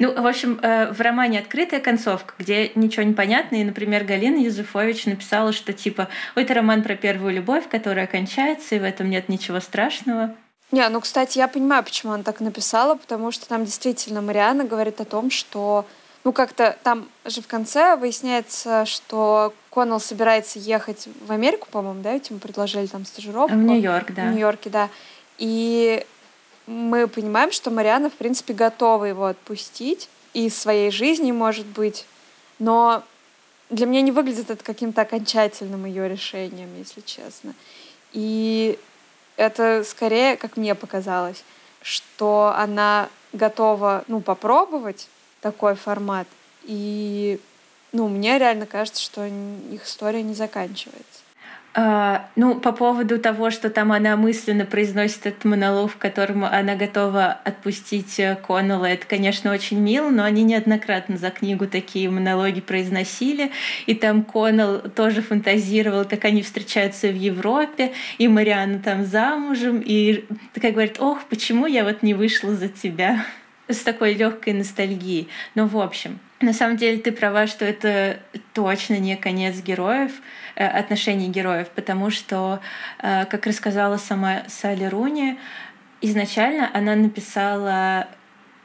Ну, 0.00 0.12
в 0.12 0.26
общем, 0.28 0.60
э, 0.62 0.92
в 0.92 1.00
романе 1.00 1.40
«Открытая 1.40 1.80
концовка», 1.80 2.32
где 2.38 2.70
ничего 2.76 3.02
не 3.02 3.14
понятно, 3.14 3.56
и, 3.56 3.64
например, 3.64 4.04
Галина 4.04 4.36
Юзефович 4.36 5.06
написала, 5.06 5.52
что 5.52 5.72
типа 5.72 6.06
это 6.36 6.54
роман 6.54 6.84
про 6.84 6.94
первую 6.94 7.34
любовь, 7.34 7.68
которая 7.68 8.06
кончается, 8.06 8.76
и 8.76 8.78
в 8.78 8.84
этом 8.84 9.10
нет 9.10 9.28
ничего 9.28 9.58
страшного. 9.58 10.36
Не, 10.70 10.88
ну, 10.88 11.00
кстати, 11.00 11.38
я 11.38 11.48
понимаю, 11.48 11.82
почему 11.82 12.12
она 12.12 12.22
так 12.22 12.38
написала, 12.38 12.94
потому 12.94 13.32
что 13.32 13.48
там 13.48 13.64
действительно 13.64 14.22
Мариана 14.22 14.64
говорит 14.64 15.00
о 15.00 15.04
том, 15.04 15.32
что 15.32 15.84
ну, 16.24 16.32
как-то 16.32 16.76
там 16.82 17.08
же 17.24 17.40
в 17.40 17.46
конце 17.46 17.96
выясняется, 17.96 18.84
что 18.84 19.52
Коннелл 19.70 19.98
собирается 19.98 20.58
ехать 20.58 21.08
в 21.26 21.32
Америку, 21.32 21.68
по-моему, 21.70 22.02
да, 22.02 22.12
ведь 22.12 22.30
ему 22.30 22.38
предложили 22.38 22.86
там 22.86 23.04
стажировку. 23.04 23.56
В 23.56 23.58
Нью-Йорк, 23.58 24.12
да. 24.12 24.22
В 24.22 24.30
Нью-Йорке, 24.32 24.70
да. 24.70 24.88
И 25.38 26.04
мы 26.68 27.08
понимаем, 27.08 27.50
что 27.50 27.70
Мариана, 27.70 28.10
в 28.10 28.14
принципе, 28.14 28.52
готова 28.52 29.06
его 29.06 29.24
отпустить 29.24 30.08
из 30.34 30.56
своей 30.56 30.90
жизни, 30.90 31.32
может 31.32 31.66
быть, 31.66 32.04
но 32.58 33.02
для 33.70 33.86
меня 33.86 34.02
не 34.02 34.12
выглядит 34.12 34.50
это 34.50 34.62
каким-то 34.62 35.02
окончательным 35.02 35.86
ее 35.86 36.08
решением, 36.08 36.68
если 36.76 37.00
честно. 37.00 37.54
И 38.12 38.78
это 39.36 39.82
скорее, 39.84 40.36
как 40.36 40.56
мне 40.56 40.74
показалось, 40.74 41.42
что 41.80 42.52
она 42.54 43.08
готова, 43.32 44.04
ну, 44.06 44.20
попробовать 44.20 45.08
такой 45.40 45.74
формат. 45.74 46.26
И, 46.64 47.40
ну, 47.92 48.08
мне 48.08 48.38
реально 48.38 48.66
кажется, 48.66 49.02
что 49.02 49.24
их 49.24 49.86
история 49.86 50.22
не 50.22 50.34
заканчивается. 50.34 51.22
А, 51.80 52.28
ну, 52.34 52.58
по 52.58 52.72
поводу 52.72 53.20
того, 53.20 53.52
что 53.52 53.70
там 53.70 53.92
она 53.92 54.16
мысленно 54.16 54.66
произносит 54.66 55.26
этот 55.26 55.44
монолог, 55.44 55.92
в 55.92 55.96
котором 55.96 56.44
она 56.44 56.74
готова 56.74 57.38
отпустить 57.44 58.18
э, 58.18 58.34
Коннелла, 58.34 58.86
это, 58.86 59.06
конечно, 59.06 59.52
очень 59.52 59.78
мило, 59.78 60.10
но 60.10 60.24
они 60.24 60.42
неоднократно 60.42 61.16
за 61.16 61.30
книгу 61.30 61.68
такие 61.68 62.10
монологи 62.10 62.60
произносили, 62.60 63.52
и 63.86 63.94
там 63.94 64.24
Коннелл 64.24 64.90
тоже 64.90 65.22
фантазировал, 65.22 66.04
как 66.04 66.24
они 66.24 66.42
встречаются 66.42 67.06
в 67.10 67.14
Европе, 67.14 67.92
и 68.18 68.26
Марианна 68.26 68.80
там 68.80 69.06
замужем, 69.06 69.80
и 69.80 70.24
такая 70.54 70.72
говорит, 70.72 70.96
ох, 70.98 71.26
почему 71.30 71.66
я 71.66 71.84
вот 71.84 72.02
не 72.02 72.12
вышла 72.12 72.56
за 72.56 72.66
тебя? 72.66 73.24
С 73.68 73.82
такой 73.84 74.14
легкой 74.14 74.54
ностальгией. 74.54 75.28
Ну, 75.54 75.68
в 75.68 75.78
общем, 75.78 76.18
на 76.40 76.52
самом 76.52 76.76
деле 76.76 76.98
ты 76.98 77.12
права, 77.12 77.46
что 77.46 77.64
это 77.64 78.20
точно 78.54 78.98
не 78.98 79.16
конец 79.16 79.56
героев, 79.56 80.12
э, 80.54 80.66
отношений 80.66 81.28
героев, 81.28 81.68
потому 81.74 82.10
что, 82.10 82.60
э, 83.00 83.24
как 83.26 83.46
рассказала 83.46 83.96
сама 83.96 84.42
Салли 84.46 84.84
Руни, 84.84 85.38
изначально 86.00 86.70
она 86.72 86.94
написала 86.94 88.08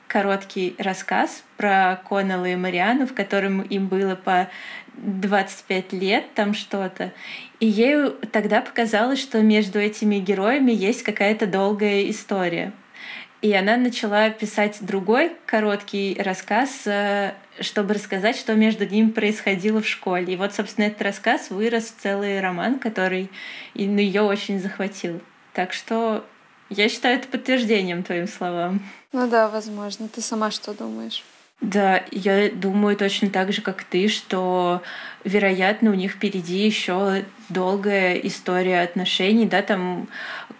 короткий 0.07 0.75
рассказ 0.77 1.43
про 1.57 1.99
Коннелла 2.07 2.45
и 2.45 2.55
Мариану, 2.55 3.07
в 3.07 3.15
котором 3.15 3.61
им 3.61 3.87
было 3.87 4.15
по 4.15 4.47
25 4.95 5.93
лет, 5.93 6.33
там 6.35 6.53
что-то. 6.53 7.11
И 7.59 7.65
ей 7.65 8.11
тогда 8.31 8.61
показалось, 8.61 9.19
что 9.19 9.41
между 9.41 9.79
этими 9.79 10.17
героями 10.17 10.71
есть 10.71 11.01
какая-то 11.01 11.47
долгая 11.47 12.09
история. 12.11 12.73
И 13.41 13.51
она 13.53 13.75
начала 13.75 14.29
писать 14.29 14.77
другой 14.81 15.35
короткий 15.47 16.15
рассказ, 16.19 16.83
э, 16.85 17.33
чтобы 17.59 17.93
рассказать, 17.93 18.37
что 18.37 18.55
между 18.55 18.85
ними 18.87 19.09
происходило 19.09 19.81
в 19.81 19.87
школе. 19.87 20.33
И 20.33 20.37
вот, 20.37 20.53
собственно, 20.53 20.85
этот 20.85 21.01
рассказ 21.01 21.49
вырос 21.49 21.85
в 21.85 22.01
целый 22.01 22.41
роман, 22.41 22.79
который 22.79 23.29
ну, 23.75 23.99
ее 23.99 24.21
очень 24.21 24.59
захватил. 24.59 25.21
Так 25.53 25.73
что 25.73 26.25
я 26.69 26.89
считаю 26.89 27.19
это 27.19 27.27
подтверждением 27.27 28.03
твоим 28.03 28.27
словам. 28.27 28.81
Ну 29.11 29.29
да, 29.29 29.47
возможно. 29.49 30.07
Ты 30.07 30.21
сама 30.21 30.49
что 30.49 30.73
думаешь? 30.73 31.23
Да, 31.61 32.03
я 32.11 32.49
думаю 32.51 32.97
точно 32.97 33.29
так 33.29 33.53
же, 33.53 33.61
как 33.61 33.83
ты, 33.83 34.09
что, 34.09 34.81
вероятно, 35.23 35.91
у 35.91 35.93
них 35.93 36.11
впереди 36.11 36.65
еще 36.65 37.23
долгая 37.47 38.15
история 38.15 38.81
отношений, 38.81 39.45
да, 39.45 39.61
там 39.61 40.09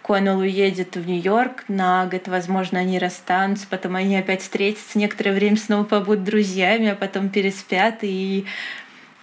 Коннелл 0.02 0.38
уедет 0.38 0.96
в 0.96 1.06
Нью-Йорк 1.06 1.64
на 1.68 2.06
год, 2.06 2.26
возможно, 2.28 2.78
они 2.78 2.98
расстанутся, 2.98 3.66
потом 3.68 3.96
они 3.96 4.16
опять 4.16 4.42
встретятся, 4.42 4.98
некоторое 4.98 5.32
время 5.32 5.56
снова 5.56 5.84
побудут 5.84 6.24
друзьями, 6.24 6.88
а 6.88 6.94
потом 6.96 7.28
переспят, 7.28 7.98
и 8.00 8.46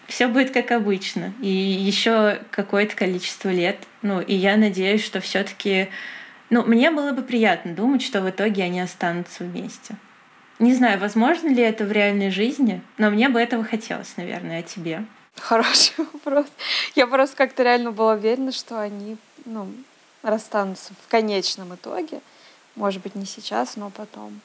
все 0.08 0.28
будет 0.28 0.52
как 0.52 0.72
обычно. 0.72 1.34
И 1.42 1.48
еще 1.48 2.40
какое-то 2.52 2.96
количество 2.96 3.50
лет. 3.50 3.78
Ну, 4.02 4.22
и 4.22 4.36
я 4.36 4.58
надеюсь, 4.58 5.04
что 5.04 5.20
все-таки, 5.20 5.90
ну, 6.50 6.64
мне 6.64 6.92
было 6.92 7.12
бы 7.12 7.22
приятно 7.22 7.74
думать, 7.74 8.04
что 8.04 8.22
в 8.22 8.30
итоге 8.30 8.64
они 8.64 8.82
останутся 8.82 9.44
вместе. 9.44 9.96
Не 10.62 10.76
знаю, 10.76 11.00
возможно 11.00 11.48
ли 11.48 11.64
это 11.64 11.86
в 11.86 11.92
реальной 11.92 12.30
жизни, 12.30 12.84
но 13.00 13.10
мне 13.10 13.30
бы 13.30 13.42
этого 13.42 13.64
хотелось, 13.64 14.16
наверное, 14.16 14.60
а 14.60 14.62
тебе? 14.62 15.04
Хороший 15.36 15.96
вопрос. 16.14 16.46
Я 16.94 17.08
просто 17.08 17.36
как-то 17.36 17.64
реально 17.64 17.92
была 17.92 18.14
уверена, 18.14 18.52
что 18.52 18.80
они 18.80 19.18
ну, 19.46 19.68
расстанутся 20.22 20.94
в 21.04 21.10
конечном 21.10 21.74
итоге. 21.74 22.22
Может 22.76 23.02
быть, 23.02 23.16
не 23.16 23.26
сейчас, 23.26 23.76
но 23.76 23.90
потом. 23.90 24.40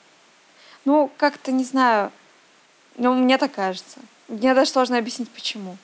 Ну, 0.87 1.11
как-то 1.19 1.53
не 1.53 1.64
знаю. 1.64 2.11
Ну, 2.97 3.12
мне 3.12 3.37
так 3.37 3.53
кажется. 3.53 4.01
Мне 4.29 4.55
даже 4.55 4.71
сложно 4.71 4.97
объяснить, 4.97 5.29
почему. 5.29 5.77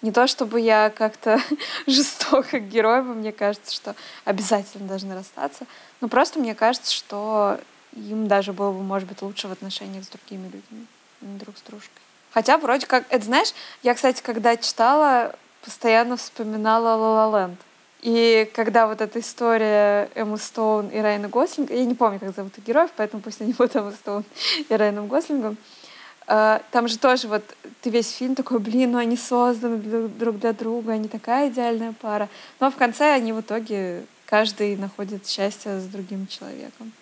Не 0.00 0.12
то, 0.12 0.26
чтобы 0.28 0.60
я 0.60 0.88
как-то 0.88 1.38
жестоко 1.86 2.58
к 2.58 2.68
герою, 2.68 3.04
мне 3.04 3.32
кажется, 3.32 3.70
что 3.74 3.94
обязательно 4.24 4.88
должны 4.88 5.14
расстаться. 5.14 5.66
Но 6.00 6.08
просто 6.08 6.38
мне 6.38 6.54
кажется, 6.54 6.90
что 6.90 7.60
им 7.94 8.28
даже 8.28 8.52
было 8.52 8.72
бы, 8.72 8.82
может 8.82 9.08
быть, 9.08 9.22
лучше 9.22 9.48
в 9.48 9.52
отношениях 9.52 10.04
с 10.04 10.08
другими 10.08 10.44
людьми, 10.44 10.86
а 11.20 11.24
друг 11.38 11.56
с 11.58 11.62
дружкой. 11.62 12.02
Хотя 12.32 12.56
вроде 12.58 12.86
как, 12.86 13.04
это 13.10 13.24
знаешь, 13.24 13.52
я, 13.82 13.94
кстати, 13.94 14.22
когда 14.22 14.56
читала, 14.56 15.34
постоянно 15.62 16.16
вспоминала 16.16 16.96
«Ла 16.96 17.28
Ла 17.28 17.40
Ленд». 17.40 17.60
И 18.00 18.50
когда 18.54 18.88
вот 18.88 19.00
эта 19.00 19.20
история 19.20 20.10
Эммы 20.14 20.36
Стоун 20.36 20.88
и 20.88 20.98
Райана 20.98 21.28
Гослинга, 21.28 21.74
я 21.74 21.84
не 21.84 21.94
помню, 21.94 22.18
как 22.18 22.34
зовут 22.34 22.58
их 22.58 22.64
героев, 22.64 22.90
поэтому 22.96 23.22
пусть 23.22 23.40
они 23.40 23.52
будут 23.52 23.76
Эмма 23.76 23.92
Стоун 23.92 24.24
и 24.68 24.74
Райаном 24.74 25.06
Гослингом, 25.06 25.56
а, 26.26 26.62
там 26.70 26.88
же 26.88 26.98
тоже 26.98 27.28
вот 27.28 27.42
ты 27.80 27.90
весь 27.90 28.10
фильм 28.10 28.34
такой, 28.34 28.58
блин, 28.58 28.92
ну 28.92 28.98
они 28.98 29.16
созданы 29.16 30.08
друг 30.08 30.38
для 30.38 30.52
друга, 30.52 30.92
они 30.92 31.08
такая 31.08 31.48
идеальная 31.48 31.94
пара. 32.00 32.28
Но 32.60 32.70
в 32.70 32.76
конце 32.76 33.12
они 33.12 33.32
в 33.32 33.40
итоге 33.40 34.04
каждый 34.26 34.76
находит 34.76 35.26
счастье 35.26 35.80
с 35.80 35.84
другим 35.84 36.26
человеком. 36.26 36.92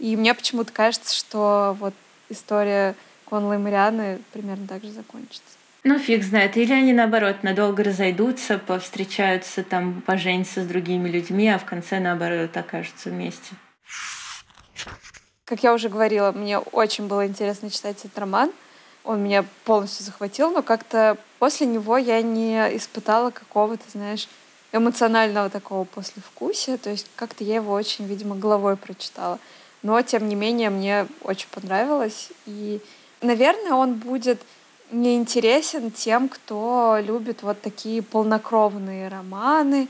И 0.00 0.16
мне 0.16 0.34
почему-то 0.34 0.72
кажется, 0.72 1.14
что 1.14 1.76
вот 1.78 1.94
история 2.30 2.96
Конла 3.26 3.54
и 3.54 3.58
Марианы 3.58 4.18
примерно 4.32 4.66
так 4.66 4.82
же 4.82 4.90
закончится. 4.90 5.44
Ну, 5.84 5.98
фиг 5.98 6.24
знает. 6.24 6.56
Или 6.56 6.72
они, 6.72 6.92
наоборот, 6.94 7.42
надолго 7.42 7.84
разойдутся, 7.84 8.58
повстречаются, 8.58 9.62
там, 9.62 10.00
поженятся 10.00 10.62
с 10.62 10.66
другими 10.66 11.08
людьми, 11.08 11.48
а 11.48 11.58
в 11.58 11.66
конце, 11.66 12.00
наоборот, 12.00 12.56
окажутся 12.56 13.10
вместе. 13.10 13.54
Как 15.44 15.62
я 15.62 15.74
уже 15.74 15.90
говорила, 15.90 16.32
мне 16.32 16.58
очень 16.58 17.06
было 17.06 17.26
интересно 17.26 17.70
читать 17.70 17.98
этот 17.98 18.18
роман. 18.18 18.52
Он 19.04 19.22
меня 19.22 19.44
полностью 19.64 20.04
захватил, 20.04 20.50
но 20.50 20.62
как-то 20.62 21.18
после 21.38 21.66
него 21.66 21.98
я 21.98 22.22
не 22.22 22.56
испытала 22.76 23.30
какого-то, 23.30 23.82
знаешь, 23.90 24.28
эмоционального 24.72 25.50
такого 25.50 25.84
послевкусия. 25.84 26.78
То 26.78 26.90
есть 26.90 27.06
как-то 27.16 27.44
я 27.44 27.56
его 27.56 27.72
очень, 27.72 28.06
видимо, 28.06 28.36
головой 28.36 28.76
прочитала. 28.76 29.38
Но, 29.82 30.00
тем 30.02 30.28
не 30.28 30.34
менее, 30.34 30.70
мне 30.70 31.06
очень 31.22 31.48
понравилось. 31.50 32.30
И, 32.46 32.80
наверное, 33.22 33.72
он 33.72 33.94
будет 33.94 34.40
неинтересен 34.90 35.90
тем, 35.90 36.28
кто 36.28 36.98
любит 37.00 37.42
вот 37.42 37.60
такие 37.60 38.02
полнокровные 38.02 39.08
романы, 39.08 39.88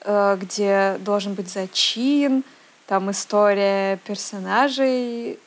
э, 0.00 0.38
где 0.40 0.96
должен 1.00 1.34
быть 1.34 1.48
зачин, 1.48 2.44
там 2.86 3.10
история 3.10 3.98
персонажей, 3.98 5.38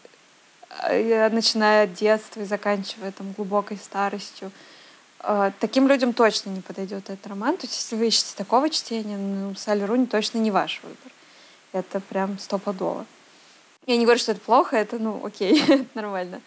э, 0.87 1.29
начиная 1.29 1.85
от 1.85 1.93
детства 1.93 2.41
и 2.41 2.45
заканчивая 2.45 3.11
там 3.11 3.31
глубокой 3.33 3.77
старостью. 3.77 4.51
Э, 5.21 5.51
таким 5.59 5.87
людям 5.87 6.13
точно 6.13 6.49
не 6.49 6.61
подойдет 6.61 7.09
этот 7.09 7.25
роман. 7.27 7.57
То 7.57 7.65
есть, 7.65 7.77
если 7.77 7.95
вы 7.95 8.07
ищете 8.07 8.33
такого 8.35 8.69
чтения, 8.69 9.17
ну, 9.17 9.55
Салли 9.55 9.83
Руни 9.83 10.05
точно 10.05 10.39
не 10.39 10.51
ваш 10.51 10.81
выбор. 10.83 11.11
Это 11.71 11.99
прям 12.01 12.37
стопудово. 12.39 13.05
Я 13.89 13.97
не 13.97 14.03
говорю, 14.03 14.19
что 14.19 14.33
это 14.33 14.41
плохо, 14.41 14.77
это, 14.77 14.99
ну, 14.99 15.19
окей, 15.25 15.63
это 15.67 15.83
нормально. 15.95 16.41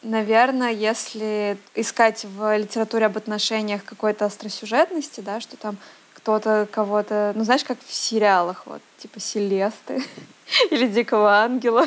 Наверное, 0.00 0.72
если 0.72 1.58
искать 1.74 2.24
в 2.24 2.56
литературе 2.56 3.04
об 3.04 3.16
отношениях 3.18 3.84
какой-то 3.84 4.24
остросюжетности, 4.24 5.20
да, 5.20 5.40
что 5.40 5.58
там 5.58 5.76
кто-то 6.14 6.66
кого-то, 6.72 7.34
ну, 7.36 7.44
знаешь, 7.44 7.62
как 7.62 7.76
в 7.86 7.92
сериалах, 7.92 8.62
вот, 8.64 8.80
типа 8.96 9.20
Селесты 9.20 10.02
или 10.70 10.86
Дикого 10.86 11.42
Ангела. 11.42 11.86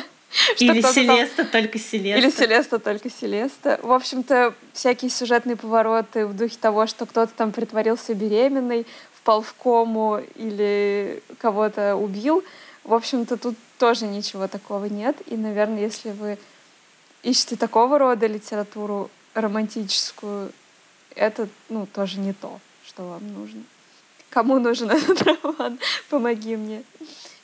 Или 0.58 0.80
Селеста, 0.82 1.42
там... 1.42 1.46
только 1.48 1.80
Селеста. 1.80 2.20
Или 2.20 2.30
Селеста, 2.30 2.78
только 2.78 3.10
Селеста. 3.10 3.80
В 3.82 3.90
общем-то, 3.90 4.54
всякие 4.72 5.10
сюжетные 5.10 5.56
повороты 5.56 6.26
в 6.26 6.36
духе 6.36 6.58
того, 6.60 6.86
что 6.86 7.06
кто-то 7.06 7.32
там 7.34 7.50
притворился 7.50 8.14
беременной, 8.14 8.86
впал 9.16 9.42
в 9.42 9.52
кому 9.54 10.20
или 10.36 11.24
кого-то 11.38 11.96
убил. 11.96 12.44
В 12.84 12.94
общем-то, 12.94 13.36
тут 13.36 13.56
тоже 13.78 14.06
ничего 14.06 14.48
такого 14.48 14.86
нет. 14.86 15.16
И, 15.26 15.36
наверное, 15.36 15.80
если 15.80 16.10
вы 16.10 16.38
ищете 17.22 17.56
такого 17.56 17.98
рода 17.98 18.26
литературу 18.26 19.10
романтическую, 19.34 20.52
это 21.14 21.48
ну, 21.68 21.86
тоже 21.86 22.18
не 22.18 22.32
то, 22.32 22.60
что 22.86 23.08
вам 23.08 23.32
нужно. 23.32 23.62
Кому 24.30 24.58
нужен 24.58 24.90
этот 24.92 25.22
роман? 25.22 25.78
Помоги 26.10 26.56
мне. 26.56 26.82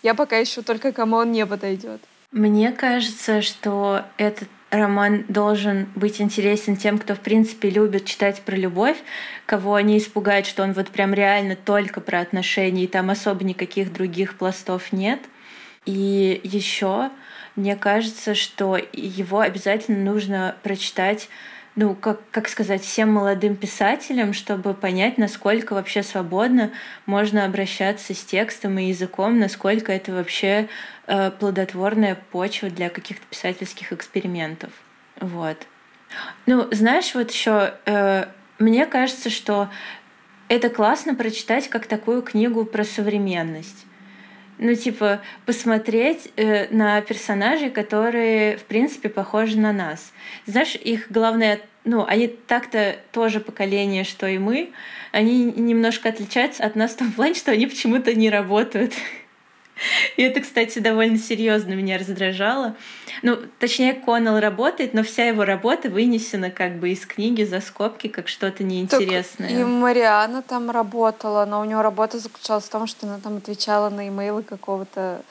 Я 0.02 0.14
пока 0.14 0.42
ищу 0.42 0.62
только 0.62 0.92
кому 0.92 1.16
он 1.16 1.32
не 1.32 1.46
подойдет. 1.46 2.00
Мне 2.32 2.72
кажется, 2.72 3.42
что 3.42 4.04
этот 4.16 4.48
роман 4.70 5.26
должен 5.28 5.86
быть 5.94 6.20
интересен 6.20 6.76
тем, 6.76 6.98
кто, 6.98 7.14
в 7.14 7.20
принципе, 7.20 7.68
любит 7.68 8.06
читать 8.06 8.40
про 8.40 8.56
любовь, 8.56 8.96
кого 9.44 9.78
не 9.80 9.98
испугает, 9.98 10.46
что 10.46 10.62
он 10.62 10.72
вот 10.72 10.88
прям 10.88 11.12
реально 11.12 11.56
только 11.56 12.00
про 12.00 12.20
отношения, 12.20 12.84
и 12.84 12.88
там 12.88 13.10
особо 13.10 13.44
никаких 13.44 13.92
других 13.92 14.38
пластов 14.38 14.92
нет. 14.92 15.20
И 15.84 16.40
еще 16.44 17.10
мне 17.56 17.76
кажется, 17.76 18.34
что 18.34 18.78
его 18.92 19.40
обязательно 19.40 19.98
нужно 20.10 20.56
прочитать 20.62 21.28
ну, 21.74 21.94
как, 21.94 22.20
как 22.30 22.48
сказать, 22.48 22.82
всем 22.82 23.10
молодым 23.10 23.56
писателям, 23.56 24.34
чтобы 24.34 24.74
понять, 24.74 25.16
насколько 25.16 25.72
вообще 25.72 26.02
свободно 26.02 26.70
можно 27.06 27.46
обращаться 27.46 28.14
с 28.14 28.22
текстом 28.22 28.78
и 28.78 28.88
языком, 28.88 29.38
насколько 29.38 29.90
это 29.90 30.12
вообще 30.12 30.68
э, 31.06 31.30
плодотворная 31.30 32.14
почва 32.30 32.68
для 32.68 32.90
каких-то 32.90 33.24
писательских 33.26 33.92
экспериментов. 33.92 34.70
Вот. 35.18 35.66
Ну, 36.44 36.68
знаешь, 36.72 37.14
вот 37.14 37.30
еще 37.30 37.72
э, 37.86 38.26
мне 38.58 38.84
кажется, 38.84 39.30
что 39.30 39.70
это 40.48 40.68
классно 40.68 41.14
прочитать 41.14 41.68
как 41.68 41.86
такую 41.86 42.20
книгу 42.20 42.66
про 42.66 42.84
современность. 42.84 43.86
Ну, 44.64 44.76
типа, 44.76 45.20
посмотреть 45.44 46.30
э, 46.36 46.68
на 46.72 47.00
персонажей, 47.00 47.68
которые, 47.68 48.56
в 48.58 48.62
принципе, 48.62 49.08
похожи 49.08 49.58
на 49.58 49.72
нас. 49.72 50.12
Знаешь, 50.46 50.76
их 50.76 51.10
главное, 51.10 51.60
ну, 51.82 52.04
они 52.06 52.28
так-то 52.28 52.94
тоже 53.10 53.40
поколение, 53.40 54.04
что 54.04 54.28
и 54.28 54.38
мы, 54.38 54.70
они 55.10 55.46
немножко 55.46 56.10
отличаются 56.10 56.62
от 56.62 56.76
нас 56.76 56.92
в 56.92 56.98
том 56.98 57.10
плане, 57.10 57.34
что 57.34 57.50
они 57.50 57.66
почему-то 57.66 58.14
не 58.14 58.30
работают. 58.30 58.92
И 60.16 60.22
это, 60.22 60.40
кстати, 60.40 60.78
довольно 60.78 61.18
серьезно 61.18 61.72
меня 61.72 61.98
раздражало. 61.98 62.76
Ну, 63.22 63.38
точнее, 63.58 63.94
Коннелл 63.94 64.40
работает, 64.40 64.94
но 64.94 65.02
вся 65.02 65.24
его 65.24 65.44
работа 65.44 65.88
вынесена 65.88 66.50
как 66.50 66.78
бы 66.78 66.90
из 66.90 67.06
книги 67.06 67.44
за 67.44 67.60
скобки, 67.60 68.08
как 68.08 68.28
что-то 68.28 68.64
неинтересное. 68.64 69.48
Так 69.48 69.58
и 69.58 69.64
Мариана 69.64 70.42
там 70.42 70.70
работала, 70.70 71.44
но 71.44 71.60
у 71.60 71.64
нее 71.64 71.80
работа 71.80 72.18
заключалась 72.18 72.64
в 72.64 72.70
том, 72.70 72.86
что 72.86 73.06
она 73.06 73.18
там 73.18 73.38
отвечала 73.38 73.90
на 73.90 74.08
имейлы 74.08 74.42
какого-то 74.42 75.22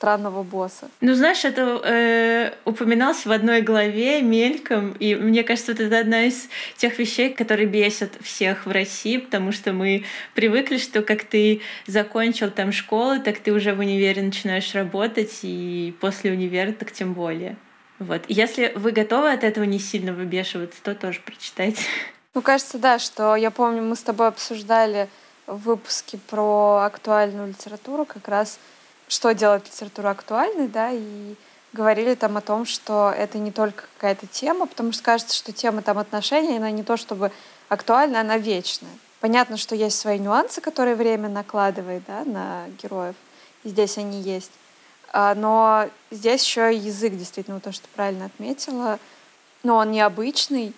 странного 0.00 0.42
босса. 0.42 0.88
Ну, 1.02 1.12
знаешь, 1.12 1.44
это 1.44 1.78
э, 1.84 2.54
упоминалось 2.64 3.26
в 3.26 3.30
одной 3.30 3.60
главе 3.60 4.22
мельком, 4.22 4.92
и 4.92 5.14
мне 5.14 5.44
кажется, 5.44 5.72
вот 5.72 5.80
это 5.82 5.98
одна 5.98 6.24
из 6.24 6.48
тех 6.78 6.98
вещей, 6.98 7.34
которые 7.34 7.66
бесят 7.66 8.12
всех 8.22 8.64
в 8.64 8.70
России, 8.70 9.18
потому 9.18 9.52
что 9.52 9.74
мы 9.74 10.04
привыкли, 10.34 10.78
что 10.78 11.02
как 11.02 11.24
ты 11.24 11.60
закончил 11.86 12.50
там 12.50 12.72
школу, 12.72 13.20
так 13.20 13.40
ты 13.40 13.52
уже 13.52 13.74
в 13.74 13.80
универе 13.80 14.22
начинаешь 14.22 14.74
работать, 14.74 15.40
и 15.42 15.94
после 16.00 16.32
универа 16.32 16.72
так 16.72 16.92
тем 16.92 17.12
более. 17.12 17.58
Вот. 17.98 18.22
Если 18.28 18.72
вы 18.76 18.92
готовы 18.92 19.30
от 19.30 19.44
этого 19.44 19.64
не 19.64 19.78
сильно 19.78 20.14
выбешиваться, 20.14 20.82
то 20.82 20.94
тоже 20.94 21.20
прочитайте. 21.22 21.82
Ну, 22.32 22.40
кажется, 22.40 22.78
да, 22.78 22.98
что 22.98 23.36
я 23.36 23.50
помню, 23.50 23.82
мы 23.82 23.96
с 23.96 24.02
тобой 24.02 24.28
обсуждали 24.28 25.10
в 25.46 25.58
выпуске 25.58 26.16
про 26.16 26.84
актуальную 26.86 27.48
литературу 27.48 28.06
как 28.06 28.28
раз 28.28 28.58
что 29.10 29.34
делает 29.34 29.66
литературу 29.66 30.08
актуальной, 30.08 30.68
да, 30.68 30.92
и 30.92 31.34
говорили 31.72 32.14
там 32.14 32.36
о 32.36 32.40
том, 32.40 32.64
что 32.64 33.12
это 33.14 33.38
не 33.38 33.50
только 33.50 33.84
какая-то 33.96 34.28
тема, 34.28 34.66
потому 34.66 34.92
что 34.92 35.02
кажется, 35.02 35.36
что 35.36 35.52
тема 35.52 35.82
там 35.82 35.98
отношений, 35.98 36.56
она 36.56 36.70
не 36.70 36.84
то 36.84 36.96
чтобы 36.96 37.32
актуальна, 37.68 38.20
она 38.20 38.38
вечная. 38.38 38.92
Понятно, 39.18 39.56
что 39.56 39.74
есть 39.74 39.98
свои 39.98 40.18
нюансы, 40.18 40.60
которые 40.60 40.94
время 40.94 41.28
накладывает 41.28 42.04
да, 42.06 42.24
на 42.24 42.66
героев, 42.80 43.16
и 43.64 43.70
здесь 43.70 43.98
они 43.98 44.20
есть. 44.22 44.52
А, 45.12 45.34
но 45.34 45.88
здесь 46.12 46.44
еще 46.44 46.72
язык, 46.72 47.14
действительно, 47.14 47.58
то, 47.58 47.72
что 47.72 47.88
правильно 47.96 48.26
отметила, 48.26 49.00
но 49.64 49.78
он 49.78 49.90
необычный, 49.90 50.72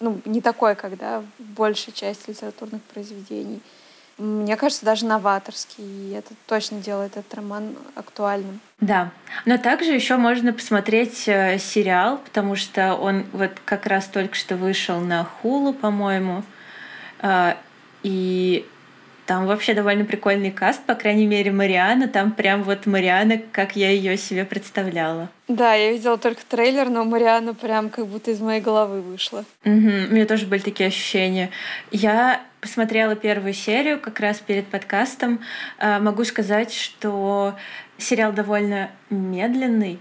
ну, 0.00 0.20
не 0.24 0.40
такой, 0.40 0.74
как 0.74 0.98
да, 0.98 1.22
большая 1.38 1.94
часть 1.94 2.26
литературных 2.26 2.82
произведений— 2.82 3.62
мне 4.18 4.56
кажется, 4.56 4.84
даже 4.84 5.06
новаторский. 5.06 5.84
И 5.84 6.12
это 6.12 6.34
точно 6.46 6.80
делает 6.80 7.16
этот 7.16 7.32
роман 7.34 7.76
актуальным. 7.94 8.60
Да. 8.80 9.10
Но 9.44 9.58
также 9.58 9.92
еще 9.92 10.16
можно 10.16 10.52
посмотреть 10.52 11.24
э, 11.26 11.58
сериал, 11.58 12.18
потому 12.18 12.56
что 12.56 12.94
он 12.94 13.26
вот 13.32 13.52
как 13.64 13.86
раз 13.86 14.06
только 14.06 14.34
что 14.34 14.56
вышел 14.56 15.00
на 15.00 15.24
Хулу, 15.24 15.72
по-моему. 15.72 16.42
Э, 17.20 17.54
и 18.02 18.66
там 19.28 19.46
вообще 19.46 19.74
довольно 19.74 20.06
прикольный 20.06 20.50
каст, 20.50 20.82
по 20.84 20.94
крайней 20.94 21.26
мере, 21.26 21.52
Мариана. 21.52 22.08
Там 22.08 22.32
прям 22.32 22.62
вот 22.62 22.86
Мариана, 22.86 23.38
как 23.52 23.76
я 23.76 23.90
ее 23.90 24.16
себе 24.16 24.46
представляла. 24.46 25.28
Да, 25.48 25.74
я 25.74 25.92
видела 25.92 26.16
только 26.16 26.40
трейлер, 26.48 26.88
но 26.88 27.04
Мариана 27.04 27.52
прям 27.52 27.90
как 27.90 28.06
будто 28.06 28.30
из 28.30 28.40
моей 28.40 28.62
головы 28.62 29.02
вышла. 29.02 29.44
Угу, 29.66 29.74
у 29.74 30.14
меня 30.14 30.24
тоже 30.24 30.46
были 30.46 30.60
такие 30.60 30.88
ощущения. 30.88 31.50
Я 31.90 32.40
посмотрела 32.60 33.14
первую 33.14 33.52
серию 33.52 34.00
как 34.00 34.20
раз 34.20 34.38
перед 34.38 34.66
подкастом. 34.66 35.40
Э, 35.78 35.98
могу 35.98 36.24
сказать, 36.24 36.72
что 36.72 37.56
сериал 37.98 38.32
довольно 38.32 38.90
медленный, 39.10 39.98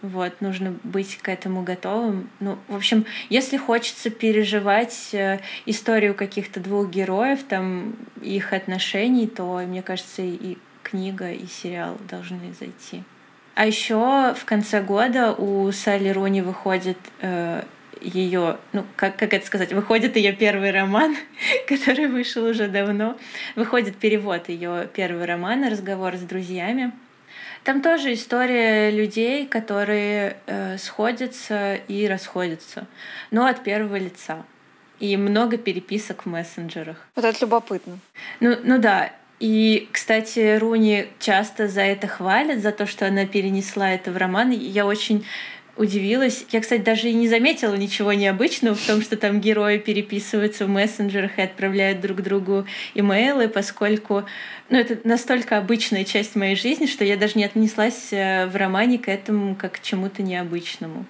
вот, 0.00 0.40
нужно 0.40 0.76
быть 0.84 1.16
к 1.18 1.28
этому 1.28 1.62
готовым. 1.62 2.30
Ну, 2.38 2.58
в 2.68 2.76
общем, 2.76 3.04
если 3.30 3.56
хочется 3.56 4.10
переживать 4.10 5.10
э, 5.12 5.40
историю 5.66 6.14
каких-то 6.14 6.60
двух 6.60 6.88
героев, 6.88 7.40
там, 7.48 7.96
их 8.22 8.52
отношений, 8.52 9.26
то, 9.26 9.58
мне 9.66 9.82
кажется, 9.82 10.22
и 10.22 10.56
книга, 10.84 11.32
и 11.32 11.46
сериал 11.46 11.98
должны 12.08 12.54
зайти. 12.58 13.02
А 13.56 13.66
еще 13.66 14.34
в 14.34 14.44
конце 14.44 14.80
года 14.80 15.32
у 15.32 15.72
Салли 15.72 16.10
Руни 16.10 16.42
выходит 16.42 16.98
э, 17.20 17.64
ее, 18.00 18.58
ну, 18.72 18.84
как, 18.96 19.16
как 19.16 19.34
это 19.34 19.46
сказать, 19.46 19.72
выходит 19.72 20.16
ее 20.16 20.32
первый 20.32 20.70
роман, 20.70 21.16
который 21.68 22.06
вышел 22.06 22.44
уже 22.44 22.68
давно. 22.68 23.16
Выходит 23.56 23.96
перевод 23.96 24.48
ее 24.48 24.88
первого 24.92 25.26
романа 25.26 25.70
«Разговор 25.70 26.16
с 26.16 26.20
друзьями». 26.20 26.92
Там 27.64 27.82
тоже 27.82 28.14
история 28.14 28.90
людей, 28.90 29.46
которые 29.46 30.38
э, 30.46 30.78
сходятся 30.78 31.74
и 31.74 32.06
расходятся, 32.06 32.86
но 33.30 33.46
от 33.46 33.62
первого 33.62 33.96
лица. 33.96 34.44
И 35.00 35.16
много 35.16 35.58
переписок 35.58 36.24
в 36.24 36.28
мессенджерах. 36.28 36.96
Вот 37.14 37.24
это 37.24 37.38
любопытно. 37.40 37.98
Ну, 38.40 38.56
ну 38.64 38.78
да. 38.78 39.12
И, 39.38 39.88
кстати, 39.92 40.56
Руни 40.56 41.06
часто 41.20 41.68
за 41.68 41.82
это 41.82 42.08
хвалят, 42.08 42.60
за 42.60 42.72
то, 42.72 42.86
что 42.86 43.06
она 43.06 43.24
перенесла 43.24 43.90
это 43.90 44.10
в 44.10 44.16
роман. 44.16 44.50
Я 44.50 44.86
очень 44.86 45.24
удивилась. 45.78 46.44
Я, 46.50 46.60
кстати, 46.60 46.82
даже 46.82 47.08
и 47.08 47.14
не 47.14 47.28
заметила 47.28 47.74
ничего 47.74 48.12
необычного 48.12 48.74
в 48.74 48.86
том, 48.86 49.00
что 49.00 49.16
там 49.16 49.40
герои 49.40 49.78
переписываются 49.78 50.66
в 50.66 50.68
мессенджерах 50.68 51.38
и 51.38 51.42
отправляют 51.42 52.00
друг 52.00 52.22
другу 52.22 52.66
имейлы, 52.94 53.48
поскольку 53.48 54.24
ну, 54.68 54.78
это 54.78 54.98
настолько 55.08 55.56
обычная 55.56 56.04
часть 56.04 56.36
моей 56.36 56.56
жизни, 56.56 56.86
что 56.86 57.04
я 57.04 57.16
даже 57.16 57.38
не 57.38 57.44
отнеслась 57.44 58.08
э, 58.12 58.46
в 58.46 58.56
романе 58.56 58.98
к 58.98 59.08
этому 59.08 59.54
как 59.54 59.74
к 59.74 59.80
чему-то 59.80 60.22
необычному. 60.22 61.06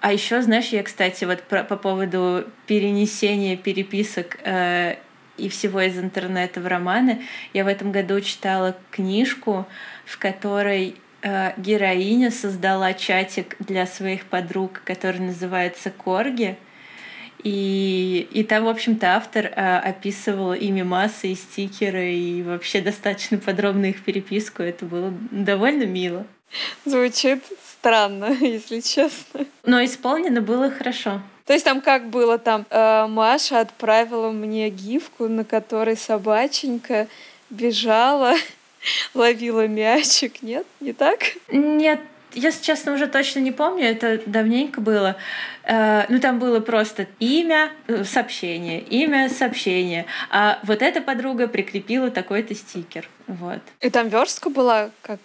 А 0.00 0.12
еще, 0.12 0.42
знаешь, 0.42 0.68
я, 0.68 0.82
кстати, 0.82 1.24
вот 1.24 1.42
про, 1.42 1.64
по 1.64 1.76
поводу 1.76 2.44
перенесения 2.66 3.56
переписок 3.56 4.38
э, 4.44 4.96
и 5.38 5.48
всего 5.48 5.80
из 5.80 5.98
интернета 5.98 6.60
в 6.60 6.66
романы, 6.66 7.22
я 7.54 7.64
в 7.64 7.68
этом 7.68 7.92
году 7.92 8.20
читала 8.20 8.76
книжку, 8.90 9.66
в 10.04 10.18
которой 10.18 10.96
героиня 11.22 12.30
создала 12.30 12.94
чатик 12.94 13.56
для 13.60 13.86
своих 13.86 14.26
подруг, 14.26 14.82
который 14.84 15.20
называется 15.20 15.90
Корги. 15.90 16.56
И, 17.42 18.28
и 18.30 18.44
там, 18.44 18.64
в 18.64 18.68
общем-то, 18.68 19.16
автор 19.16 19.46
э, 19.46 19.78
описывал 19.78 20.52
ими 20.52 20.82
массы 20.82 21.32
и 21.32 21.34
стикеры, 21.34 22.12
и 22.12 22.42
вообще 22.42 22.80
достаточно 22.80 23.38
подробно 23.38 23.86
их 23.86 24.02
переписку. 24.04 24.62
Это 24.62 24.84
было 24.84 25.12
довольно 25.30 25.84
мило. 25.84 26.24
Звучит 26.84 27.42
странно, 27.82 28.26
если 28.40 28.80
честно. 28.80 29.44
Но 29.64 29.84
исполнено 29.84 30.40
было 30.40 30.70
хорошо. 30.70 31.20
То 31.46 31.52
есть 31.52 31.64
там 31.64 31.80
как 31.80 32.08
было 32.10 32.38
там, 32.38 32.64
э, 32.70 33.06
Маша 33.08 33.60
отправила 33.60 34.30
мне 34.30 34.70
гифку, 34.70 35.26
на 35.26 35.44
которой 35.44 35.96
собаченька 35.96 37.08
бежала 37.50 38.34
ловила 39.14 39.66
мячик, 39.66 40.42
нет? 40.42 40.66
Не 40.80 40.92
так? 40.92 41.20
Нет, 41.50 42.00
если 42.34 42.62
честно, 42.62 42.92
уже 42.94 43.06
точно 43.06 43.40
не 43.40 43.52
помню, 43.52 43.84
это 43.84 44.20
давненько 44.26 44.80
было. 44.80 45.16
Э, 45.64 46.04
ну, 46.08 46.18
там 46.18 46.38
было 46.38 46.60
просто 46.60 47.06
имя, 47.18 47.70
э, 47.86 48.04
сообщение, 48.04 48.80
имя, 48.80 49.28
сообщение. 49.28 50.06
А 50.30 50.58
вот 50.62 50.82
эта 50.82 51.00
подруга 51.00 51.46
прикрепила 51.46 52.10
такой-то 52.10 52.54
стикер. 52.54 53.08
Вот. 53.26 53.60
И 53.80 53.90
там 53.90 54.08
верстка 54.08 54.50
была, 54.50 54.90
как 55.02 55.20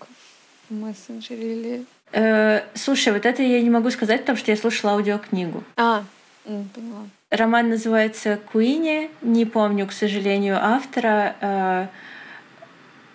в 0.70 0.74
мессенджере 0.74 1.54
или... 1.54 1.86
Э, 2.12 2.64
слушай, 2.74 3.14
вот 3.14 3.26
это 3.26 3.42
я 3.42 3.62
не 3.62 3.70
могу 3.70 3.90
сказать, 3.90 4.22
потому 4.22 4.38
что 4.38 4.52
я 4.52 4.58
слушала 4.58 4.94
аудиокнигу. 4.94 5.64
А, 5.76 6.04
поняла. 6.46 7.08
Роман 7.30 7.70
называется 7.70 8.40
«Куини». 8.52 9.10
Не 9.22 9.46
помню, 9.46 9.86
к 9.86 9.92
сожалению, 9.92 10.58
автора. 10.62 11.90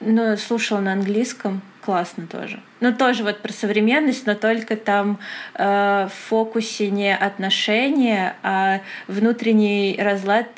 Э, 0.03 0.11
ну, 0.11 0.36
слушала 0.36 0.80
на 0.80 0.92
английском, 0.92 1.62
классно 1.80 2.26
тоже. 2.26 2.61
Ну, 2.80 2.94
тоже 2.94 3.22
вот 3.22 3.40
про 3.40 3.53
современность, 3.53 4.26
но 4.26 4.34
только 4.34 4.76
там 4.76 5.18
э, 5.55 6.09
в 6.11 6.28
фокусе 6.28 6.90
не 6.90 7.14
отношения, 7.14 8.36
а 8.42 8.80
внутренний 9.09 9.96
разлад 9.98 10.48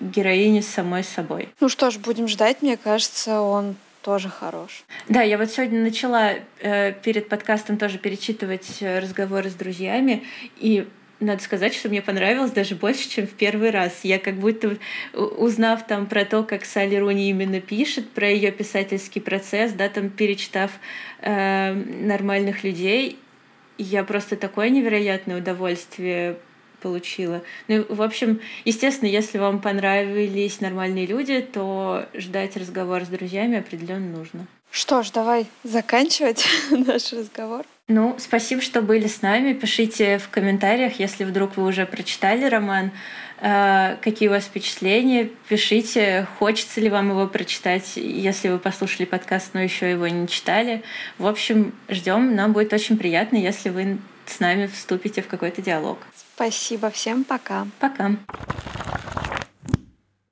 героини 0.00 0.60
с 0.60 0.68
самой 0.68 1.04
собой. 1.04 1.48
Ну 1.60 1.68
что 1.68 1.90
ж, 1.90 1.98
будем 1.98 2.28
ждать, 2.28 2.62
мне 2.62 2.76
кажется, 2.76 3.40
он 3.40 3.76
тоже 4.02 4.28
хорош. 4.28 4.84
Да, 5.08 5.22
я 5.22 5.36
вот 5.36 5.50
сегодня 5.50 5.82
начала 5.82 6.32
э, 6.60 6.92
перед 6.92 7.28
подкастом 7.28 7.76
тоже 7.76 7.98
перечитывать 7.98 8.78
э, 8.80 8.98
разговоры 8.98 9.50
с 9.50 9.54
друзьями, 9.54 10.24
и 10.56 10.88
надо 11.20 11.42
сказать, 11.42 11.74
что 11.74 11.88
мне 11.88 12.02
понравилось 12.02 12.50
даже 12.50 12.74
больше, 12.74 13.08
чем 13.08 13.26
в 13.26 13.32
первый 13.32 13.70
раз. 13.70 14.00
Я 14.02 14.18
как 14.18 14.34
будто, 14.34 14.78
узнав 15.12 15.86
там 15.86 16.06
про 16.06 16.24
то, 16.24 16.42
как 16.42 16.64
Салли 16.64 16.96
Руни 16.96 17.30
именно 17.30 17.60
пишет, 17.60 18.10
про 18.10 18.28
ее 18.28 18.50
писательский 18.50 19.20
процесс, 19.20 19.72
да, 19.72 19.88
там 19.88 20.10
перечитав 20.10 20.70
э, 21.20 21.72
нормальных 21.72 22.64
людей, 22.64 23.18
я 23.78 24.04
просто 24.04 24.36
такое 24.36 24.68
невероятное 24.70 25.38
удовольствие 25.38 26.36
получила. 26.80 27.42
Ну, 27.68 27.84
в 27.88 28.02
общем, 28.02 28.40
естественно, 28.64 29.08
если 29.08 29.38
вам 29.38 29.60
понравились 29.60 30.60
нормальные 30.60 31.06
люди, 31.06 31.40
то 31.40 32.06
ждать 32.14 32.56
разговор 32.56 33.04
с 33.04 33.08
друзьями 33.08 33.58
определенно 33.58 34.18
нужно. 34.18 34.46
Что 34.70 35.02
ж, 35.02 35.10
давай 35.10 35.46
заканчивать 35.64 36.46
наш 36.70 37.12
разговор. 37.12 37.64
Ну, 37.88 38.14
спасибо, 38.18 38.62
что 38.62 38.82
были 38.82 39.08
с 39.08 39.20
нами. 39.20 39.52
Пишите 39.52 40.18
в 40.18 40.28
комментариях, 40.28 41.00
если 41.00 41.24
вдруг 41.24 41.56
вы 41.56 41.66
уже 41.66 41.86
прочитали 41.86 42.44
роман, 42.44 42.92
э, 43.40 43.96
какие 44.00 44.28
у 44.28 44.30
вас 44.30 44.44
впечатления. 44.44 45.28
Пишите, 45.48 46.28
хочется 46.38 46.80
ли 46.80 46.88
вам 46.88 47.10
его 47.10 47.26
прочитать, 47.26 47.96
если 47.96 48.48
вы 48.48 48.60
послушали 48.60 49.06
подкаст, 49.06 49.54
но 49.54 49.60
еще 49.60 49.90
его 49.90 50.06
не 50.06 50.28
читали. 50.28 50.84
В 51.18 51.26
общем, 51.26 51.72
ждем. 51.88 52.36
Нам 52.36 52.52
будет 52.52 52.72
очень 52.72 52.96
приятно, 52.96 53.38
если 53.38 53.70
вы 53.70 53.98
с 54.24 54.38
нами 54.38 54.68
вступите 54.68 55.20
в 55.20 55.26
какой-то 55.26 55.60
диалог. 55.60 55.98
Спасибо 56.36 56.90
всем, 56.90 57.24
пока. 57.24 57.66
Пока. 57.80 58.12